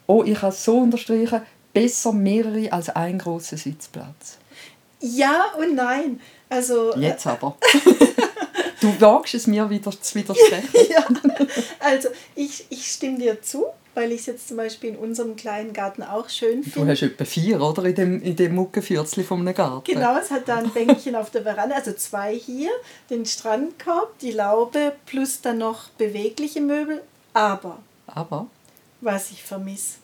oh, 0.05 0.23
ich 0.23 0.39
habe 0.43 0.53
es 0.53 0.63
so 0.63 0.77
unterstrichen, 0.77 1.41
besser 1.73 2.13
mehrere 2.13 2.71
als 2.71 2.89
ein 2.89 3.17
großer 3.17 3.57
Sitzplatz. 3.57 4.37
Ja 4.99 5.45
und 5.57 5.73
nein. 5.73 6.21
Also, 6.47 6.93
äh, 6.93 6.99
Jetzt 6.99 7.25
aber. 7.25 7.57
du 8.79 9.01
wagst 9.01 9.33
es 9.33 9.47
mir 9.47 9.67
wieder 9.71 9.89
zu 9.89 10.15
widersprechen. 10.15 10.69
ja, 10.91 11.07
also 11.79 12.09
ich, 12.35 12.67
ich 12.69 12.91
stimme 12.91 13.17
dir 13.17 13.41
zu 13.41 13.65
weil 13.93 14.11
ich 14.11 14.21
es 14.21 14.25
jetzt 14.25 14.47
zum 14.47 14.57
Beispiel 14.57 14.91
in 14.91 14.95
unserem 14.95 15.35
kleinen 15.35 15.73
Garten 15.73 16.03
auch 16.03 16.29
schön 16.29 16.63
finde. 16.63 16.79
Du 16.79 16.87
hast 16.87 17.01
etwa 17.01 17.25
vier, 17.25 17.61
oder? 17.61 17.83
In 17.85 17.95
dem, 17.95 18.21
in 18.21 18.35
dem 18.35 18.55
Muckenvierzli 18.55 19.23
von 19.23 19.41
einem 19.41 19.53
Garten. 19.53 19.91
Genau, 19.91 20.17
es 20.17 20.31
hat 20.31 20.47
da 20.47 20.57
ein 20.57 20.69
Bänkchen 20.71 21.15
auf 21.15 21.29
der 21.29 21.43
Veranda, 21.43 21.75
also 21.75 21.93
zwei 21.93 22.35
hier, 22.35 22.71
den 23.09 23.25
Strandkorb, 23.25 24.17
die 24.19 24.31
Laube, 24.31 24.93
plus 25.05 25.41
dann 25.41 25.57
noch 25.57 25.89
bewegliche 25.89 26.61
Möbel. 26.61 27.01
Aber, 27.33 27.79
Aber? 28.07 28.47
was 29.01 29.31
ich 29.31 29.43
vermisse, 29.43 29.97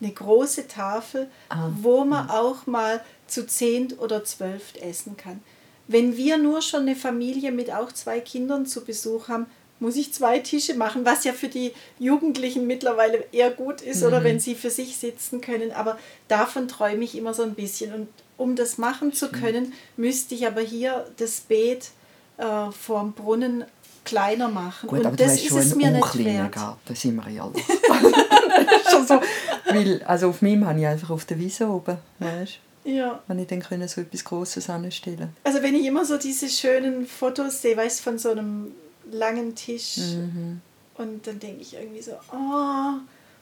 eine 0.00 0.12
große 0.12 0.68
Tafel, 0.68 1.28
ah. 1.48 1.70
wo 1.80 2.04
man 2.04 2.28
auch 2.30 2.66
mal 2.66 3.00
zu 3.26 3.46
zehnt 3.46 3.98
oder 3.98 4.24
zwölf 4.24 4.74
essen 4.80 5.16
kann. 5.16 5.40
Wenn 5.88 6.16
wir 6.16 6.36
nur 6.36 6.62
schon 6.62 6.82
eine 6.82 6.96
Familie 6.96 7.52
mit 7.52 7.70
auch 7.70 7.92
zwei 7.92 8.20
Kindern 8.20 8.66
zu 8.66 8.84
Besuch 8.84 9.28
haben, 9.28 9.46
muss 9.78 9.96
ich 9.96 10.12
zwei 10.12 10.38
Tische 10.38 10.74
machen, 10.74 11.04
was 11.04 11.24
ja 11.24 11.32
für 11.32 11.48
die 11.48 11.72
Jugendlichen 11.98 12.66
mittlerweile 12.66 13.24
eher 13.32 13.50
gut 13.50 13.82
ist 13.82 14.00
mhm. 14.00 14.06
oder 14.08 14.24
wenn 14.24 14.40
sie 14.40 14.54
für 14.54 14.70
sich 14.70 14.96
sitzen 14.96 15.40
können. 15.40 15.72
Aber 15.72 15.98
davon 16.28 16.68
träume 16.68 17.04
ich 17.04 17.16
immer 17.16 17.34
so 17.34 17.42
ein 17.42 17.54
bisschen. 17.54 17.92
Und 17.92 18.08
um 18.36 18.56
das 18.56 18.78
machen 18.78 19.12
zu 19.12 19.28
können, 19.30 19.72
müsste 19.96 20.34
ich 20.34 20.46
aber 20.46 20.60
hier 20.60 21.06
das 21.18 21.40
Beet 21.40 21.90
äh, 22.38 22.70
vorm 22.70 23.12
Brunnen 23.12 23.64
kleiner 24.04 24.48
machen. 24.48 24.88
Gut, 24.88 25.04
und 25.04 25.20
das 25.20 25.42
ist 25.42 25.52
es 25.52 25.74
mir 25.74 25.90
nicht 25.90 26.24
wert. 26.24 26.52
Garten, 26.52 26.94
sind 26.94 27.16
wir 27.16 27.28
ja 27.30 27.50
so, 29.06 29.20
weil, 29.66 30.02
also 30.04 30.28
auf 30.28 30.42
meinem 30.42 30.66
habe 30.66 30.80
ich 30.80 30.86
einfach 30.86 31.10
auf 31.10 31.24
der 31.24 31.38
Wiese 31.38 31.66
oben, 31.66 31.98
weißt? 32.20 32.60
Ja. 32.84 33.20
Wenn 33.26 33.40
ich 33.40 33.48
dann 33.48 33.60
können 33.60 33.88
so 33.88 34.00
etwas 34.00 34.24
Grosses 34.24 34.70
anstellen 34.70 35.30
Also 35.42 35.60
wenn 35.60 35.74
ich 35.74 35.84
immer 35.84 36.04
so 36.04 36.16
diese 36.16 36.48
schönen 36.48 37.06
Fotos 37.06 37.60
sehe, 37.60 37.76
weißt 37.76 38.00
von 38.00 38.16
so 38.16 38.30
einem 38.30 38.72
langen 39.10 39.54
Tisch 39.54 39.96
Mhm. 39.98 40.60
und 40.96 41.26
dann 41.26 41.38
denke 41.38 41.62
ich 41.62 41.74
irgendwie 41.74 42.02
so, 42.02 42.12
oh, 42.32 42.98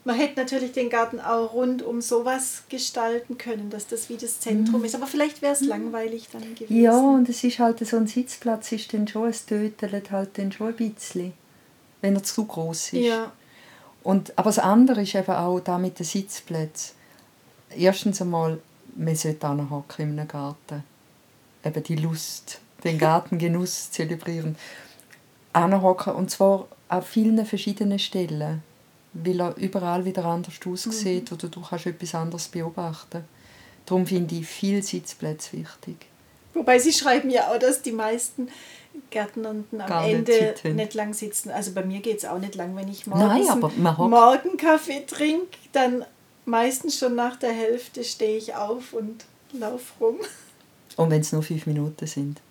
man 0.07 0.15
hätte 0.17 0.39
natürlich 0.39 0.71
den 0.73 0.89
Garten 0.89 1.19
auch 1.19 1.53
rund 1.53 1.81
um 1.81 1.99
sowas 2.01 2.63
gestalten 2.69 3.37
können, 3.39 3.69
dass 3.71 3.87
das 3.87 4.07
wie 4.09 4.17
das 4.17 4.39
Zentrum 4.39 4.83
ist. 4.85 4.93
Aber 4.93 5.07
vielleicht 5.07 5.41
wäre 5.41 5.53
es 5.53 5.61
langweilig 5.61 6.27
dann 6.31 6.43
gewesen. 6.53 6.75
Mhm. 6.77 6.81
Ja, 6.83 6.97
und 6.99 7.27
es 7.27 7.43
ist 7.43 7.57
halt 7.57 7.79
so 7.87 7.97
ein 7.97 8.05
Sitzplatz, 8.05 8.71
ist 8.71 8.93
dann 8.93 9.07
schon, 9.07 9.29
es 9.29 9.45
tötelt 9.47 10.11
halt 10.11 10.37
dann 10.37 10.51
schon 10.51 10.67
ein 10.67 10.75
bisschen, 10.75 11.33
wenn 12.01 12.15
er 12.15 12.21
zu 12.23 12.45
groß 12.45 12.93
ist. 12.93 13.05
ja. 13.05 13.31
Und, 14.03 14.37
aber 14.37 14.49
das 14.49 14.59
andere 14.59 15.01
ist 15.01 15.15
eben 15.15 15.31
auch 15.31 15.59
da 15.61 15.79
mit 15.79 15.97
den 15.97 16.05
Sitzplätzen. 16.05 16.93
Erstens 17.75 18.21
einmal, 18.21 18.59
man 18.95 19.15
sollte 19.15 19.47
anhocken 19.47 20.11
in 20.11 20.19
einem 20.19 20.27
Garten. 20.27 20.83
Eben 21.63 21.81
die 21.83 21.95
Lust, 21.95 22.59
den 22.83 22.99
Gartengenuss 22.99 23.89
zelebrieren. 23.89 24.55
Anhocken, 25.55 26.13
und 26.13 26.29
zwar 26.31 26.67
an 26.87 27.01
vielen 27.01 27.45
verschiedenen 27.45 27.99
Stellen. 27.99 28.63
Weil 29.13 29.39
er 29.39 29.55
überall 29.55 30.03
wieder 30.03 30.25
anders 30.25 30.55
aussieht 30.65 31.31
oder 31.31 31.47
du 31.47 31.61
kannst 31.61 31.85
etwas 31.85 32.13
anderes 32.15 32.47
beobachten. 32.49 33.23
Darum 33.85 34.05
finde 34.05 34.35
ich 34.35 34.45
viele 34.45 34.81
Sitzplätze 34.81 35.53
wichtig. 35.53 36.07
Wobei 36.53 36.79
sie 36.79 36.91
schreiben 36.91 37.29
ja 37.29 37.49
auch, 37.49 37.59
dass 37.59 37.81
die 37.81 37.91
meisten 37.93 38.49
Gärtnerinnen 39.09 39.65
am 39.79 39.87
Gar 39.87 40.03
nicht 40.07 40.15
Ende 40.29 40.55
haben. 40.63 40.75
nicht 40.75 40.93
lang 40.93 41.13
sitzen. 41.13 41.49
Also 41.51 41.71
bei 41.71 41.83
mir 41.85 41.99
geht 42.01 42.17
es 42.17 42.25
auch 42.25 42.39
nicht 42.39 42.55
lang, 42.55 42.75
wenn 42.75 42.87
ich 42.89 43.07
Nein, 43.07 43.19
morgens 43.43 43.49
hockt- 43.77 43.77
Morgenkaffee 44.09 45.05
trinke, 45.05 45.47
dann 45.71 46.05
meistens 46.45 46.97
schon 46.97 47.15
nach 47.15 47.37
der 47.37 47.51
Hälfte 47.53 48.03
stehe 48.03 48.37
ich 48.37 48.55
auf 48.55 48.93
und 48.93 49.25
laufe 49.53 49.93
rum. 50.03 50.17
Und 50.97 51.09
wenn 51.09 51.21
es 51.21 51.31
nur 51.31 51.43
fünf 51.43 51.65
Minuten 51.65 52.07
sind. 52.07 52.41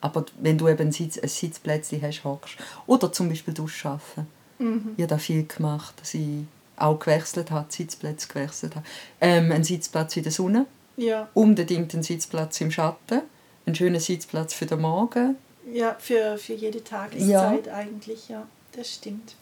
Aber 0.00 0.24
wenn 0.40 0.56
du 0.58 0.68
eben 0.68 0.88
ein, 0.88 0.92
Sitz, 0.92 1.18
ein 1.18 1.28
Sitzplätzchen 1.28 2.00
hast, 2.02 2.24
hockst. 2.24 2.56
Oder 2.86 3.12
zum 3.12 3.28
Beispiel 3.28 3.54
durchschaffen. 3.54 4.26
Mhm. 4.58 4.94
Ich 4.96 5.02
habe 5.02 5.08
da 5.08 5.18
viel 5.18 5.46
gemacht, 5.46 5.94
dass 6.00 6.14
ich 6.14 6.44
auch 6.76 6.98
gewechselt 6.98 7.50
habe, 7.50 7.66
Sitzplätze 7.70 8.28
gewechselt 8.28 8.76
habe. 8.76 8.86
Ähm, 9.20 9.52
ein 9.52 9.64
Sitzplatz 9.64 10.16
in 10.16 10.22
der 10.22 10.32
Sonne, 10.32 10.66
Ja, 10.96 11.28
unbedingt 11.34 11.92
ein 11.94 12.02
Sitzplatz 12.02 12.60
im 12.60 12.70
Schatten, 12.70 13.22
ein 13.66 13.74
schöner 13.74 14.00
Sitzplatz 14.00 14.54
für 14.54 14.66
den 14.66 14.80
Morgen. 14.80 15.36
ja 15.70 15.94
für, 15.98 16.38
für 16.38 16.54
jede 16.54 16.82
Tageszeit 16.82 17.68
eigentlich, 17.68 18.28
ja. 18.30 18.46
Das 18.72 18.94
stimmt. 18.94 19.34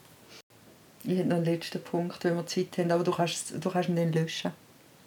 Ich 1.03 1.17
hätte 1.17 1.29
noch 1.29 1.37
einen 1.37 1.45
letzten 1.45 1.81
Punkt, 1.81 2.23
wenn 2.25 2.35
wir 2.35 2.45
Zeit 2.45 2.77
haben, 2.77 2.91
aber 2.91 3.03
du 3.05 3.11
kannst, 3.11 3.53
du 3.57 3.69
kannst 3.69 3.89
ihn 3.89 4.11
löschen. 4.11 4.51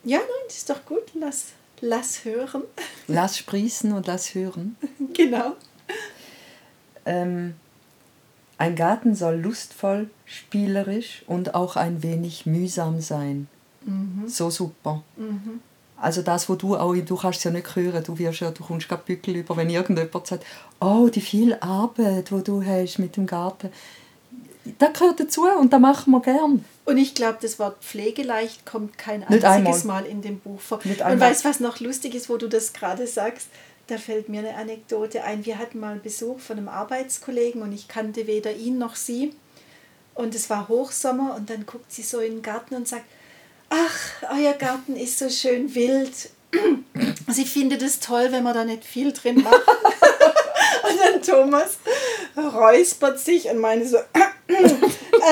Ja, 0.05 0.19
nein, 0.19 0.27
das 0.47 0.57
ist 0.57 0.71
doch 0.71 0.85
gut. 0.87 1.03
Lass, 1.15 1.49
lass 1.83 2.25
hören. 2.25 2.63
Lass 3.09 3.37
sprießen 3.37 3.93
und 3.93 4.07
lass 4.07 4.35
hören. 4.35 4.77
genau. 5.13 5.57
Ähm, 7.05 7.55
ein 8.57 8.77
Garten 8.77 9.15
soll 9.15 9.37
lustvoll, 9.37 10.09
spielerisch 10.25 11.25
und 11.27 11.55
auch 11.55 11.77
ein 11.77 12.03
wenig 12.03 12.47
mühsam 12.47 13.01
sein. 13.01 13.49
So 14.27 14.51
super. 14.51 15.03
Also 15.97 16.23
das, 16.23 16.49
wo 16.49 16.55
du 16.55 16.77
auch, 16.77 16.95
du 16.95 17.17
kannst 17.17 17.39
es 17.39 17.45
ja 17.45 17.51
nicht 17.51 17.75
hören, 17.75 18.03
du 18.05 18.19
wirst 18.19 18.41
ja, 18.41 18.51
du 18.51 18.63
kommst 18.63 18.89
gerade 18.89 19.03
Bückel 19.05 19.37
über, 19.37 19.57
wenn 19.57 19.71
irgendjemand 19.71 20.27
sagt, 20.27 20.45
oh, 20.81 21.09
die 21.13 21.21
viel 21.21 21.55
Arbeit, 21.61 22.31
wo 22.31 22.39
du 22.39 22.65
hast 22.65 22.99
mit 22.99 23.17
dem 23.17 23.27
Garten. 23.27 23.71
Das 24.79 24.93
gehört 24.93 25.19
dazu 25.19 25.43
und 25.49 25.73
das 25.73 25.81
machen 25.81 26.13
wir 26.13 26.21
gern. 26.21 26.65
Und 26.85 26.97
ich 26.97 27.15
glaube, 27.15 27.39
das 27.41 27.59
Wort 27.59 27.83
pflegeleicht 27.83 28.65
kommt 28.67 28.99
kein 28.99 29.25
einziges. 29.25 29.85
Mal 29.85 30.07
in 30.07 30.23
dem 30.23 30.39
Buch 30.41 30.61
vor. 30.61 30.81
Nicht 30.85 31.01
Und 31.01 31.07
einmal. 31.07 31.31
weißt 31.31 31.45
du, 31.45 31.49
was 31.49 31.61
noch 31.61 31.81
lustig 31.81 32.15
ist, 32.15 32.29
wo 32.29 32.37
du 32.37 32.49
das 32.49 32.73
gerade 32.73 33.07
sagst? 33.07 33.49
Da 33.89 33.99
fällt 33.99 34.29
mir 34.29 34.41
eine 34.41 34.55
Anekdote 34.55 35.25
ein. 35.25 35.45
Wir 35.45 35.59
hatten 35.59 35.81
mal 35.81 35.97
Besuch 35.97 36.39
von 36.39 36.59
einem 36.59 36.69
Arbeitskollegen 36.69 37.63
und 37.63 37.73
ich 37.73 37.89
kannte 37.89 38.27
weder 38.27 38.53
ihn 38.53 38.79
noch 38.79 38.95
sie. 38.95 39.35
Und 40.15 40.35
es 40.35 40.51
war 40.51 40.69
Hochsommer 40.69 41.35
und 41.37 41.51
dann 41.51 41.67
guckt 41.67 41.91
sie 41.91 42.03
so 42.03 42.21
in 42.21 42.35
den 42.35 42.43
Garten 42.43 42.75
und 42.75 42.87
sagt, 42.87 43.05
ach, 43.71 44.31
euer 44.39 44.53
Garten 44.53 44.97
ist 44.97 45.19
so 45.19 45.29
schön 45.29 45.75
wild. 45.75 46.31
Sie 47.29 47.47
findet 47.47 47.81
es 47.81 47.99
toll, 47.99 48.29
wenn 48.31 48.43
man 48.45 48.53
da 48.55 48.65
nicht 48.65 48.85
viel 48.85 49.13
drin 49.13 49.43
macht. 49.43 49.55
und 49.57 51.01
dann 51.01 51.23
Thomas 51.23 51.79
räuspert 52.37 53.19
sich 53.21 53.49
und 53.51 53.59
meine 53.59 53.87
so, 53.87 53.99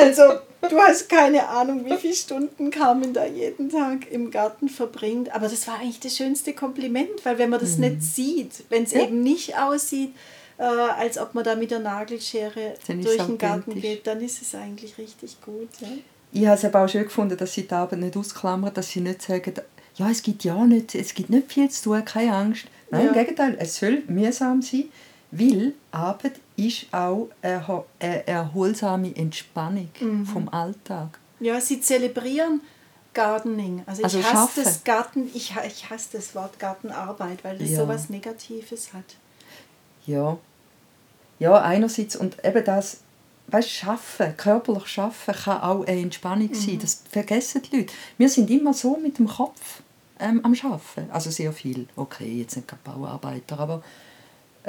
also 0.00 0.22
du 0.68 0.78
hast 0.78 1.08
keine 1.08 1.48
Ahnung, 1.48 1.84
wie 1.84 1.96
viele 1.96 2.14
Stunden 2.14 2.70
Carmen 2.70 3.12
da 3.12 3.24
jeden 3.26 3.70
Tag 3.70 4.10
im 4.10 4.30
Garten 4.30 4.68
verbringt. 4.68 5.34
Aber 5.34 5.48
das 5.48 5.66
war 5.66 5.78
eigentlich 5.80 6.00
das 6.00 6.16
schönste 6.16 6.52
Kompliment, 6.52 7.24
weil 7.24 7.38
wenn 7.38 7.50
man 7.50 7.60
das 7.60 7.78
nicht 7.78 8.02
sieht, 8.02 8.64
wenn 8.68 8.84
es 8.84 8.92
Mhm. 8.92 8.98
Ja. 8.98 9.04
eben 9.06 9.22
nicht 9.22 9.56
aussieht, 9.58 10.14
äh, 10.58 10.62
als 10.64 11.18
ob 11.18 11.34
man 11.34 11.44
da 11.44 11.54
mit 11.54 11.70
der 11.70 11.78
Nagelschere 11.80 12.74
es 12.74 12.86
durch 13.04 13.16
den 13.26 13.38
Garten 13.38 13.80
geht, 13.80 14.06
dann 14.06 14.20
ist 14.20 14.42
es 14.42 14.54
eigentlich 14.54 14.98
richtig 14.98 15.40
gut. 15.40 15.68
Ja? 15.80 15.88
Ich 16.32 16.46
habe 16.46 16.56
es 16.56 16.64
aber 16.64 16.84
auch 16.84 16.88
schön 16.88 17.04
gefunden, 17.04 17.36
dass 17.36 17.54
sie 17.54 17.62
die 17.66 17.72
Arbeit 17.72 17.98
nicht 18.00 18.16
ausklammern, 18.16 18.72
dass 18.74 18.90
sie 18.90 19.00
nicht 19.00 19.22
sagen, 19.22 19.54
ja, 19.96 20.08
es 20.10 20.22
gibt 20.22 20.44
ja 20.44 20.54
nicht, 20.64 20.94
es 20.94 21.12
gibt 21.14 21.30
nicht 21.30 21.50
viel 21.50 21.68
zu 21.70 21.82
tun, 21.84 22.04
keine 22.04 22.32
Angst. 22.34 22.66
Nein, 22.90 23.08
im 23.08 23.14
Ja. 23.14 23.22
Gegenteil, 23.22 23.56
es 23.58 23.76
soll 23.76 24.02
mühsam 24.06 24.62
sein, 24.62 24.84
weil 25.30 25.74
Arbeit 25.92 26.40
ist 26.56 26.86
auch 26.92 27.28
eine 27.42 27.60
erho- 27.60 27.84
eine 27.98 28.26
erholsame 28.26 29.14
Entspannung 29.16 29.90
Mhm. 30.00 30.26
vom 30.26 30.48
Alltag. 30.48 31.18
Ja, 31.40 31.60
sie 31.60 31.80
zelebrieren 31.80 32.60
Gardening. 33.14 33.82
Also, 33.86 34.02
Also 34.04 34.18
ich 34.20 34.32
hasse 34.32 34.62
das 34.62 34.84
Garten, 34.84 35.28
ich, 35.34 35.54
ich 35.66 35.90
hasse 35.90 36.08
das 36.12 36.34
Wort 36.34 36.58
Gartenarbeit, 36.58 37.42
weil 37.44 37.58
das 37.58 37.70
Ja. 37.70 37.78
so 37.78 37.88
was 37.88 38.08
Negatives 38.10 38.92
hat. 38.92 39.04
Ja. 40.06 40.36
Ja, 41.38 41.60
einerseits, 41.62 42.16
und 42.16 42.44
eben 42.44 42.64
das, 42.64 42.98
weißt, 43.48 43.70
Schaffen, 43.70 44.36
körperlich 44.36 44.86
Schaffen 44.86 45.34
kann 45.34 45.60
auch 45.62 45.86
eine 45.86 46.00
Entspannung 46.02 46.52
sein. 46.54 46.74
Mhm. 46.74 46.78
Das 46.80 47.02
vergessen 47.10 47.62
die 47.62 47.78
Leute. 47.78 47.92
Wir 48.18 48.28
sind 48.28 48.50
immer 48.50 48.74
so 48.74 48.96
mit 48.96 49.18
dem 49.18 49.26
Kopf 49.26 49.82
ähm, 50.18 50.44
am 50.44 50.54
Schaffen. 50.54 51.10
Also 51.10 51.30
sehr 51.30 51.52
viel. 51.52 51.88
Okay, 51.96 52.40
jetzt 52.40 52.54
sind 52.54 52.68
keine 52.68 52.80
Bauarbeiter, 52.84 53.58
aber 53.58 53.82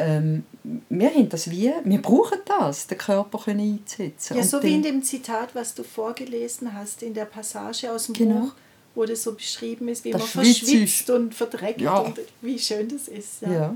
ähm, 0.01 0.43
wir 0.89 1.09
haben 1.09 1.29
das 1.29 1.49
wie, 1.49 1.71
wir 1.83 2.01
brauchen 2.01 2.39
das, 2.45 2.87
den 2.87 2.97
Körper 2.97 3.39
können 3.39 3.59
einzusetzen. 3.79 4.35
Ja, 4.35 4.41
Und 4.43 4.47
so 4.49 4.61
wie 4.63 4.73
in 4.75 4.83
dem 4.83 5.03
Zitat, 5.03 5.53
was 5.55 5.73
du 5.73 5.83
vorgelesen 5.83 6.73
hast, 6.73 7.01
in 7.03 7.13
der 7.13 7.25
Passage 7.25 7.91
aus 7.91 8.05
dem 8.07 8.13
Genau. 8.15 8.39
Buch, 8.41 8.51
wo 8.95 9.05
das 9.05 9.23
so 9.23 9.33
beschrieben 9.33 9.87
ist, 9.87 10.03
wie 10.03 10.11
Das 10.11 10.35
man 10.35 10.45
schwitzt 10.45 10.59
verschwitzt 10.69 11.09
und 11.09 11.33
verdreckt 11.35 11.81
Ja. 11.81 11.99
und 11.99 12.19
wie 12.41 12.59
schön 12.59 12.89
das 12.89 13.07
ist. 13.07 13.41
Ja. 13.41 13.51
Ja. 13.51 13.75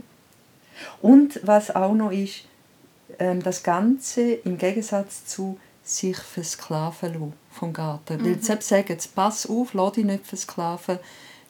Und 1.02 1.40
was 1.44 1.74
auch 1.74 1.94
noch 1.94 2.12
ist, 2.12 2.42
ähm, 3.20 3.42
das 3.42 3.64
Ganze 3.64 4.22
im 4.34 4.58
Gegensatz 4.58 5.26
zu 5.26 5.58
sich 5.84 6.18
versklaven 6.18 7.14
lassen 7.14 7.34
vom 7.52 7.72
Garten. 7.72 8.22
Mhm. 8.22 8.26
Weil 8.26 8.42
selbst 8.42 8.70
sagen, 8.70 8.98
pass 9.14 9.46
auf, 9.48 9.74
lass 9.74 9.94
dich 9.94 10.06
nicht 10.06 10.26
versklaven, 10.26 11.00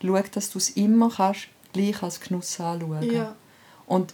schau, 0.02 0.20
dass 0.32 0.50
du 0.52 0.58
es 0.60 0.70
immer 0.72 1.10
kannst, 1.10 1.48
gleich 1.74 2.04
als 2.04 2.20
Genuss 2.20 2.60
anschauen. 2.60 3.12
Ja. 3.12 3.36
Und 3.88 4.14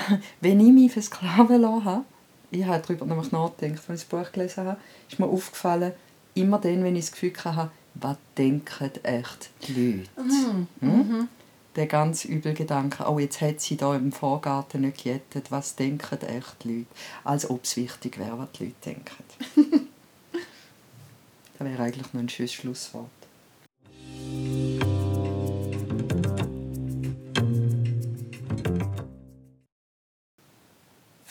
wenn 0.40 0.60
ich 0.60 0.72
mich 0.72 0.92
versklaven 0.92 1.60
lassen 1.60 1.84
habe, 1.84 2.04
ich 2.50 2.64
habe 2.64 2.82
darüber 2.86 3.06
nämlich 3.06 3.30
nachgedacht, 3.32 3.82
als 3.88 4.02
ich 4.02 4.08
das 4.08 4.24
Buch 4.26 4.32
gelesen 4.32 4.66
habe, 4.66 4.80
ist 5.08 5.18
mir 5.18 5.26
aufgefallen, 5.26 5.92
immer 6.34 6.58
dann, 6.58 6.82
wenn 6.82 6.96
ich 6.96 7.06
das 7.06 7.12
Gefühl 7.12 7.32
hatte, 7.44 7.70
was 7.94 8.16
denken 8.36 8.90
echt 9.02 9.50
die 9.66 9.72
Leute? 9.72 10.10
Hm? 10.80 11.28
Der 11.76 11.86
ganz 11.86 12.24
übel 12.24 12.54
Gedanke, 12.54 13.04
oh, 13.08 13.18
jetzt 13.18 13.40
hat 13.40 13.60
sie 13.60 13.76
da 13.76 13.94
im 13.94 14.12
Vorgarten 14.12 14.80
nicht 14.80 15.02
gejettet, 15.02 15.50
was 15.50 15.76
denken 15.76 16.18
echt 16.22 16.64
die 16.64 16.78
Leute? 16.78 16.86
Als 17.24 17.48
ob 17.48 17.64
es 17.64 17.76
wichtig 17.76 18.18
wäre, 18.18 18.38
was 18.38 18.52
die 18.52 18.64
Leute 18.64 18.76
denken. 18.84 19.24
das 21.58 21.68
wäre 21.68 21.82
eigentlich 21.82 22.12
noch 22.12 22.20
ein 22.20 22.28
schönes 22.28 22.52
Schlusswort. 22.52 23.10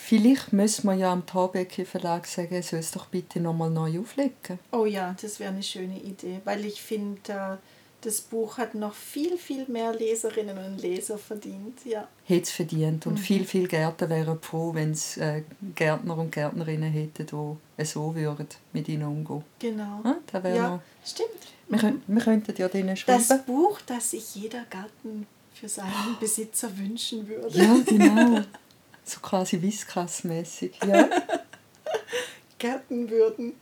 Vielleicht 0.07 0.53
müssen 0.53 0.87
wir 0.87 0.93
ja 0.93 1.11
am 1.11 1.25
Torbecker 1.25 1.83
Verlag 1.83 2.25
sagen, 2.27 2.55
er 2.55 2.63
soll 2.63 2.79
es 2.79 2.91
doch 2.91 3.07
bitte 3.07 3.41
nochmal 3.41 3.69
neu 3.69 3.99
auflegen. 3.99 4.57
Oh 4.71 4.85
ja, 4.85 5.13
das 5.21 5.37
wäre 5.37 5.51
eine 5.51 5.61
schöne 5.61 5.99
Idee, 5.99 6.39
weil 6.45 6.63
ich 6.63 6.81
finde, 6.81 7.19
äh, 7.27 7.57
das 7.99 8.21
Buch 8.21 8.57
hat 8.57 8.73
noch 8.73 8.93
viel, 8.93 9.37
viel 9.37 9.65
mehr 9.67 9.93
Leserinnen 9.93 10.57
und 10.57 10.81
Leser 10.81 11.17
verdient. 11.17 11.79
Ja. 11.83 12.07
Hätte 12.23 12.43
es 12.43 12.51
verdient. 12.51 13.05
Und 13.05 13.17
viel, 13.19 13.43
viel 13.43 13.67
Gärtner 13.67 14.09
wären 14.09 14.39
froh, 14.41 14.73
wenn 14.73 14.91
es 14.91 15.17
äh, 15.17 15.43
Gärtner 15.75 16.17
und 16.17 16.31
Gärtnerinnen 16.31 16.89
hätten, 16.89 17.25
die 17.25 17.85
so 17.85 18.15
würden 18.15 18.47
mit 18.71 18.87
ihnen 18.87 19.07
umgehen. 19.09 19.43
Genau. 19.59 19.99
Ah, 20.05 20.15
das 20.31 20.41
Ja, 20.55 20.69
noch, 20.69 20.79
stimmt. 21.03 21.29
wir, 21.67 21.79
könnt, 21.79 22.03
wir 22.07 22.21
könnten 22.21 22.55
ja 22.57 22.69
denen 22.69 22.95
schreiben. 22.95 23.25
Das 23.27 23.45
Buch, 23.45 23.81
das 23.85 24.11
sich 24.11 24.35
jeder 24.35 24.63
Garten 24.69 25.27
für 25.53 25.67
seinen 25.67 26.17
Besitzer 26.17 26.69
wünschen 26.77 27.27
würde. 27.27 27.57
Ja, 27.57 27.75
genau. 27.85 28.39
So 29.07 29.21
quasi 29.21 29.61
Whiskas-mäßig. 29.61 30.73
Ja. 30.85 31.07
Gärten 32.59 33.09
würden 33.09 33.53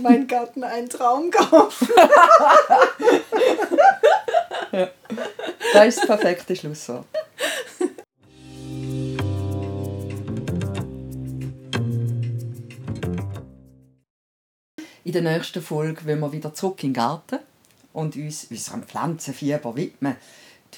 mein 0.00 0.26
Garten 0.26 0.64
ein 0.64 0.88
Traum 0.88 1.30
kaufen. 1.30 1.88
Das 5.72 5.86
ist 5.86 5.98
das 5.98 6.06
perfekte 6.06 6.54
Schlusswort. 6.56 7.06
In 15.04 15.12
der 15.12 15.22
nächsten 15.22 15.62
Folge 15.62 16.06
wollen 16.06 16.20
wir 16.20 16.32
wieder 16.32 16.54
zurück 16.54 16.82
in 16.82 16.90
den 16.90 16.94
Garten 16.94 17.38
und 17.92 18.16
uns 18.16 18.44
unserem 18.44 18.84
Pflanzenfieber 18.84 19.74
widmen. 19.76 20.16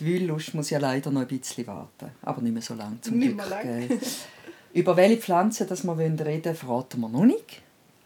Die 0.02 0.08
Wühllust 0.08 0.54
muss 0.54 0.70
ja 0.70 0.80
leider 0.80 1.12
noch 1.12 1.20
ein 1.20 1.28
bisschen 1.28 1.64
warten, 1.68 2.10
aber 2.22 2.42
nicht 2.42 2.52
mehr 2.52 2.62
so 2.62 2.74
lange 2.74 3.00
zum 3.02 3.18
Nicht 3.18 3.38
Glück. 3.38 3.48
lang. 3.48 3.88
Über 4.74 4.96
welche 4.96 5.18
Pflanzen 5.18 5.68
das 5.68 5.84
wir 5.84 5.96
reden 5.96 6.18
wollen, 6.26 6.56
verraten 6.56 7.00
wir 7.02 7.08
noch 7.08 7.24
nicht. 7.24 7.62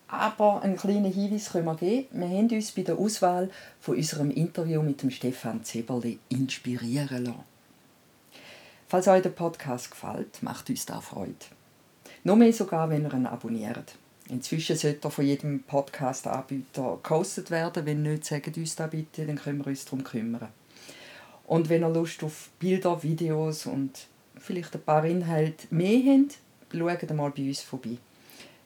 Aber 0.07 0.61
einen 0.61 0.77
kleinen 0.77 1.11
Hinweis 1.11 1.53
können 1.53 1.65
wir 1.65 1.75
geben. 1.75 2.21
Wir 2.21 2.29
haben 2.29 2.51
uns 2.51 2.73
bei 2.73 2.83
der 2.83 2.99
Auswahl 2.99 3.51
von 3.81 3.97
unserem 3.97 4.31
Interview 4.31 4.83
mit 4.83 5.03
dem 5.03 5.11
Stefan 5.11 5.65
Zeberli 5.65 6.19
inspirieren 6.29 7.25
lassen. 7.25 7.45
Falls 8.89 9.09
euch 9.09 9.23
der 9.23 9.31
Podcast 9.31 9.91
gefällt, 9.91 10.43
macht 10.43 10.69
uns 10.69 10.85
das 10.85 11.03
Freude. 11.03 11.33
Noch 12.25 12.37
mehr 12.37 12.53
sogar, 12.53 12.91
wenn 12.91 13.05
ihr 13.05 13.15
ihn 13.15 13.25
abonniert. 13.27 13.95
Inzwischen 14.29 14.77
sollte 14.77 15.09
er 15.09 15.11
von 15.11 15.25
jedem 15.25 15.63
Podcast-Anbieter 15.63 16.99
gehostet 17.03 17.51
werden. 17.51 17.87
Wenn 17.87 18.03
nicht, 18.03 18.27
sagt 18.27 18.55
uns 18.59 18.77
das 18.77 18.91
bitte, 18.91 19.25
dann 19.25 19.37
können 19.37 19.61
wir 19.61 19.69
uns 19.69 19.87
darum 19.87 20.05
kümmern. 20.05 20.49
Und 21.47 21.69
wenn 21.69 21.83
ihr 21.83 21.89
Lust 21.89 22.23
auf 22.25 22.51
Bilder, 22.59 23.01
Videos 23.03 23.67
und 23.67 24.07
vielleicht 24.37 24.75
ein 24.75 24.83
paar 24.83 25.05
Inhalte 25.05 25.67
mehr 25.71 26.19
habt, 26.19 26.39
schaut 26.73 27.11
mal 27.15 27.31
bei 27.31 27.43
uns 27.43 27.61
vorbei. 27.63 27.99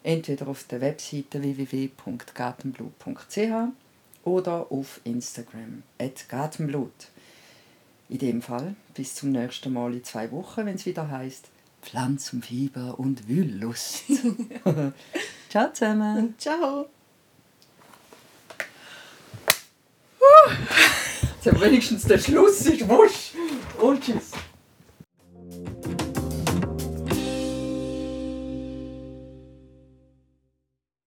Entweder 0.03 0.49
auf 0.49 0.65
der 0.65 0.81
Webseite 0.81 1.43
www.gartenblut.ch 1.43 3.75
oder 4.25 4.73
auf 4.73 5.01
Instagram 5.05 5.83
@gartenblut. 6.29 7.11
In 8.09 8.19
dem 8.19 8.43
Fall 8.43 8.75
bis 8.95 9.15
zum 9.15 9.31
nächsten 9.31 9.73
Mal 9.73 9.95
in 9.95 10.03
zwei 10.03 10.33
Wochen, 10.33 10.67
wenn 10.67 10.75
es 10.77 10.87
wieder 10.87 11.09
heißt 11.11 11.49
Pflanzenfieber 11.83 12.99
und 12.99 13.29
Wühllust. 13.29 14.05
Ciao 15.49 15.73
zusammen. 15.73 16.35
Ciao. 16.39 16.89
Wenigstens 21.45 22.05
der 22.05 22.19
Schluss 22.19 22.61
ist 22.67 22.87
wusch. 22.89 23.33
Und 23.81 24.03
tschüss. 24.03 24.31